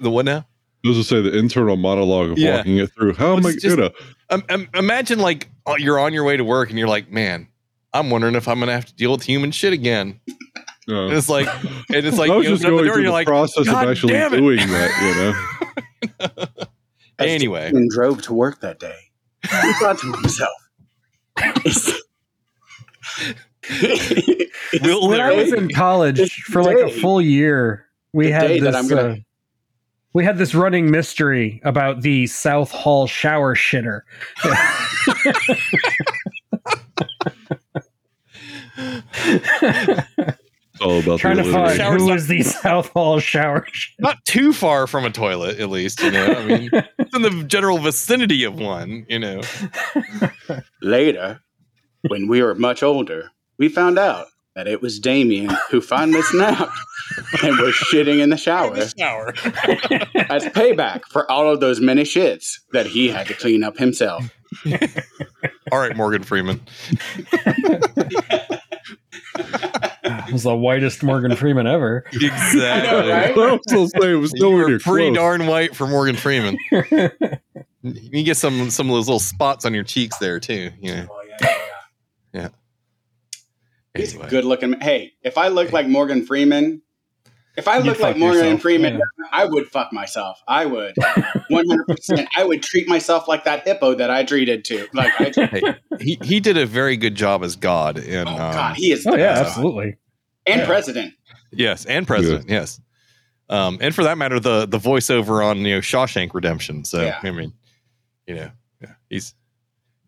[0.00, 0.46] the what now?
[0.84, 2.56] those will say the internal monologue of Yeah.
[2.56, 3.14] walking it through.
[3.14, 3.90] How am I just- gonna?
[4.30, 7.46] Um, um, imagine like uh, you're on your way to work and you're like, man,
[7.92, 10.18] I'm wondering if I'm gonna have to deal with human shit again.
[10.88, 11.46] Uh, And it's like,
[11.94, 13.12] and it's like I was you just open up the going door through the you're
[13.12, 15.34] like, process "God of actually doing that.
[16.18, 16.46] You know.
[17.20, 17.68] anyway.
[17.68, 18.96] and drove to work that day.
[19.42, 20.50] He thought to himself,
[24.82, 28.48] Will when I was in college This for like a full year, we the had
[28.48, 28.76] day that this.
[28.76, 29.16] I'm gonna- uh,
[30.14, 34.02] we had this running mystery about the South Hall shower shitter.
[39.54, 41.98] It's all about Trying the to find alliteration.
[41.98, 43.90] Who was the South Hall shower shitter.
[44.00, 46.00] not too far from a toilet, at least.
[46.02, 49.06] You know, I mean, it's in the general vicinity of one.
[49.08, 49.40] You know,
[50.80, 51.40] Later,
[52.08, 56.70] when we were much older, we found out that it was Damian who finally snapped
[57.42, 59.28] and was shitting in the shower shower.
[60.30, 64.24] as payback for all of those many shits that he had to clean up himself.
[65.70, 66.60] All right, Morgan Freeman.
[70.04, 72.04] It was the whitest Morgan Freeman ever.
[72.12, 73.10] Exactly.
[73.10, 73.30] right?
[73.36, 75.16] I was gonna say it was You nowhere were near pretty close.
[75.16, 76.56] darn white for Morgan Freeman.
[77.82, 80.70] You get some some of those little spots on your cheeks there too.
[80.80, 81.06] You
[82.34, 82.48] know.
[83.94, 84.26] He's Anyway.
[84.26, 84.80] a good looking.
[84.80, 86.80] Hey, if I look like Morgan Freeman,
[87.56, 89.00] if I look like Morgan yourself, Freeman, yeah.
[89.30, 90.40] I would fuck myself.
[90.48, 90.94] I would,
[91.50, 92.26] one hundred percent.
[92.34, 94.88] I would treat myself like that hippo that I treated to.
[94.94, 98.36] Like, I, Hey, he he did a very good job as God in oh um,
[98.36, 99.06] god, he is.
[99.06, 99.48] Oh yeah, best.
[99.50, 99.96] absolutely.
[100.46, 100.66] and Yeah.
[100.66, 101.14] president.
[101.52, 102.80] yes, and president, yes.
[103.50, 106.86] Um, and for that matter, the the voiceover on you know Shawshank Redemption.
[106.86, 107.18] So Yeah.
[107.22, 107.52] I mean,
[108.26, 108.50] you know,
[108.80, 109.34] yeah, he's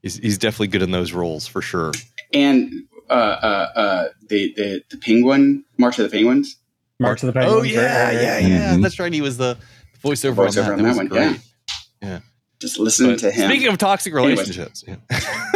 [0.03, 1.93] he's he's definitely good in those roles for sure.
[2.33, 2.73] and
[3.15, 6.57] uh, uh, uh, the, the the penguin March of the Penguins.
[7.01, 7.61] March of the Penguins.
[7.61, 8.23] oh yeah, right, right.
[8.23, 8.75] yeah, yeah.
[8.75, 8.83] Mhm.
[8.83, 9.13] That's right.
[9.13, 9.57] He was the
[10.03, 10.71] voiceover, Voiceover on that.
[10.73, 12.21] on that, that one, great.
[12.61, 13.51] Just listening But to him.
[13.51, 14.97] Speaking of toxic relationships, yeah.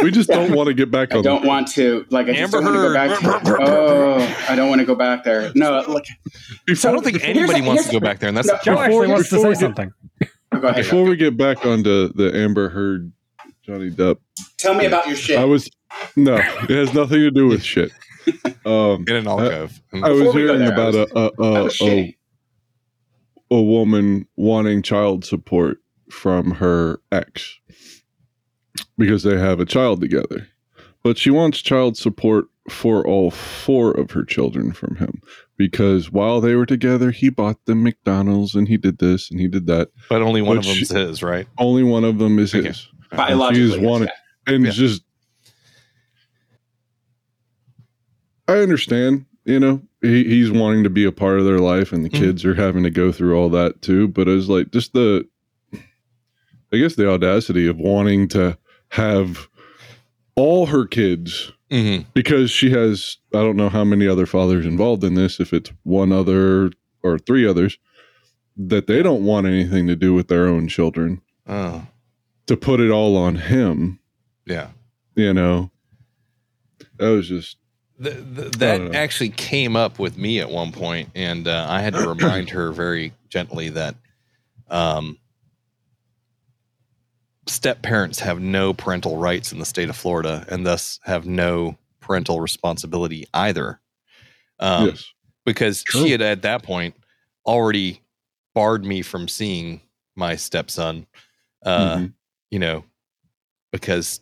[0.03, 1.23] We just don't want to get back I on.
[1.23, 2.27] don't want to like.
[2.27, 3.43] I just Amber don't want to go Heard.
[3.43, 3.43] back.
[3.43, 5.51] To, oh, I don't want to go back there.
[5.55, 6.03] No, look.
[6.69, 8.83] I don't think anybody wants to go back there, and that's No, the Joe Before-
[8.83, 9.91] actually wants to say we get- something.
[10.51, 10.73] Oh, go.
[10.73, 13.11] Before we get back onto the Amber Heard,
[13.65, 14.17] Johnny Depp,
[14.59, 15.37] Tell me about your shit.
[15.39, 15.69] I was
[16.15, 17.91] no, it has nothing to do with shit.
[18.65, 19.81] Um, In an alcove.
[19.91, 22.15] I was Before we go hearing there, about was- a a, a, a
[23.51, 25.79] a woman wanting child support
[26.11, 27.57] from her ex
[28.99, 30.47] because they have a child together.
[31.03, 35.21] But she wants child support for all four of her children from him
[35.57, 39.47] because while they were together, he bought them McDonald's and he did this and he
[39.47, 39.89] did that.
[40.09, 41.47] but only one But of them's she- his, right?
[41.57, 42.67] Only one of them is Okay.
[42.67, 42.87] his.
[43.11, 44.11] Biologically, She's yes, wanted- yeah.
[44.53, 44.71] And Yeah.
[44.71, 45.03] just,
[48.47, 52.03] I understand, you know, he, he's wanting to be a part of their life and
[52.03, 52.19] the Mhm.
[52.19, 54.07] kids are having to go through all that too.
[54.07, 55.27] But it was like just the,
[56.73, 58.57] I guess the audacity of wanting to
[58.89, 59.47] have
[60.35, 65.03] all her kids hmm because she has, I don't know how many other fathers involved
[65.03, 66.71] in this, if it's one other
[67.03, 67.77] or three others,
[68.57, 71.85] that they don't want anything to do with their own children Oh,
[72.47, 73.98] to put it all on him,
[74.49, 74.69] yeah.
[75.15, 75.71] you know.
[76.97, 77.57] That was just
[78.01, 81.81] Th th don't that actually came up with me at one point, and uh, I
[81.81, 83.95] had to remind her very gently that
[84.69, 85.17] um,
[87.47, 91.77] step parents have no parental rights in the state of Florida, and thus have no
[91.99, 93.79] parental responsibility either.
[94.59, 95.05] Um, yes.
[95.45, 96.03] because True.
[96.03, 96.95] she had at that point
[97.45, 98.01] already
[98.53, 99.81] barred me from seeing
[100.15, 101.05] my stepson
[101.65, 102.13] uh Mhm.
[102.51, 102.83] you know
[103.71, 104.19] because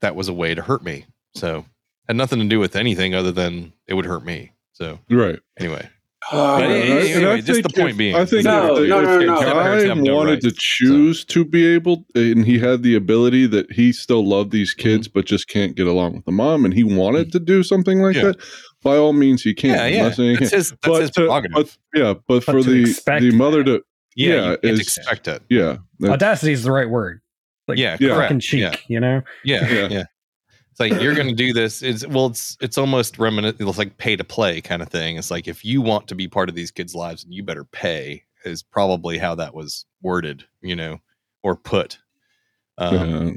[0.00, 1.04] that was a way to hurt me
[1.34, 1.64] so
[2.08, 5.38] had nothing to do with anything other than it would hurt me so Right.
[5.58, 5.88] anyway
[6.32, 9.20] But And I- anyway, just the point if- being I think No, if, no, no,
[9.20, 9.40] if no, no.
[9.52, 12.96] Parents guy have no wanted rights, to choose to be able, and he had the
[12.96, 14.88] ability that he still loved these Mm-hmm.
[14.88, 18.00] kids, but just can't get along with the mom, and he wanted to do something
[18.02, 18.24] like Yeah.
[18.24, 18.36] that,
[18.82, 19.70] by all means, he can.
[19.70, 20.10] Yeah, yeah.
[20.10, 20.58] saying he that's can't.
[20.58, 22.84] his, that's But, his to- prerogative but yeah, but, for the
[23.20, 23.82] the mother to
[24.16, 27.20] yeah, yeah, you can't expect it yeah Audacity is the right word.
[27.68, 28.14] Like yeah Yeah.
[28.14, 29.22] correct fucking cheek, yeah you know?
[29.44, 29.88] yeah Yeah.
[29.88, 30.04] yeah
[30.70, 34.14] it's like you're gonna do this it's well it's it's almost reminiscent it's like pay
[34.16, 36.70] to play kind of thing it's like if you want to be part of these
[36.70, 40.98] kids lives you better pay is probably how that was worded you know
[41.42, 41.98] or put
[42.78, 42.94] um,
[43.28, 43.32] yeah.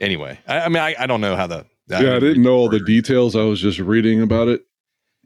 [0.00, 2.70] anyway I, I mean I, I don't know how the yeah, I didn't know all
[2.70, 3.36] the details.
[3.36, 4.62] I was just reading about it.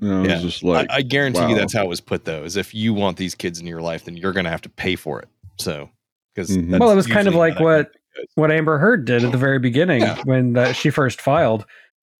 [0.01, 1.49] And I was just like, I, I guarantee wow.
[1.51, 3.81] you that's how it was put though is if you want these kids in your
[3.81, 5.89] life then you're gonna have to pay for it so
[6.35, 6.79] because Mhm.
[6.79, 7.93] Well, it was kind of like what
[8.35, 10.19] what Amber Heard did at the very beginning Yeah.
[10.25, 11.65] when that she first filed.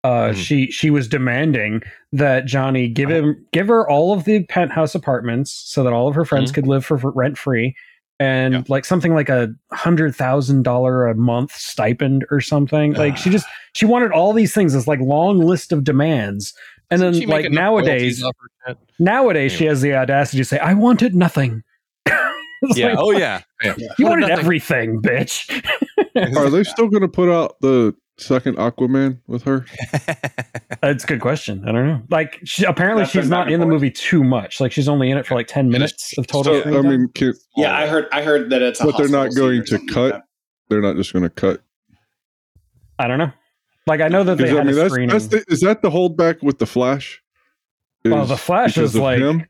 [0.03, 0.35] Uh, Mhm.
[0.35, 1.81] She she was demanding
[2.13, 6.15] that Johnny give him give her all of the penthouse apartments so that all of
[6.15, 6.55] her friends Mhm.
[6.55, 7.75] could live for, for rent free,
[8.17, 8.61] and Yeah.
[8.69, 12.93] like something like a hundred thousand dollar a month stipend or something.
[12.93, 14.71] Like she just she wanted all these things.
[14.73, 16.53] This like long list of demands,
[16.89, 18.23] and then like nowadays
[18.99, 21.61] nowadays she has the audacity to say, "I wanted nothing."
[22.63, 23.75] It's yeah like, oh yeah, yeah.
[23.97, 24.39] you wanted nothing.
[24.39, 25.47] everything, bitch.
[26.37, 29.65] are they still going to put out the second Aquaman with her?
[30.81, 31.63] That's a good question.
[31.65, 32.01] I don't know.
[32.09, 34.59] Like, she, apparently That's she's not back and in the movie too much.
[34.59, 36.61] Like, she's only in it for like ten minutes of total.
[36.61, 38.07] So, I mean, can, yeah, I heard.
[38.11, 38.81] I heard that it's.
[38.81, 40.23] A But they're not going to something like cut?
[40.67, 41.61] they're not just going to cut.
[42.97, 43.31] I don't know.
[43.87, 45.09] Like, I know that they I had mean, a that's, screening.
[45.09, 47.21] that's the, is that the holdback with the Flash?
[48.03, 49.45] Well, the Flash is like- him?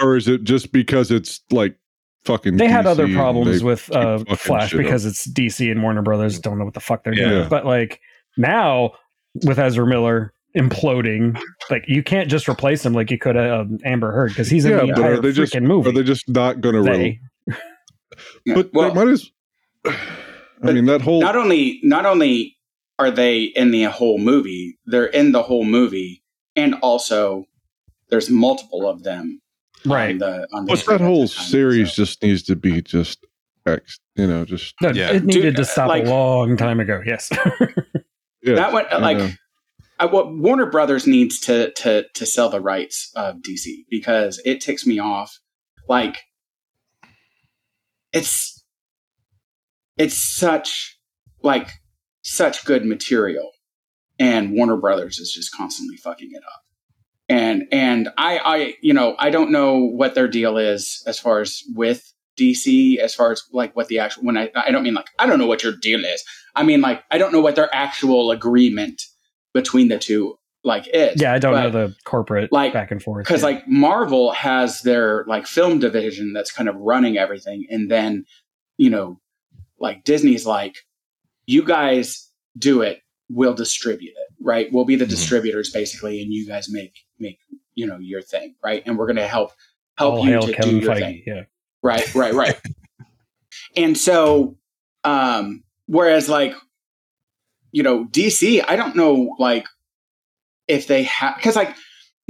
[0.00, 1.76] or is it just because it's like
[2.24, 2.56] fucking?
[2.56, 4.84] they had DC other problems with uh, Flash shit up?
[4.84, 7.28] because it's DC and Warner Brothers don't know what the fuck they're Yeah.
[7.28, 7.48] doing.
[7.48, 8.00] But like
[8.36, 8.92] now
[9.46, 11.40] with Ezra Miller imploding,
[11.70, 14.72] like you can't just replace him like you could uh, Amber Heard because he's in
[14.72, 15.88] Yeah, the but entire are they just- freaking movie.
[15.88, 16.82] Are they just not going to?
[16.82, 17.20] They-
[18.44, 18.54] Yeah.
[18.56, 19.30] But well, they might as.
[19.86, 19.96] I
[20.60, 22.56] But mean, that whole not only not only
[22.98, 26.22] are they in the whole movie, they're in the whole movie,
[26.54, 27.46] and also
[28.10, 29.40] there's multiple of them.
[29.86, 30.10] Right.
[30.12, 32.02] On the, on the but that whole time, series so.
[32.04, 33.24] just needs to be just
[33.66, 33.98] X.
[34.16, 35.12] You know, just No, Yeah.
[35.12, 37.00] it needed Dude, to uh, stop like- a long time ago.
[37.04, 37.30] Yes.
[38.42, 38.54] yeah.
[38.56, 39.30] that one uh, like know.
[39.98, 44.60] I, what Warner Brothers needs to to to sell the rights of DC because it
[44.60, 45.38] ticks me off.
[45.88, 46.18] Like
[48.12, 48.64] it's
[49.96, 50.98] it's such
[51.42, 51.68] like
[52.22, 53.50] such good material,
[54.18, 56.62] and Warner Brothers is just constantly fucking it up.
[57.32, 61.40] And and I I you know I don't know what their deal is as far
[61.40, 64.94] as with DC as far as like what the actual when I I don't mean
[64.94, 66.22] like I don't know what your deal is.
[66.54, 69.02] I mean like I don't know what their actual agreement
[69.54, 71.20] between the two like is.
[71.20, 73.24] yeah, I don't But- know the corporate like, back and forth.
[73.24, 73.46] because yeah.
[73.48, 78.24] like Marvel has their like film division that's kind of running everything, and then
[78.78, 79.18] you know,
[79.80, 80.76] like Disney's like,
[81.46, 83.00] you guys do it,
[83.32, 84.70] we'll distribute it, right?
[84.72, 85.10] We'll be the Mhm.
[85.10, 87.38] distributors basically, and you guys make make
[87.74, 88.82] you know your thing, right?
[88.86, 89.52] And we're gonna help
[89.98, 90.98] help all you to Kevin do your Feige.
[91.00, 91.42] thing, Yeah.
[91.82, 92.14] right?
[92.14, 92.34] Right?
[92.34, 92.56] Right.
[93.76, 94.56] and so
[95.04, 96.54] um whereas like
[97.70, 99.66] you know dc i don't know like
[100.68, 101.74] if they have because like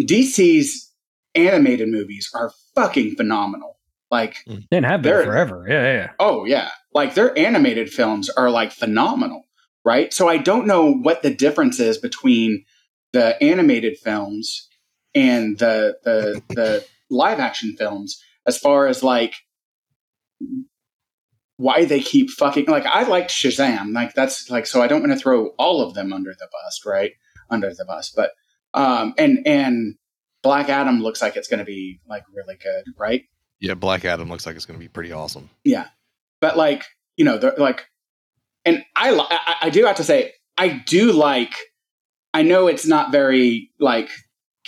[0.00, 0.90] dc's
[1.34, 3.78] animated movies are fucking phenomenal
[4.10, 4.36] like
[4.70, 5.64] And have been forever.
[5.68, 6.10] Yeah, yeah, yeah.
[6.18, 9.44] oh yeah like their animated films are like phenomenal
[9.84, 10.12] right?
[10.12, 12.64] So i don't know what the difference is between
[13.12, 14.68] the animated films
[15.14, 19.34] and the the the live action films as far as like
[21.56, 25.12] why they keep fucking like I liked Shazam like that's like so I don't want
[25.12, 27.12] to throw all of them under the bus right?
[27.50, 28.30] Under the bus but
[28.74, 29.94] um and and
[30.42, 33.22] Black Adam looks like it's going to be like really good right?
[33.60, 35.50] Yeah, Black Adam looks like it's going to be pretty awesome.
[35.64, 35.88] yeah
[36.40, 36.84] but like
[37.16, 37.86] you know like
[38.64, 41.54] and I, I I do have to say I do like
[42.34, 44.08] I know it's not very like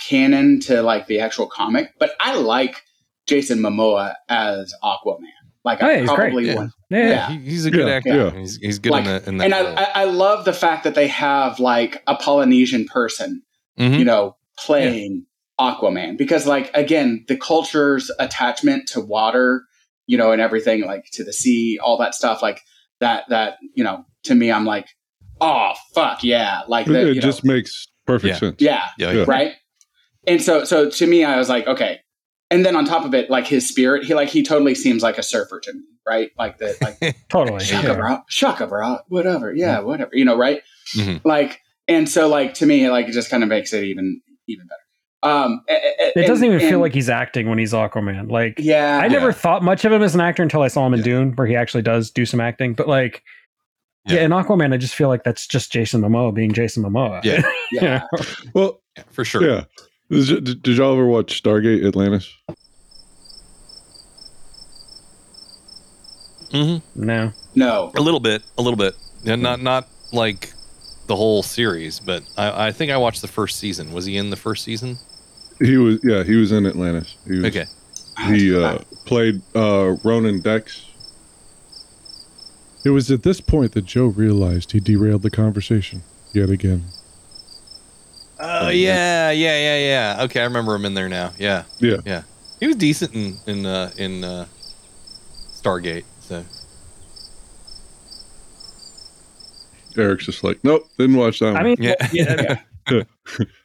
[0.09, 2.81] canon to like the actual comic but I like
[3.27, 5.19] Jason Momoa as Aquaman
[5.63, 6.55] like Oh, yeah, I he's probably great.
[6.57, 7.29] want Yeah, yeah.
[7.31, 7.39] Yeah.
[7.39, 8.15] He's a good Yeah, actor.
[8.15, 8.39] yeah.
[8.39, 9.77] He's, he's good Like, in, the, in that and I, role.
[9.79, 13.41] I I love the fact that they have like a Polynesian person
[13.79, 13.97] Mhm.
[13.99, 15.25] you know playing
[15.59, 19.63] Aquaman because like again the culture's attachment to water
[20.07, 22.61] you know and everything like to the sea all that stuff like
[22.99, 24.87] that that you know to me I'm like
[25.41, 28.39] oh fuck yeah like the, it you just know, makes perfect Yeah.
[28.39, 28.55] sense.
[28.61, 29.17] yeah yeah, Yeah.
[29.19, 29.25] yeah.
[29.27, 29.53] right
[30.27, 31.99] and so so to me I was like okay
[32.51, 35.17] and then on top of it like his spirit he like he totally seems like
[35.17, 37.63] a surfer to me right like the like Totally.
[37.63, 37.95] shaka yeah.
[37.95, 39.51] bra, shaka bra, whatever.
[39.53, 40.11] Yeah, whatever.
[40.13, 40.61] You know, right?
[40.95, 41.19] Mhm.
[41.25, 44.67] Like, and so like to me, like it just kind of makes it even even
[44.67, 44.81] better.
[45.23, 48.29] Um, a- a- It doesn't and- even feel like he's acting when he's Aquaman.
[48.29, 49.31] Like Yeah, I never Yeah.
[49.33, 51.05] thought much of him as an actor until I saw him in Yeah.
[51.05, 52.73] Dune, where he actually does do some acting.
[52.73, 53.23] But like,
[54.07, 54.17] yeah.
[54.17, 54.25] Yeah.
[54.25, 57.23] in Aquaman, I just feel like that's just Jason Momoa being Jason Momoa.
[57.23, 57.41] Yeah.
[57.71, 58.03] yeah.
[58.53, 59.43] Well, Yeah, for sure.
[59.43, 59.63] yeah.
[60.11, 62.31] Did, did did y'all ever watch Stargate Atlantis?
[66.51, 67.03] Mm-hmm.
[67.05, 68.93] no, No, A little bit, a little bit.
[69.23, 70.53] Yeah, not not like
[71.07, 73.91] the whole series, but I, I think I watched the first season.
[73.93, 74.97] Was he in the first season?
[75.59, 77.15] He was, yeah, he was in Atlantis.
[77.25, 77.65] He was, Okay.
[78.27, 80.85] He uh, played uh, Ronan Dex.
[82.85, 86.01] It was at this point that Joe realized he derailed the conversation
[86.33, 86.85] yet again.
[88.39, 89.77] Oh yeah, yeah, yeah,
[90.17, 90.23] yeah.
[90.25, 91.33] Okay, I remember him in there now.
[91.37, 91.97] Yeah, Yeah.
[92.05, 92.23] yeah.
[92.59, 94.45] He was decent in in uh, in uh,
[95.53, 96.03] Stargate.
[96.21, 96.43] So
[99.97, 101.57] Eric's just like, nope, didn't watch that one.
[101.57, 101.95] I mean, Yeah.
[102.11, 102.55] yeah.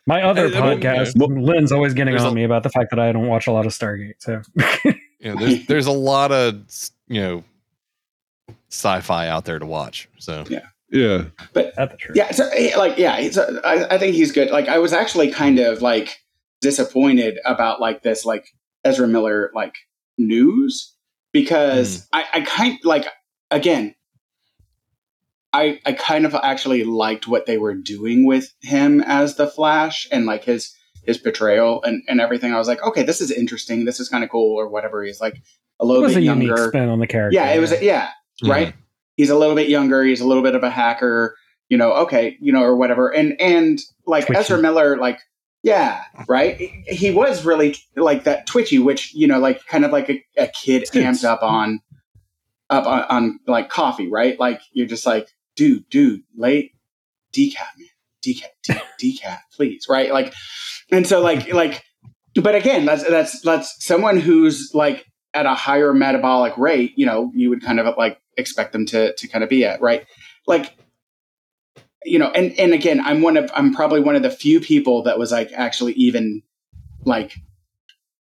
[0.07, 1.27] my other well, podcast, yeah.
[1.27, 3.53] Lynn's always getting There's on a- me about the fact that I don't watch a
[3.53, 4.15] lot of Stargate.
[4.19, 4.41] So
[5.21, 6.65] you know, there's there's a lot of
[7.07, 7.45] you know
[8.71, 10.09] sci-fi out there to watch.
[10.19, 12.31] So yeah, that's the yeah.
[12.33, 14.51] So eh, like, yeah, he's, uh, I, I think he's good.
[14.51, 16.17] Like, I was actually kind of like
[16.61, 18.47] disappointed about like this like
[18.85, 19.75] Ezra Miller like
[20.19, 20.95] news
[21.33, 23.07] because I, I kind like
[23.51, 23.95] again.
[25.53, 30.07] I, I kind of actually liked what they were doing with him as the Flash
[30.13, 30.75] and like his
[31.05, 32.53] his portrayal and, and everything.
[32.55, 33.85] I was like, okay, this is interesting.
[33.85, 35.03] This is kind of cool or whatever.
[35.03, 35.35] He's like
[35.81, 36.69] a It little was bit a unique younger.
[36.69, 37.35] spin on the character.
[37.35, 37.73] Yeah, it was.
[37.83, 38.11] Yeah,
[38.45, 38.75] right.
[39.17, 40.05] He's a little bit younger.
[40.05, 41.37] He's a little bit of a hacker.
[41.69, 43.09] You know, okay, you know, or whatever.
[43.09, 44.41] And and like Twitchy.
[44.41, 45.19] Ezra Miller, like
[45.63, 46.57] yeah, right.
[46.59, 50.23] He- He was really like that twitchy, which you know, like kind of like a,
[50.37, 51.81] a kid amped up on
[52.69, 54.39] up on, on like coffee, right?
[54.39, 55.29] Like you're just like,
[55.61, 56.73] dude, dude, late
[57.35, 57.89] decaf, man,
[58.25, 60.11] decaf, de- decaf, please, right?
[60.11, 60.33] Like,
[60.91, 61.85] and so like like,
[62.35, 65.05] but again, that's that's that's someone who's like
[65.35, 69.15] at a higher metabolic rate, you know, you would kind of like expect them to
[69.15, 70.07] to kind of be at, right?
[70.47, 70.75] Like,
[72.05, 75.03] you know, and and again, I'm one of I'm probably one of the few people
[75.03, 76.41] that was like actually even
[77.05, 77.35] like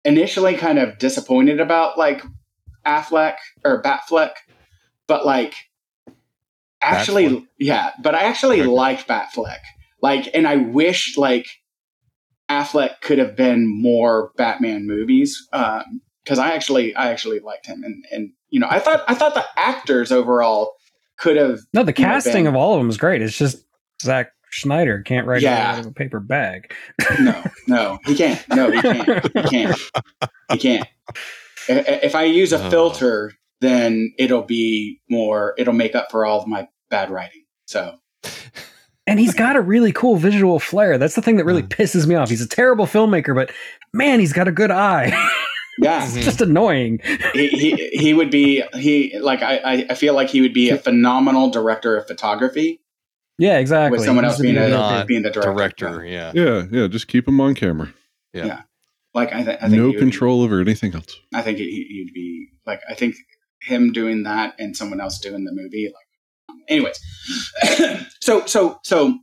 [0.04, 2.22] initially kind of disappointed about like
[2.86, 4.32] Affleck or Batfleck,
[5.08, 5.56] but like
[6.82, 7.48] actually, Batfleck.
[7.60, 8.70] yeah, but I actually Okay.
[8.70, 9.60] like Batfleck.
[10.02, 11.46] Like, and I wish like
[12.50, 15.48] Affleck could have been more Batman movies.
[15.54, 19.16] Um, because I actually I actually liked him and and you know I thought I
[19.16, 20.74] thought the actors overall
[21.18, 23.22] could have No, the you know, casting been- of all of them is great.
[23.24, 23.64] It's just
[24.04, 25.72] Zack Snyder can't write Yeah.
[25.74, 26.72] out of a paper bag.
[27.20, 29.80] no no he can't no he can't he can't
[30.52, 30.88] he can't
[31.70, 32.70] I- I- if I use a Oh.
[32.70, 37.96] filter then it'll be more it'll make up for all of my bad writing so
[39.08, 40.98] And he's got a really cool visual flair.
[41.00, 42.30] That's the thing that really pisses me off.
[42.30, 43.52] He's a terrible filmmaker, but
[43.92, 45.08] man, he's got a good eye.
[45.82, 47.00] yeah it's just annoying.
[47.34, 50.70] he, he he would be he like I I- I feel like he would be
[50.70, 52.82] a phenomenal director of photography
[53.40, 53.98] Yeah, exactly.
[53.98, 56.06] with someone He else being a able to- Not being the director, director.
[56.06, 56.32] Yeah.
[56.36, 56.88] yeah, yeah.
[56.88, 57.92] Just keep him on camera.
[58.34, 58.62] Yeah, yeah.
[59.16, 61.20] like I, th- I think No he would- control over anything else.
[61.34, 63.16] I think he, he'd be like I think
[63.62, 65.92] him doing that and someone else doing the movie.
[65.94, 67.00] Like, anyways,
[68.22, 69.18] so so so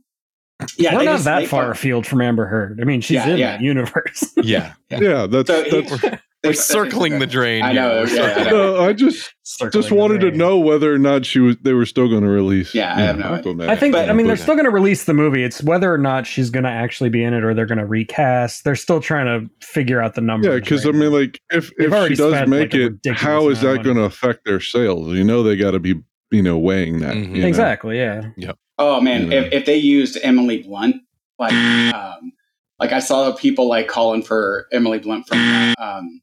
[0.77, 2.79] yeah, We're not just- that far fuck- afield from Amber Heard.
[2.81, 3.51] I mean, she's Yeah, in yeah.
[3.57, 4.33] that universe.
[4.37, 4.73] Yeah.
[4.89, 7.63] Yeah, that's, So that's they- We're circling the drain.
[7.63, 8.75] I know, We're yeah, I know.
[8.75, 11.85] no, I just Circling just wanted to know whether or not she was they were
[11.85, 12.75] still going to release.
[12.75, 13.69] Yeah, I have know, no idea.
[13.71, 13.93] I think.
[13.93, 15.43] But- I mean, they're still going to release the movie.
[15.43, 17.85] It's whether or not she's going to actually be in it, or they're going to
[17.85, 18.63] recast.
[18.63, 20.47] They're still trying to figure out the numbers.
[20.53, 23.15] Yeah, because right I mean, like, if They've if she does spent, make like, it,
[23.17, 25.13] how is that going to affect their sales?
[25.13, 25.95] You know, they got to be,
[26.31, 27.15] you know, weighing that.
[27.15, 27.35] Mhm.
[27.35, 27.47] you know?
[27.47, 27.97] exactly.
[27.97, 28.29] Yeah.
[28.77, 29.39] Oh man, Yeah.
[29.41, 30.97] if, if they used Emily Blunt,
[31.39, 31.53] like
[31.93, 32.31] um,
[32.79, 35.39] like I saw people like calling for Emily Blunt from
[35.79, 36.21] um,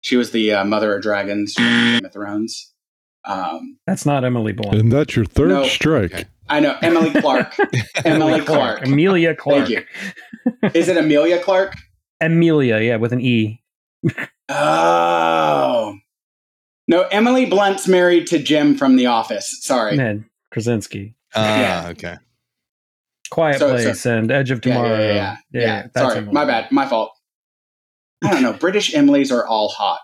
[0.00, 2.72] she was the uh, mother of dragons from Game of Thrones.
[3.24, 4.76] Um, That's not Emily Blunt.
[4.78, 5.64] And that's your third No.
[5.64, 6.14] strike.
[6.14, 6.24] Okay.
[6.48, 7.54] I know Emily Clark.
[8.04, 8.86] Emily Clark.
[8.86, 9.66] Amelia Clark.
[9.68, 10.70] Thank you.
[10.72, 11.74] Is it Amelia Clark?
[12.22, 13.62] Amelia, yeah, with an E.
[14.48, 15.94] Oh.
[16.86, 19.58] No, Emily Blunt's married to Jim from The Office.
[19.60, 19.94] Sorry.
[19.96, 21.14] Ned Krasinski.
[21.34, 21.88] Ah, Yeah.
[21.90, 22.16] okay.
[23.30, 24.98] Quiet So- Place and Edge of Yeah, yeah, Tomorrow.
[24.98, 25.36] yeah, yeah.
[25.60, 27.12] Yeah, that's sorry, Emily my bad, my fault.
[28.24, 28.52] I don't know.
[28.52, 30.00] British Emily's are all hot.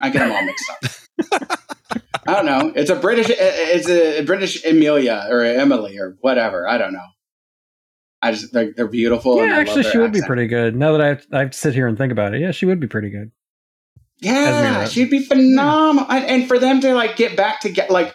[0.00, 1.58] I get them all mixed up.
[2.26, 2.72] I don't know.
[2.76, 3.30] It's a British.
[3.30, 6.68] Eh, eh, it's a British Emilia or Emily or whatever.
[6.68, 7.06] I don't know.
[8.20, 9.44] I just they're, they're beautiful.
[9.44, 10.76] Yeah, actually, she would be pretty good.
[10.76, 12.66] Now that I have, I have to sit here and think about it, yeah, she
[12.66, 13.30] would be pretty good.
[14.20, 16.10] Yeah, she'd be phenomenal.
[16.10, 18.14] And, and for them to like get back to get like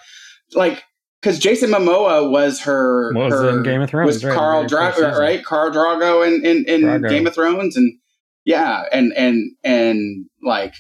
[0.54, 0.84] like
[1.22, 5.18] because Jason Momoa was her Was her, in Game of Thrones, was right, Khal Drogo
[5.18, 7.10] right Khal Drogo in in, in Drogo.
[7.10, 7.98] Game of Thrones and
[8.46, 10.76] yeah and and and like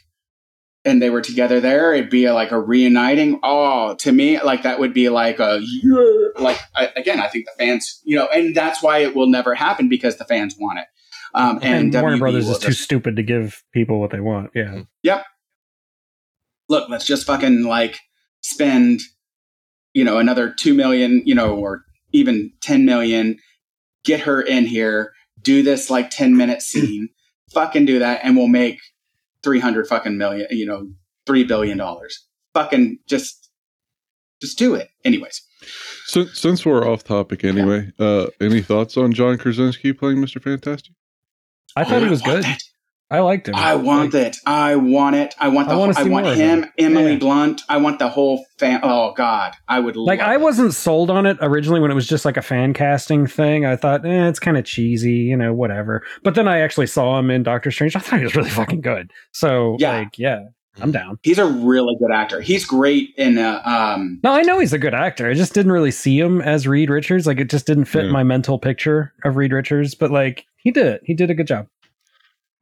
[0.86, 4.80] and they were together there it'd be like a reuniting oh to me like that
[4.80, 8.56] would be like a yeah like I, again I think the fans you know and
[8.56, 10.86] that's why it will never happen because the fans want it
[11.34, 14.20] um And, and, Warner WB Brothers will is too stupid to give people what they
[14.20, 14.52] want.
[14.54, 14.84] Yeah.
[15.04, 15.26] Yep
[16.70, 18.00] look, let's just fucking like
[18.42, 19.02] spend,
[19.94, 23.38] you know, another two million, you know, or even 10 million,
[24.04, 27.10] get her in here, do this like 10 minute scene,
[27.54, 28.80] fucking do that, and we'll make
[29.44, 30.90] 300 fucking million, you know,
[31.28, 31.82] $3 billion.
[32.54, 33.50] Fucking just,
[34.42, 34.90] just do it.
[35.04, 35.42] Anyways.
[36.06, 40.42] Since, since we're off topic anyway, uh, any thoughts on John Krasinski playing Mr.
[40.42, 40.94] Fantastic?
[41.76, 42.44] I thought Oh, he was good.
[42.44, 42.60] that.
[43.12, 43.54] I liked him.
[43.56, 44.38] I want Like, it.
[44.46, 45.36] I want it.
[45.38, 45.78] I want I the.
[45.80, 46.72] wanna I, want more him, him.
[46.80, 47.18] Emily Yeah.
[47.20, 47.62] Blunt.
[47.70, 48.80] I want the whole fan.
[48.82, 50.42] Oh God, I would Like love I it.
[50.42, 53.66] wasn't sold on it originally when it was just like a fan casting thing.
[53.66, 56.04] I thought, eh, it's kind of cheesy, you know, whatever.
[56.24, 57.96] But then I actually saw him in Doctor Strange.
[57.96, 59.12] I thought he was really fucking good.
[59.32, 59.92] So Yeah.
[59.98, 60.46] like, yeah,
[60.82, 61.20] I'm down.
[61.22, 62.42] He's a really good actor.
[62.42, 63.38] He's great in.
[63.38, 65.30] Uh, um, No, I know he's a good actor.
[65.30, 67.28] I just didn't really see him as Reed Richards.
[67.28, 68.12] Like it just didn't fit Yeah.
[68.12, 69.94] my mental picture of Reed Richards.
[69.94, 71.02] But like he did it.
[71.04, 71.68] He did a good job.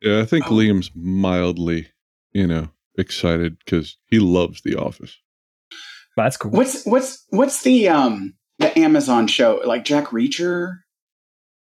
[0.02, 0.52] Yeah, I think Oh.
[0.56, 1.88] Liam's mildly,
[2.34, 5.18] you know, excited because he loves The Office.
[6.18, 6.52] That's cool.
[6.52, 10.80] what's what's what's the um the Amazon show like Jack Reacher,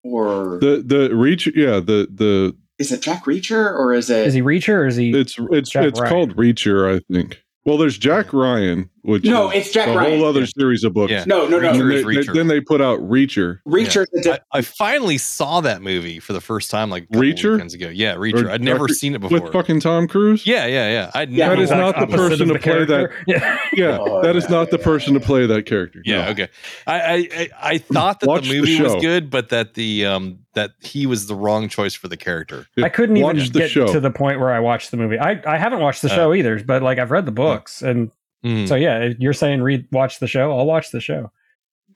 [0.03, 4.25] or The the reach, yeah, the the is it Jack Reacher or is it?
[4.27, 5.11] Is he Reacher or is he?
[5.11, 6.11] it's it's Jack it's Ryan.
[6.13, 7.41] called Reacher, I think.
[7.65, 10.19] Well, there's Jack Ryan, which no, is it's Jack a Ryan.
[10.19, 10.45] whole other Yeah.
[10.57, 11.11] series of books.
[11.11, 11.23] Yeah.
[11.25, 11.69] no, no, no.
[11.69, 13.59] And Reacher they- they- then they put out Reacher.
[13.65, 17.15] Reacher's a I, di- I finally saw that movie for the first time like a
[17.17, 17.53] Reacher?
[17.53, 17.87] weekends ago.
[17.87, 18.45] Yeah, Reacher.
[18.47, 19.39] Or I'd never Doctor- seen it before.
[19.39, 20.45] with fucking Tom Cruise.
[20.45, 21.11] yeah, yeah, yeah.
[21.15, 23.09] I'd Yeah, that is not the person to the play that.
[23.27, 23.57] Yeah.
[23.73, 26.01] Yeah, Oh, that is not the person to play that character.
[26.03, 26.31] Yeah, No.
[26.31, 26.47] okay.
[26.87, 30.05] I, I I- I thought that Watch the the movie was good, but that the
[30.05, 32.65] um that he was the wrong choice for the character.
[32.75, 33.85] Yeah, I couldn't even get show.
[33.87, 35.19] to the point where I watched the movie.
[35.19, 36.15] I, I haven't watched the Oh.
[36.15, 38.09] show either, but like I've read the books, and
[38.43, 38.65] Hmm.
[38.67, 40.55] so yeah, if you're saying read watch the show.
[40.57, 41.31] I'll watch the show.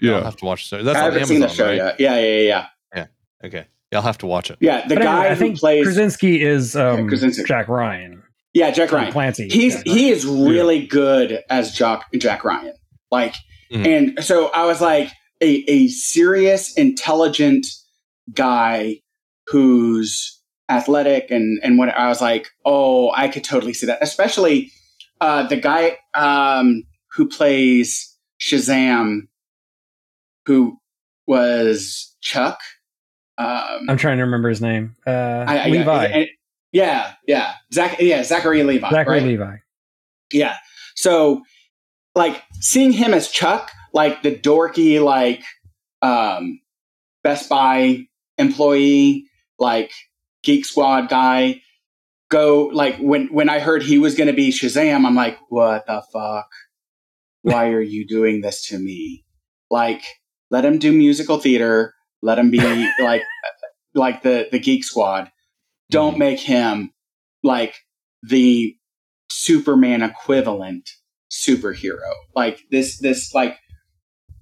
[0.01, 1.76] Yeah, I'll have to watch the That's I on haven't Amazon, seen the show right?
[1.76, 1.99] yet.
[1.99, 2.65] Yeah, yeah, yeah,
[2.95, 3.05] yeah.
[3.43, 4.57] Okay, yeah, I'll have to watch it.
[4.59, 7.43] Yeah, the But anyway, guy I who think plays Krasinski is um, Krasinski.
[7.43, 8.22] Jack Ryan.
[8.53, 9.11] yeah Jack Ryan.
[9.11, 9.47] Clancy.
[9.49, 12.73] He's Jack he is really good as Jack Jack Ryan.
[13.11, 13.35] Like,
[13.72, 13.85] Mhm.
[14.18, 15.09] and so I was like
[15.41, 17.65] a a serious, intelligent
[18.34, 19.01] guy
[19.47, 20.39] who's
[20.69, 23.99] athletic and and what I was like, oh, I could totally see that.
[24.01, 24.72] Especially
[25.22, 26.84] uh, the guy um,
[27.14, 29.27] who plays Shazam,
[30.45, 30.77] who
[31.27, 32.60] was Chuck.
[33.38, 34.95] Um, I'm trying to remember his name.
[35.07, 36.06] Uh, I- I- Levi.
[36.06, 36.30] I-
[36.73, 38.89] yeah, yeah, Zach, yeah, Zachary Levi.
[38.89, 39.23] Zachary right?
[39.27, 39.56] Levi.
[40.31, 40.56] Yeah.
[40.95, 41.43] So
[42.15, 45.43] like seeing him as Chuck, like the dorky, like
[46.02, 46.61] um
[47.23, 48.07] Best Buy
[48.38, 49.26] employee,
[49.60, 49.91] like
[50.43, 51.61] Geek Squad guy,
[52.31, 56.01] go like when when I heard he was gonna be Shazam, I'm like, what the
[56.11, 56.49] fuck?
[57.43, 59.23] Why are you doing this to me?
[59.69, 60.03] Like,
[60.49, 62.59] let him do musical theater, let him be
[62.99, 63.21] like
[63.93, 65.31] like the the Geek Squad.
[65.89, 66.19] Don't mm-hmm.
[66.19, 66.91] make him
[67.43, 67.75] like
[68.23, 68.75] the
[69.29, 70.89] Superman equivalent
[71.31, 72.11] superhero.
[72.35, 73.57] Like this, this like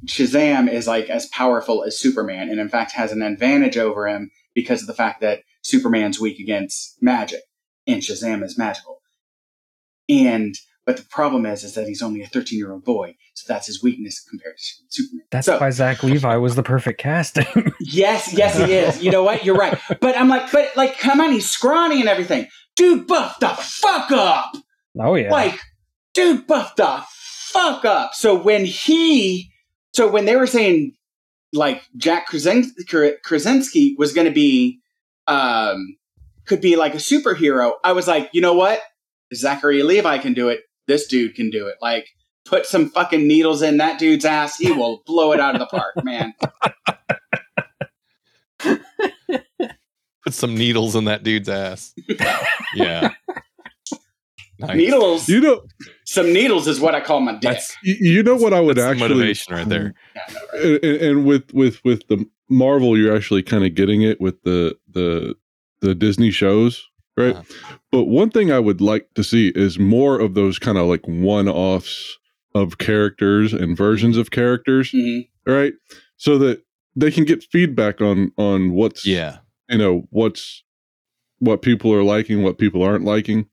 [0.05, 4.31] Shazam is like as powerful as Superman, and in fact has an advantage over him
[4.53, 7.41] because of the fact that Superman's weak against magic,
[7.89, 9.01] and Shazam is magical.
[10.07, 10.55] And
[10.85, 13.67] but the problem is, is that he's only a 13 year old boy, so that's
[13.67, 15.25] his weakness compared to Superman.
[15.29, 17.45] That's so, why Zach Levi was the perfect casting.
[17.79, 19.03] yes, yes, he is.
[19.03, 19.45] You know what?
[19.45, 19.77] You're right.
[20.01, 22.47] But I'm like, but like, come on, he's scrawny and everything.
[22.75, 24.55] Dude, buff the fuck up.
[24.99, 25.31] oh yeah.
[25.31, 25.59] Like,
[26.13, 28.15] dude, buff the fuck up.
[28.15, 29.51] So when he,
[29.93, 30.93] so when they were saying
[31.53, 32.71] like Jack Krasin-
[33.23, 34.79] Krasinski was going to be,
[35.27, 35.98] um,
[36.49, 38.81] could be like a superhero, I was like, you know what?
[39.33, 40.61] Zachary Levi can do it.
[40.87, 41.75] This dude can do it.
[41.81, 42.09] Like,
[42.43, 44.57] put some fucking needles in that dude's ass.
[44.57, 46.33] He will blow it out of the park, man.
[50.21, 51.93] Put some needles in that dude's ass.
[52.75, 53.13] Yeah.
[54.59, 54.75] Nice.
[54.75, 55.27] Needles.
[55.27, 55.61] You know,
[56.05, 57.57] some needles is what I call my dick.
[57.81, 59.95] You, you know what I would that's actually motivation right there.
[60.15, 60.83] Yeah, I right?
[60.83, 64.77] and, and with with with the Marvel, you're actually kind of getting it with the
[64.87, 65.35] the
[65.81, 66.85] the Disney shows,
[67.17, 67.35] right?
[67.35, 67.75] Uh-huh.
[67.91, 71.07] But one thing I would like to see is more of those kind of like
[71.07, 72.17] one offs
[72.55, 75.27] of characters and versions of characters, Mhm.
[75.45, 75.73] right?
[76.17, 76.63] So that
[76.95, 79.37] they can get feedback on on what's Yeah.
[79.69, 80.63] you know what's
[81.39, 83.45] what people are liking, what people aren't liking,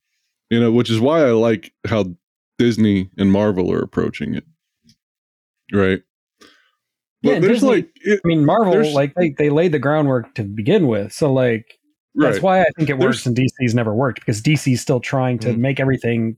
[0.51, 2.16] you know, which is why I like how
[2.59, 4.44] Disney and Marvel are approaching it,
[5.73, 6.03] right?
[7.23, 10.35] But Yeah, there's Disney- like, it, I mean, Marvel, like they, they laid the groundwork
[10.36, 11.12] to begin with.
[11.12, 11.78] So like
[12.16, 12.43] that's right?
[12.43, 15.48] why I think it There's- works and DC's never worked because DC's still trying to
[15.48, 15.59] Mhm.
[15.59, 16.36] make everything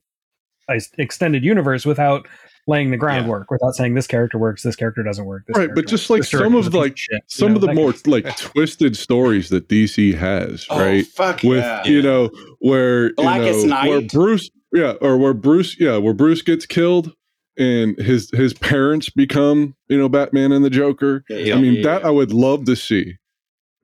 [0.69, 2.27] a s- extended universe without
[2.67, 5.43] laying the groundwork, without saying this character works, this character doesn't work.
[5.47, 7.55] This Right, but just works, like this some of a like- shit, you Some know,
[7.55, 11.07] of the more kind of- like twisted stories that DC has, Oh, right?
[11.07, 11.87] fuck With yeah.
[11.87, 16.43] you know where Blackest you know, where Bruce, yeah, or where Bruce, yeah, where Bruce
[16.43, 17.13] gets killed
[17.57, 21.25] and his his parents become you know Batman and the Joker.
[21.31, 22.09] Yeah, I mean, yeah, that yeah.
[22.09, 23.15] I would love to see,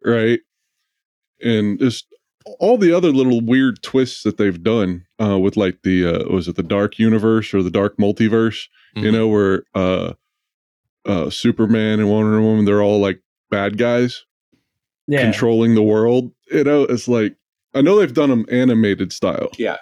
[0.04, 0.40] right?
[1.42, 2.06] And just
[2.60, 6.46] all the other little weird twists that they've done uh, with like the uh, was
[6.48, 8.68] it the Dark Universe or the Dark Multiverse?
[8.94, 9.12] You Mhm.
[9.12, 10.12] know, where uh,
[11.06, 13.20] uh, Superman and Wonder Woman they're all like
[13.50, 14.24] bad guys
[15.06, 15.22] yeah.
[15.22, 16.32] controlling the world.
[16.50, 17.36] You know, it's like
[17.74, 19.50] I know they've done them animated style.
[19.58, 19.76] Yeah.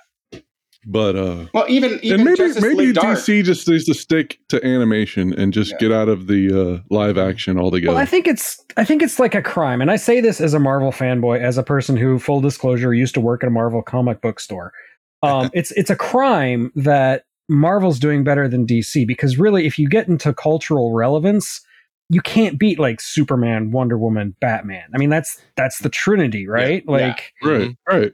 [0.84, 3.18] But uh Well, even even and maybe Justice maybe League Dark.
[3.18, 5.76] DC just needs to stick to animation and just Yeah.
[5.78, 7.92] get out of the uh live action altogether.
[7.92, 10.54] Well, I think it's I think it's like a crime, and I say this as
[10.54, 13.82] a Marvel fanboy, as a person who, full disclosure, used to work at a Marvel
[13.82, 14.72] comic book store.
[15.22, 19.88] Um, it's it's a crime that Marvel's doing better than DC because really, if you
[19.88, 21.60] get into cultural relevance,
[22.08, 24.84] you can't beat like Superman, Wonder Woman, Batman.
[24.94, 26.82] I mean, that's that's the Trinity, right?
[26.86, 26.92] Yeah.
[26.92, 28.12] Like, right, right.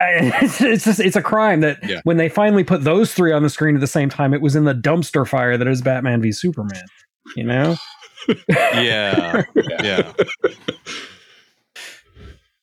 [0.00, 2.00] I- it's it's just it's a crime that Yeah.
[2.04, 4.56] when they finally put those three on the screen at the same time, it was
[4.56, 6.82] in the dumpster fire that is Batman v Superman.
[7.36, 7.76] You know.
[8.48, 9.42] Yeah.
[9.82, 10.12] Yeah.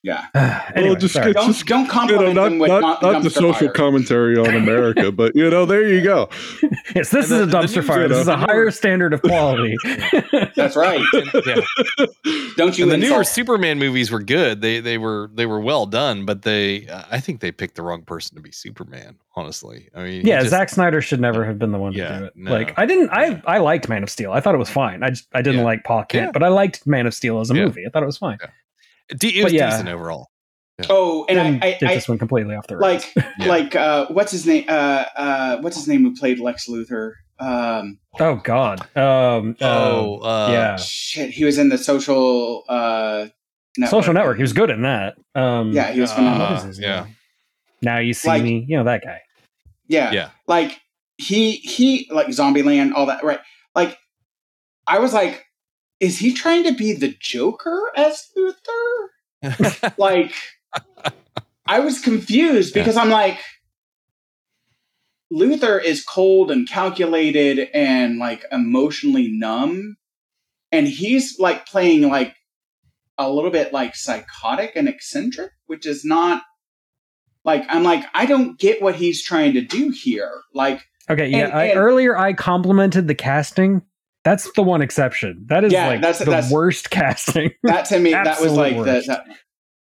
[0.08, 0.72] yeah.
[0.76, 1.34] anyway, well, just, sorry.
[1.34, 3.72] Don't just don't you know, not, them with not, not, not the social fire.
[3.72, 6.30] commentary on America, but you know, there you go.
[6.96, 8.08] Yes, this is And a the- the dumpster fire.
[8.08, 9.76] This you is a higher standard of quality.
[10.56, 11.02] That's right.
[11.46, 11.62] yeah.
[12.56, 13.28] Don't you And the newer insult.
[13.28, 14.62] Superman movies were good.
[14.62, 17.82] They they were they were well done, but they uh, I think they picked the
[17.84, 19.18] wrong person to be Superman.
[19.36, 22.26] Honestly, I mean, yeah, just- Zack Snyder should never have been the one to do
[22.26, 22.34] it.
[22.36, 22.52] no.
[22.52, 23.10] like I didn't.
[23.10, 23.42] I Yeah.
[23.46, 24.32] I liked Man of Steel.
[24.32, 25.04] I thought it was fine.
[25.04, 25.66] I just I didn't Yeah.
[25.66, 26.32] like Paul Kent, Yeah.
[26.32, 27.66] but I liked Man of Steel as a Yeah.
[27.66, 27.84] movie.
[27.86, 28.38] I thought it was fine.
[29.10, 29.70] De- it but was yeah.
[29.70, 30.28] decent overall.
[30.90, 33.04] Oh, and Then I, it I, I just went completely off the rails.
[33.16, 33.48] like Yeah.
[33.48, 38.00] like uh what's his name uh uh what's his name who played Lex Luthor um
[38.20, 38.82] oh God.
[38.96, 39.56] Um.
[39.62, 40.76] Oh, uh, yeah.
[40.78, 43.28] shit he was in the social uh
[43.78, 43.90] network.
[44.04, 44.38] Social Network.
[44.38, 45.16] He was good in that.
[45.36, 45.72] Um.
[45.72, 47.04] yeah he was uh, phenomenal what is his yeah.
[47.06, 47.16] name?
[47.82, 48.66] Now you see Like- me.
[48.68, 49.22] You know that guy.
[49.88, 50.30] yeah yeah.
[50.48, 50.80] like
[51.18, 53.40] he he like Zombieland all that right
[53.74, 53.98] like
[54.86, 55.47] I was like
[56.00, 59.94] is he trying to be the Joker as Luthor?
[59.98, 60.34] like
[61.66, 62.84] I was confused Yeah.
[62.84, 63.40] because I'm like
[65.32, 69.98] Luthor is cold and calculated and like emotionally numb
[70.72, 72.36] and he's like playing like
[73.18, 76.42] a little bit like psychotic and eccentric which is not
[77.44, 81.28] like I'm like I don't get what he's trying to do here like Okay.
[81.30, 81.46] Yeah.
[81.48, 83.82] And- I, earlier I complimented the casting.
[84.30, 85.46] That's the one exception.
[85.48, 87.52] That is Yeah, like that's- the that's- worst casting.
[87.64, 89.26] that to me that was Absolute like the, that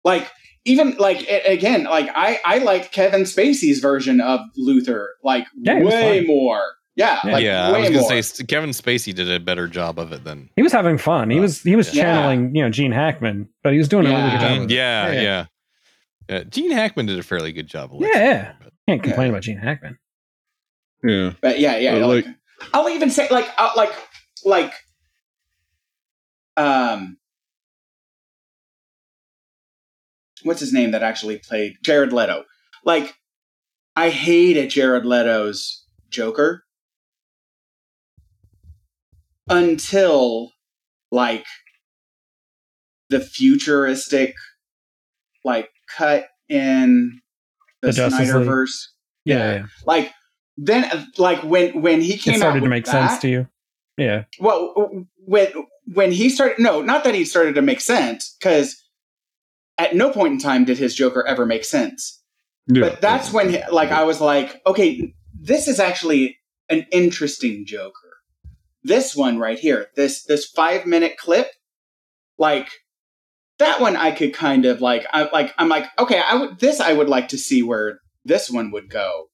[0.04, 0.30] like
[0.64, 5.82] even like a- again like i i liked kevin spacey's version of luthor like Yeah,
[5.82, 6.62] way more
[6.96, 7.32] yeah Yeah.
[7.32, 10.24] like yeah, I was gonna more say Kevin Spacey did a better job of it
[10.24, 11.28] than He was having fun.
[11.30, 12.02] He Uh, was he was yeah.
[12.04, 14.56] channeling, you know, Gene Hackman, but he was doing a really good job.
[14.58, 14.70] of it.
[14.70, 15.20] yeah, Yeah.
[15.22, 15.46] yeah,
[16.30, 16.44] yeah.
[16.44, 17.92] Gene Hackman did a fairly good job.
[17.94, 18.52] Of Yeah, Lex yeah.
[18.62, 19.30] But- Can't complain Yeah.
[19.32, 19.98] about Gene Hackman.
[21.02, 21.32] Yeah.
[21.42, 21.94] But yeah, yeah.
[22.04, 22.34] Like, like-
[22.72, 23.92] I'll even say like uh, like
[24.44, 24.72] like
[26.56, 27.16] um
[30.44, 32.44] what's his name that actually played Jared Leto.
[32.84, 33.14] Like
[33.96, 36.64] I hated Jared Leto's Joker
[39.48, 40.50] until
[41.10, 41.46] like
[43.10, 44.34] the futuristic
[45.44, 47.20] like cut in
[47.82, 48.88] the, The Snyderverse.
[49.24, 49.66] Yeah, Yeah.
[49.86, 50.12] Like
[50.56, 53.48] then like when when he came it out started to make that, sense to you.
[53.96, 55.48] Yeah, well, when
[55.92, 58.82] when he started, no, not that he started to make sense, because
[59.78, 62.20] at no point in time did his Joker ever make sense.
[62.66, 62.80] Yeah.
[62.88, 66.38] But that's when, he- like, I was like, okay, this is actually
[66.70, 67.92] an interesting Joker.
[68.82, 71.48] This one right here, this this five minute clip,
[72.38, 72.68] like
[73.58, 76.80] that one, I could kind of like, I like, I'm like, okay, I would this
[76.80, 79.26] I would like to see where this one would go.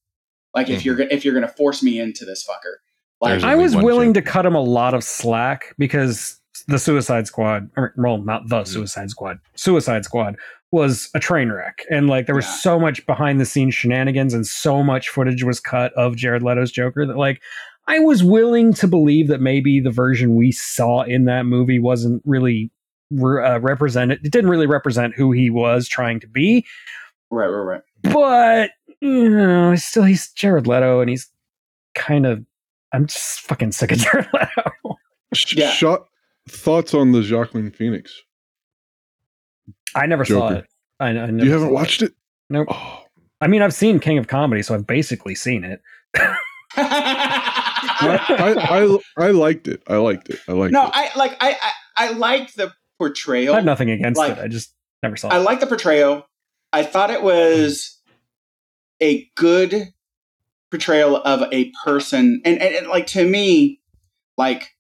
[0.55, 0.85] Like, if Mhm.
[0.85, 2.77] you're if you're gonna force me into this fucker,
[3.21, 4.25] like, I was willing Joker.
[4.27, 8.61] to cut him a lot of slack because the Suicide Squad, or, well, not the
[8.63, 8.67] Mhm.
[8.69, 10.37] Suicide Squad, Suicide Squad
[10.73, 12.53] was a train wreck, and like there was Yeah.
[12.53, 16.71] so much behind the scenes shenanigans, and so much footage was cut of Jared Leto's
[16.71, 17.41] Joker that like
[17.89, 22.23] I was willing to believe that maybe the version we saw in that movie wasn't
[22.25, 22.71] really
[23.11, 24.25] re- uh, represented.
[24.25, 26.65] It didn't really represent who he was trying to be,
[27.31, 28.13] right, right, right.
[28.15, 28.71] but
[29.01, 31.29] you know, still he's Jared Leto, and he's
[31.97, 32.45] kind of.
[32.93, 34.97] I'm just fucking sick of Jared Leto.
[35.55, 35.71] Yeah.
[35.73, 36.07] Shot
[36.49, 38.13] thoughts on the Joaquin Phoenix.
[39.95, 40.67] I never saw it.
[40.99, 42.13] I, I never You haven't watched it?
[42.49, 42.69] Nope.
[42.71, 43.03] Oh,
[43.41, 45.81] I mean, I've seen King of Comedy, so I've basically seen it.
[46.77, 49.83] I, I I liked it.
[49.87, 50.41] I liked it.
[50.49, 50.91] I liked no, it.
[50.95, 51.57] I like I
[51.97, 53.55] I, I liked the portrayal.
[53.55, 54.43] I have nothing against Like- it.
[54.43, 55.35] I just never saw it.
[55.35, 55.43] I it.
[55.43, 56.25] like the portrayal.
[56.73, 58.01] I thought it was
[59.03, 59.89] a good
[60.71, 63.81] portrayal of a person, and, and, and like to me,
[64.37, 64.71] like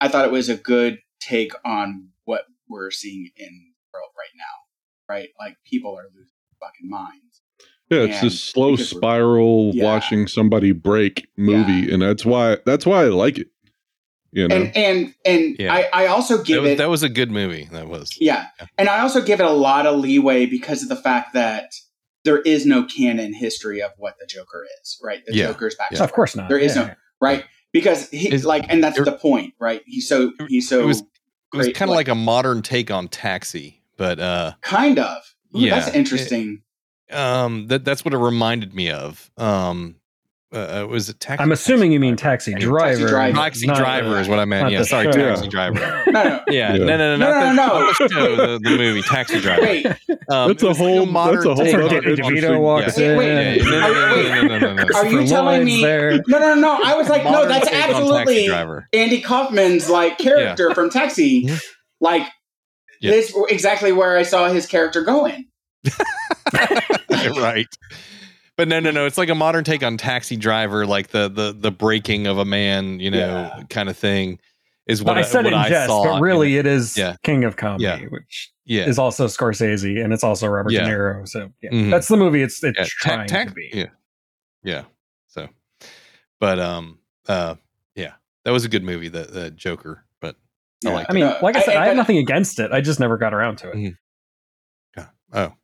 [0.00, 4.36] I thought it was a good take on what we're seeing in the world right
[4.36, 5.14] now.
[5.14, 7.42] Right, like people are losing their fucking minds.
[7.90, 9.84] Yeah, it's and this slow spiral Yeah.
[9.84, 13.48] watching somebody break movie, and that's why that's why I like it.
[14.32, 15.72] You know, And and and Yeah.
[15.72, 17.68] I, I also That give was, it that was a good movie.
[17.70, 18.16] That was.
[18.20, 18.46] Yeah.
[18.58, 18.66] Yeah.
[18.78, 21.72] And I also give it a lot of leeway because of the fact that
[22.24, 25.24] there is no canon history of what the Joker is, right?
[25.26, 25.46] The Yeah.
[25.48, 26.48] Joker's backstory, of course not.
[26.48, 26.82] There is Yeah.
[26.86, 29.82] no right because he Is- like, and that's it- the point, right?
[29.86, 31.02] He's so he's so It was-
[31.52, 35.22] was kind of like, a modern take on Taxi, but uh, kind of.
[35.56, 35.78] Ooh, Yeah.
[35.78, 36.62] that's interesting.
[37.12, 39.30] um, that that's what it reminded me of.
[39.36, 39.96] Um,
[40.54, 41.42] uh, was a taxi?
[41.42, 43.00] I'm assuming taxi you mean taxi driver.
[43.00, 44.70] Taxi driver, taxi driver is what I meant.
[44.70, 46.02] Yeah, sorry, taxi driver.
[46.48, 49.62] Yeah, no, no, no, no, no, the, movie Taxi Driver.
[49.62, 51.64] Wait, it's a whole that's a whole.
[51.64, 53.16] DeVito walks in.
[53.16, 55.82] Wait, no, no, no, no, Are you telling me?
[55.82, 56.80] No, no, no.
[56.84, 58.48] I was like, no, that's absolutely
[58.92, 61.48] Andy Kaufman's like character from Taxi.
[62.00, 62.28] Like
[63.00, 65.46] this exactly where I saw his character going.
[67.36, 67.66] right.
[68.56, 69.04] But no, no, no.
[69.06, 72.44] It's like a modern take on Taxi Driver, like the the the breaking of a
[72.44, 73.62] man, you know, Yeah.
[73.68, 74.38] kind of thing.
[74.86, 76.58] Is But what I said what in I jest, saw, but you really know.
[76.60, 77.16] it is Yeah.
[77.24, 77.98] King of Comedy, Yeah.
[78.10, 80.84] which yeah, is also Scorsese, and it's also Robert Yeah.
[80.86, 81.26] De Niro.
[81.26, 81.90] So yeah, Mhm.
[81.90, 83.70] that's the movie it's it's yeah, ta- trying ta- to be.
[83.72, 83.86] Yeah,
[84.62, 84.84] yeah.
[85.26, 85.48] So,
[86.38, 86.98] but um,
[87.28, 87.54] uh,
[87.96, 88.12] yeah,
[88.44, 90.04] that was a good movie, the the Joker.
[90.20, 90.36] But
[90.84, 90.94] I Yeah.
[90.94, 92.70] liked I mean, No, like I I- said, I, I- have nothing against it.
[92.70, 93.76] I just never got around to it.
[93.76, 93.96] Mhm.
[94.98, 95.06] yeah.
[95.32, 95.54] Oh,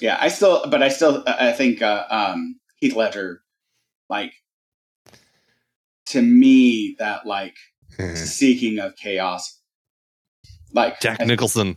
[0.00, 3.42] Yeah, I still, but I still, I think uh, um, Heath Ledger,
[4.08, 4.32] like,
[6.06, 7.56] to me, that like
[8.14, 9.60] seeking of chaos,
[10.72, 11.76] like Jack I- Nicholson.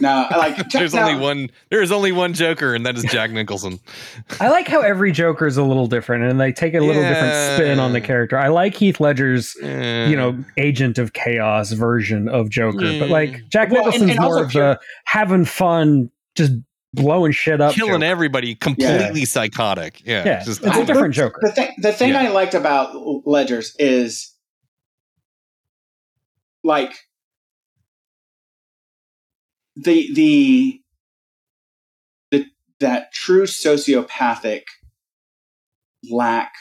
[0.00, 1.50] No, I like There's no, only one.
[1.70, 3.80] There is only one Joker, and that is Jack Nicholson.
[4.38, 7.56] I like how every Joker is a little different, and they take a little different
[7.56, 8.38] spin on the character.
[8.38, 13.00] I like Heath Ledger's Eh, you know, agent of chaos version of Joker.
[13.00, 16.52] But like Jack Well, and- Nicholson's and more of pure- the having fun, just
[16.94, 17.74] blowing shit up.
[17.74, 18.04] killing Joker.
[18.04, 20.00] everybody, completely psychotic.
[20.04, 21.40] Yeah, Yeah, just- it's a different Joker.
[21.42, 21.74] the thing.
[21.78, 22.22] The thing Yeah.
[22.22, 22.94] I liked about
[23.26, 24.34] Ledger's is
[26.64, 26.92] like
[29.76, 30.80] the the
[32.30, 32.46] the
[32.80, 34.62] that true sociopathic
[36.10, 36.52] lack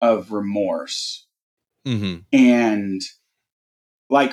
[0.00, 1.26] of remorse
[1.86, 2.24] Mhm.
[2.32, 3.00] and
[4.10, 4.32] like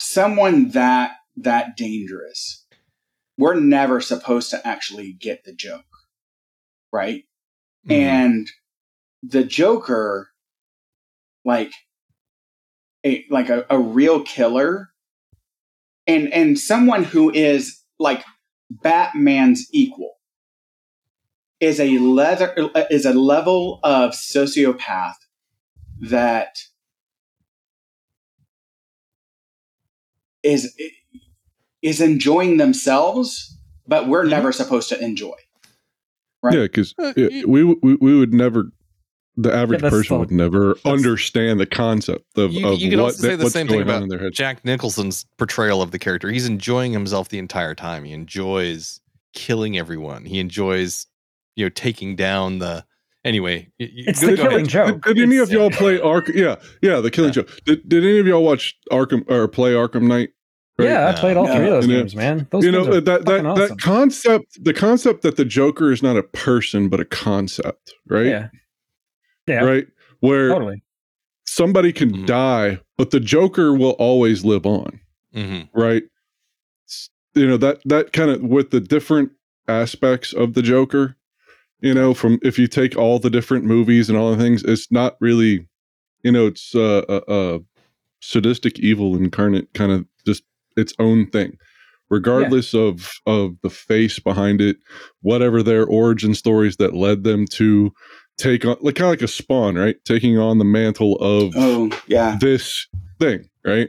[0.00, 2.61] someone that that dangerous
[3.42, 5.84] we're never supposed to actually get the joke
[6.92, 7.24] right
[7.88, 7.92] Mhm.
[7.92, 8.50] and
[9.24, 10.30] the joker
[11.44, 11.72] like
[13.04, 14.90] a like a, a real killer
[16.06, 18.24] and and someone who is like
[18.70, 20.14] batman's equal
[21.58, 22.54] is a leather
[22.90, 25.14] is a level of sociopath
[26.00, 26.54] that
[30.44, 30.74] is
[31.82, 33.56] is enjoying themselves,
[33.86, 34.30] but we're Mhm.
[34.30, 35.34] never supposed to enjoy.
[36.42, 36.54] Right.
[36.54, 37.12] Yeah, because Uh,
[37.46, 38.70] we, we we would never.
[39.38, 42.98] The average that's person the- would never understand the concept of, You- of you could
[42.98, 44.32] what also say that- the what's same thing going on about in their head.
[44.34, 46.30] Jack Nicholson's portrayal of the character.
[46.30, 48.04] He's enjoying himself the entire time.
[48.04, 49.00] He enjoys
[49.32, 50.26] killing everyone.
[50.26, 51.06] He enjoys,
[51.56, 52.84] you know, taking down the.
[53.24, 54.50] Anyway, y- y- It's go- the go ahead.
[54.50, 55.04] killing joke.
[55.06, 56.34] Did, did any of y'all play Arkham?
[56.34, 57.34] Yeah, yeah, the Killing Yeah.
[57.42, 57.60] Joke.
[57.64, 60.30] Did, did any of y'all watch Arkham or play Arkham Knight?
[60.78, 60.88] Right?
[60.88, 61.54] Yeah, I played all No.
[61.54, 62.46] three of those You know- games, man.
[62.50, 63.76] Those you know are that that fucking that awesome.
[63.78, 68.26] concept, the concept that the Joker is not a person but a concept, right?
[68.26, 68.48] Yeah.
[69.46, 69.86] Yeah, Right,
[70.20, 70.82] where totally.
[71.44, 72.26] somebody can Mhm.
[72.26, 75.00] die, but the Joker will always live on.
[75.34, 75.68] Mhm.
[75.74, 76.02] right
[77.34, 79.30] you know that that kind of with the different
[79.66, 81.16] aspects of the joker
[81.80, 84.92] you know from if you take all the different movies and all the things it's
[84.92, 85.66] not really
[86.22, 87.58] you know it's uh, uh, uh
[88.20, 90.11] sadistic evil incarnate kind of just
[90.76, 91.56] its own thing
[92.10, 94.76] regardless of of the face behind it
[95.22, 97.90] whatever their origin stories that led them to
[98.38, 101.90] take on like kind of like a spawn right taking on the mantle of Oh
[102.06, 102.36] yeah.
[102.40, 102.86] this
[103.20, 103.88] thing, right?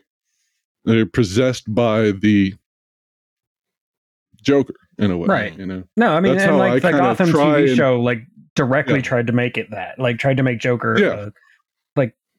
[0.85, 2.53] They're possessed by the
[4.41, 5.57] Joker in a way, Right.
[5.57, 7.99] You know, No, I mean, That's and how like I the Gotham TV and- show,
[8.01, 8.19] like
[8.55, 9.01] directly Yeah.
[9.01, 11.30] tried to make it that, like tried to make Joker, Yeah.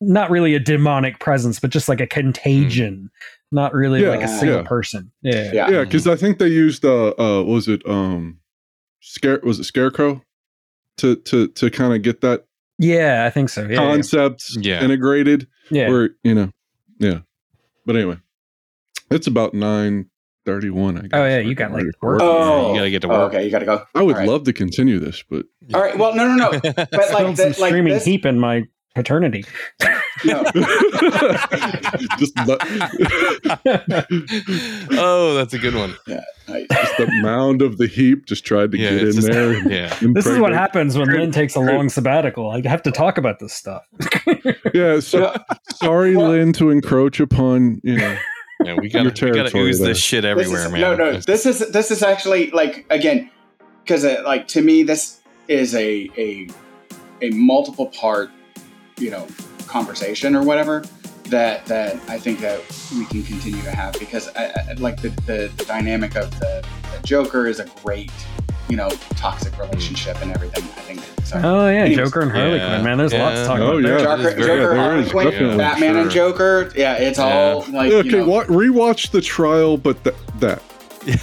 [0.05, 3.11] Like not really a demonic presence, but just like a contagion,
[3.53, 4.63] not really Yeah, like a single yeah.
[4.67, 5.11] person.
[5.23, 5.71] Yeah, Yeah.
[5.71, 8.39] yeah, because I think they used uh, uh, was it um,
[9.01, 10.23] scare was it Scarecrow
[10.99, 12.45] to to to kind of get that
[12.79, 13.67] yeah, I think so.
[13.69, 14.83] Yeah, concept Yeah.
[14.83, 15.89] integrated, yeah.
[15.89, 16.51] or you know,
[16.99, 17.21] yeah.
[17.87, 18.19] But anyway,
[19.13, 20.07] it's about nine
[20.45, 20.99] thirty one.
[20.99, 21.11] I guess.
[21.13, 22.21] Oh, yeah, you got, like, work.
[22.21, 23.33] Oh, You gotta get to oh, work.
[23.33, 23.85] okay, you got to go.
[23.95, 24.29] I would All right.
[24.29, 25.97] love to continue this, but All right.
[25.97, 26.61] Well, no, no, no.
[26.75, 28.65] But like, Spilled some the, like screaming this, heap in my
[28.95, 29.45] paternity.
[30.25, 30.43] no.
[32.19, 32.57] just the,
[34.93, 35.95] oh, that's a good one.
[36.49, 36.67] Nice.
[36.71, 39.53] just the mound of the heap just tried to Yeah, get in just- there.
[39.59, 39.89] and Yeah.
[39.89, 42.51] This is what impregnate- happens when Lynn takes a long sabbatical.
[42.51, 43.87] I have to talk about this stuff.
[44.75, 45.33] Yeah, so
[45.75, 48.19] sorry, Well- Lynn, to encroach upon you know.
[48.65, 49.89] Yeah, we gotta, we gotta territory ooze there.
[49.89, 50.81] this shit this everywhere, is, man.
[50.81, 51.13] No, no.
[51.21, 53.31] This is this is actually like again
[53.85, 56.49] because uh, like to me this is a a
[57.23, 58.31] a multiple part
[58.99, 59.27] you know
[59.67, 60.85] conversation or whatever
[61.25, 62.61] that that I think that
[62.97, 66.65] we can continue to have because I, I like the, the the dynamic of the,
[66.93, 68.13] the Joker is a great
[68.69, 69.63] you know toxic hmm.
[69.63, 70.65] relationship and everything.
[70.65, 71.41] I think so.
[71.43, 71.97] Oh yeah, Anyways.
[71.97, 72.69] Joker and Harley Yeah.
[72.69, 72.99] Quinn, man.
[72.99, 73.83] There's lots to talk Oh, about.
[73.83, 73.89] yeah.
[73.89, 73.99] there.
[73.99, 75.57] Joker, That is very- Joker, there Harley is, Quinn, definitely.
[75.57, 76.31] Batman and Sure.
[76.33, 76.73] Joker.
[76.77, 80.63] Yeah, it's all like okay, you know, wa- rewatch the trial, but th- that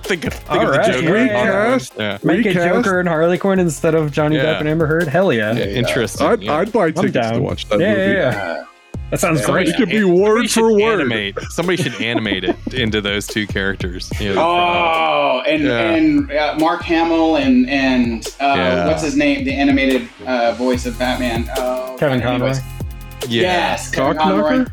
[0.00, 1.16] think, of- think All of the Joker.
[1.16, 1.66] yeah, yeah.
[1.68, 1.92] recast.
[1.98, 2.18] Yeah.
[2.22, 2.66] Make it recast?
[2.68, 4.44] Joker and Harley Quinn instead of Johnny Yeah.
[4.54, 5.08] Depp and Amber Heard.
[5.08, 5.52] Hell yeah.
[5.52, 6.26] Yeah, Yeah, interesting.
[6.26, 6.54] I'd, yeah.
[6.56, 8.12] I'd buy tickets to watch that yeah, movie.
[8.12, 8.28] yeah,
[8.60, 8.64] uh,
[9.10, 9.46] That sounds Yeah.
[9.46, 9.68] great.
[9.68, 11.00] It could be Somebody word for word.
[11.00, 11.38] Animate.
[11.50, 14.10] Somebody should animate it into those two characters.
[14.20, 15.90] You know, Oh, and Yeah.
[15.90, 18.86] and uh, Mark Hamill and and uh, Yeah.
[18.88, 19.44] what's his name?
[19.44, 21.48] The animated uh, voice of Batman.
[21.56, 22.58] Oh, Kevin God, anyways.
[22.58, 23.28] Conroy.
[23.28, 23.42] yeah.
[23.42, 24.64] Yes, Kevin Conroy.
[24.64, 24.70] Cockknocker?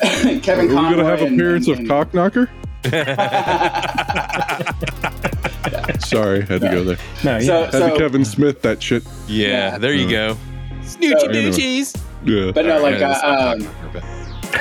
[0.42, 2.48] Kevin Are we gonna have and- appearance and- of Cockknocker?
[6.00, 6.96] Sorry, had to go there.
[7.24, 7.40] No, yeah.
[7.40, 9.02] So, Had so to Kevin Smith that shit.
[9.28, 10.34] yeah, there you go.
[10.34, 10.38] So-
[10.98, 11.50] Snoochie Anyway.
[11.50, 11.94] doochies.
[12.24, 12.50] Yeah.
[12.52, 13.68] but no, like Yeah, uh, um,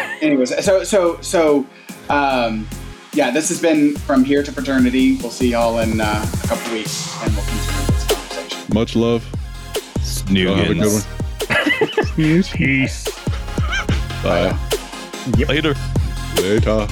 [0.21, 1.65] anyways, so so so
[2.09, 2.67] um,
[3.13, 5.17] yeah, this has been from here to fraternity.
[5.17, 8.73] We'll see y'all in uh, a couple weeks, and we'll continue this conversation.
[8.73, 9.25] Much love.
[9.31, 11.03] but have a good one.
[12.15, 12.49] Peace.
[12.51, 13.05] Peace.
[14.23, 14.55] Bye.
[15.47, 15.73] Later.
[16.37, 16.87] Later.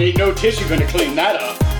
[0.00, 1.73] Ain't no tissue gonna clean that up.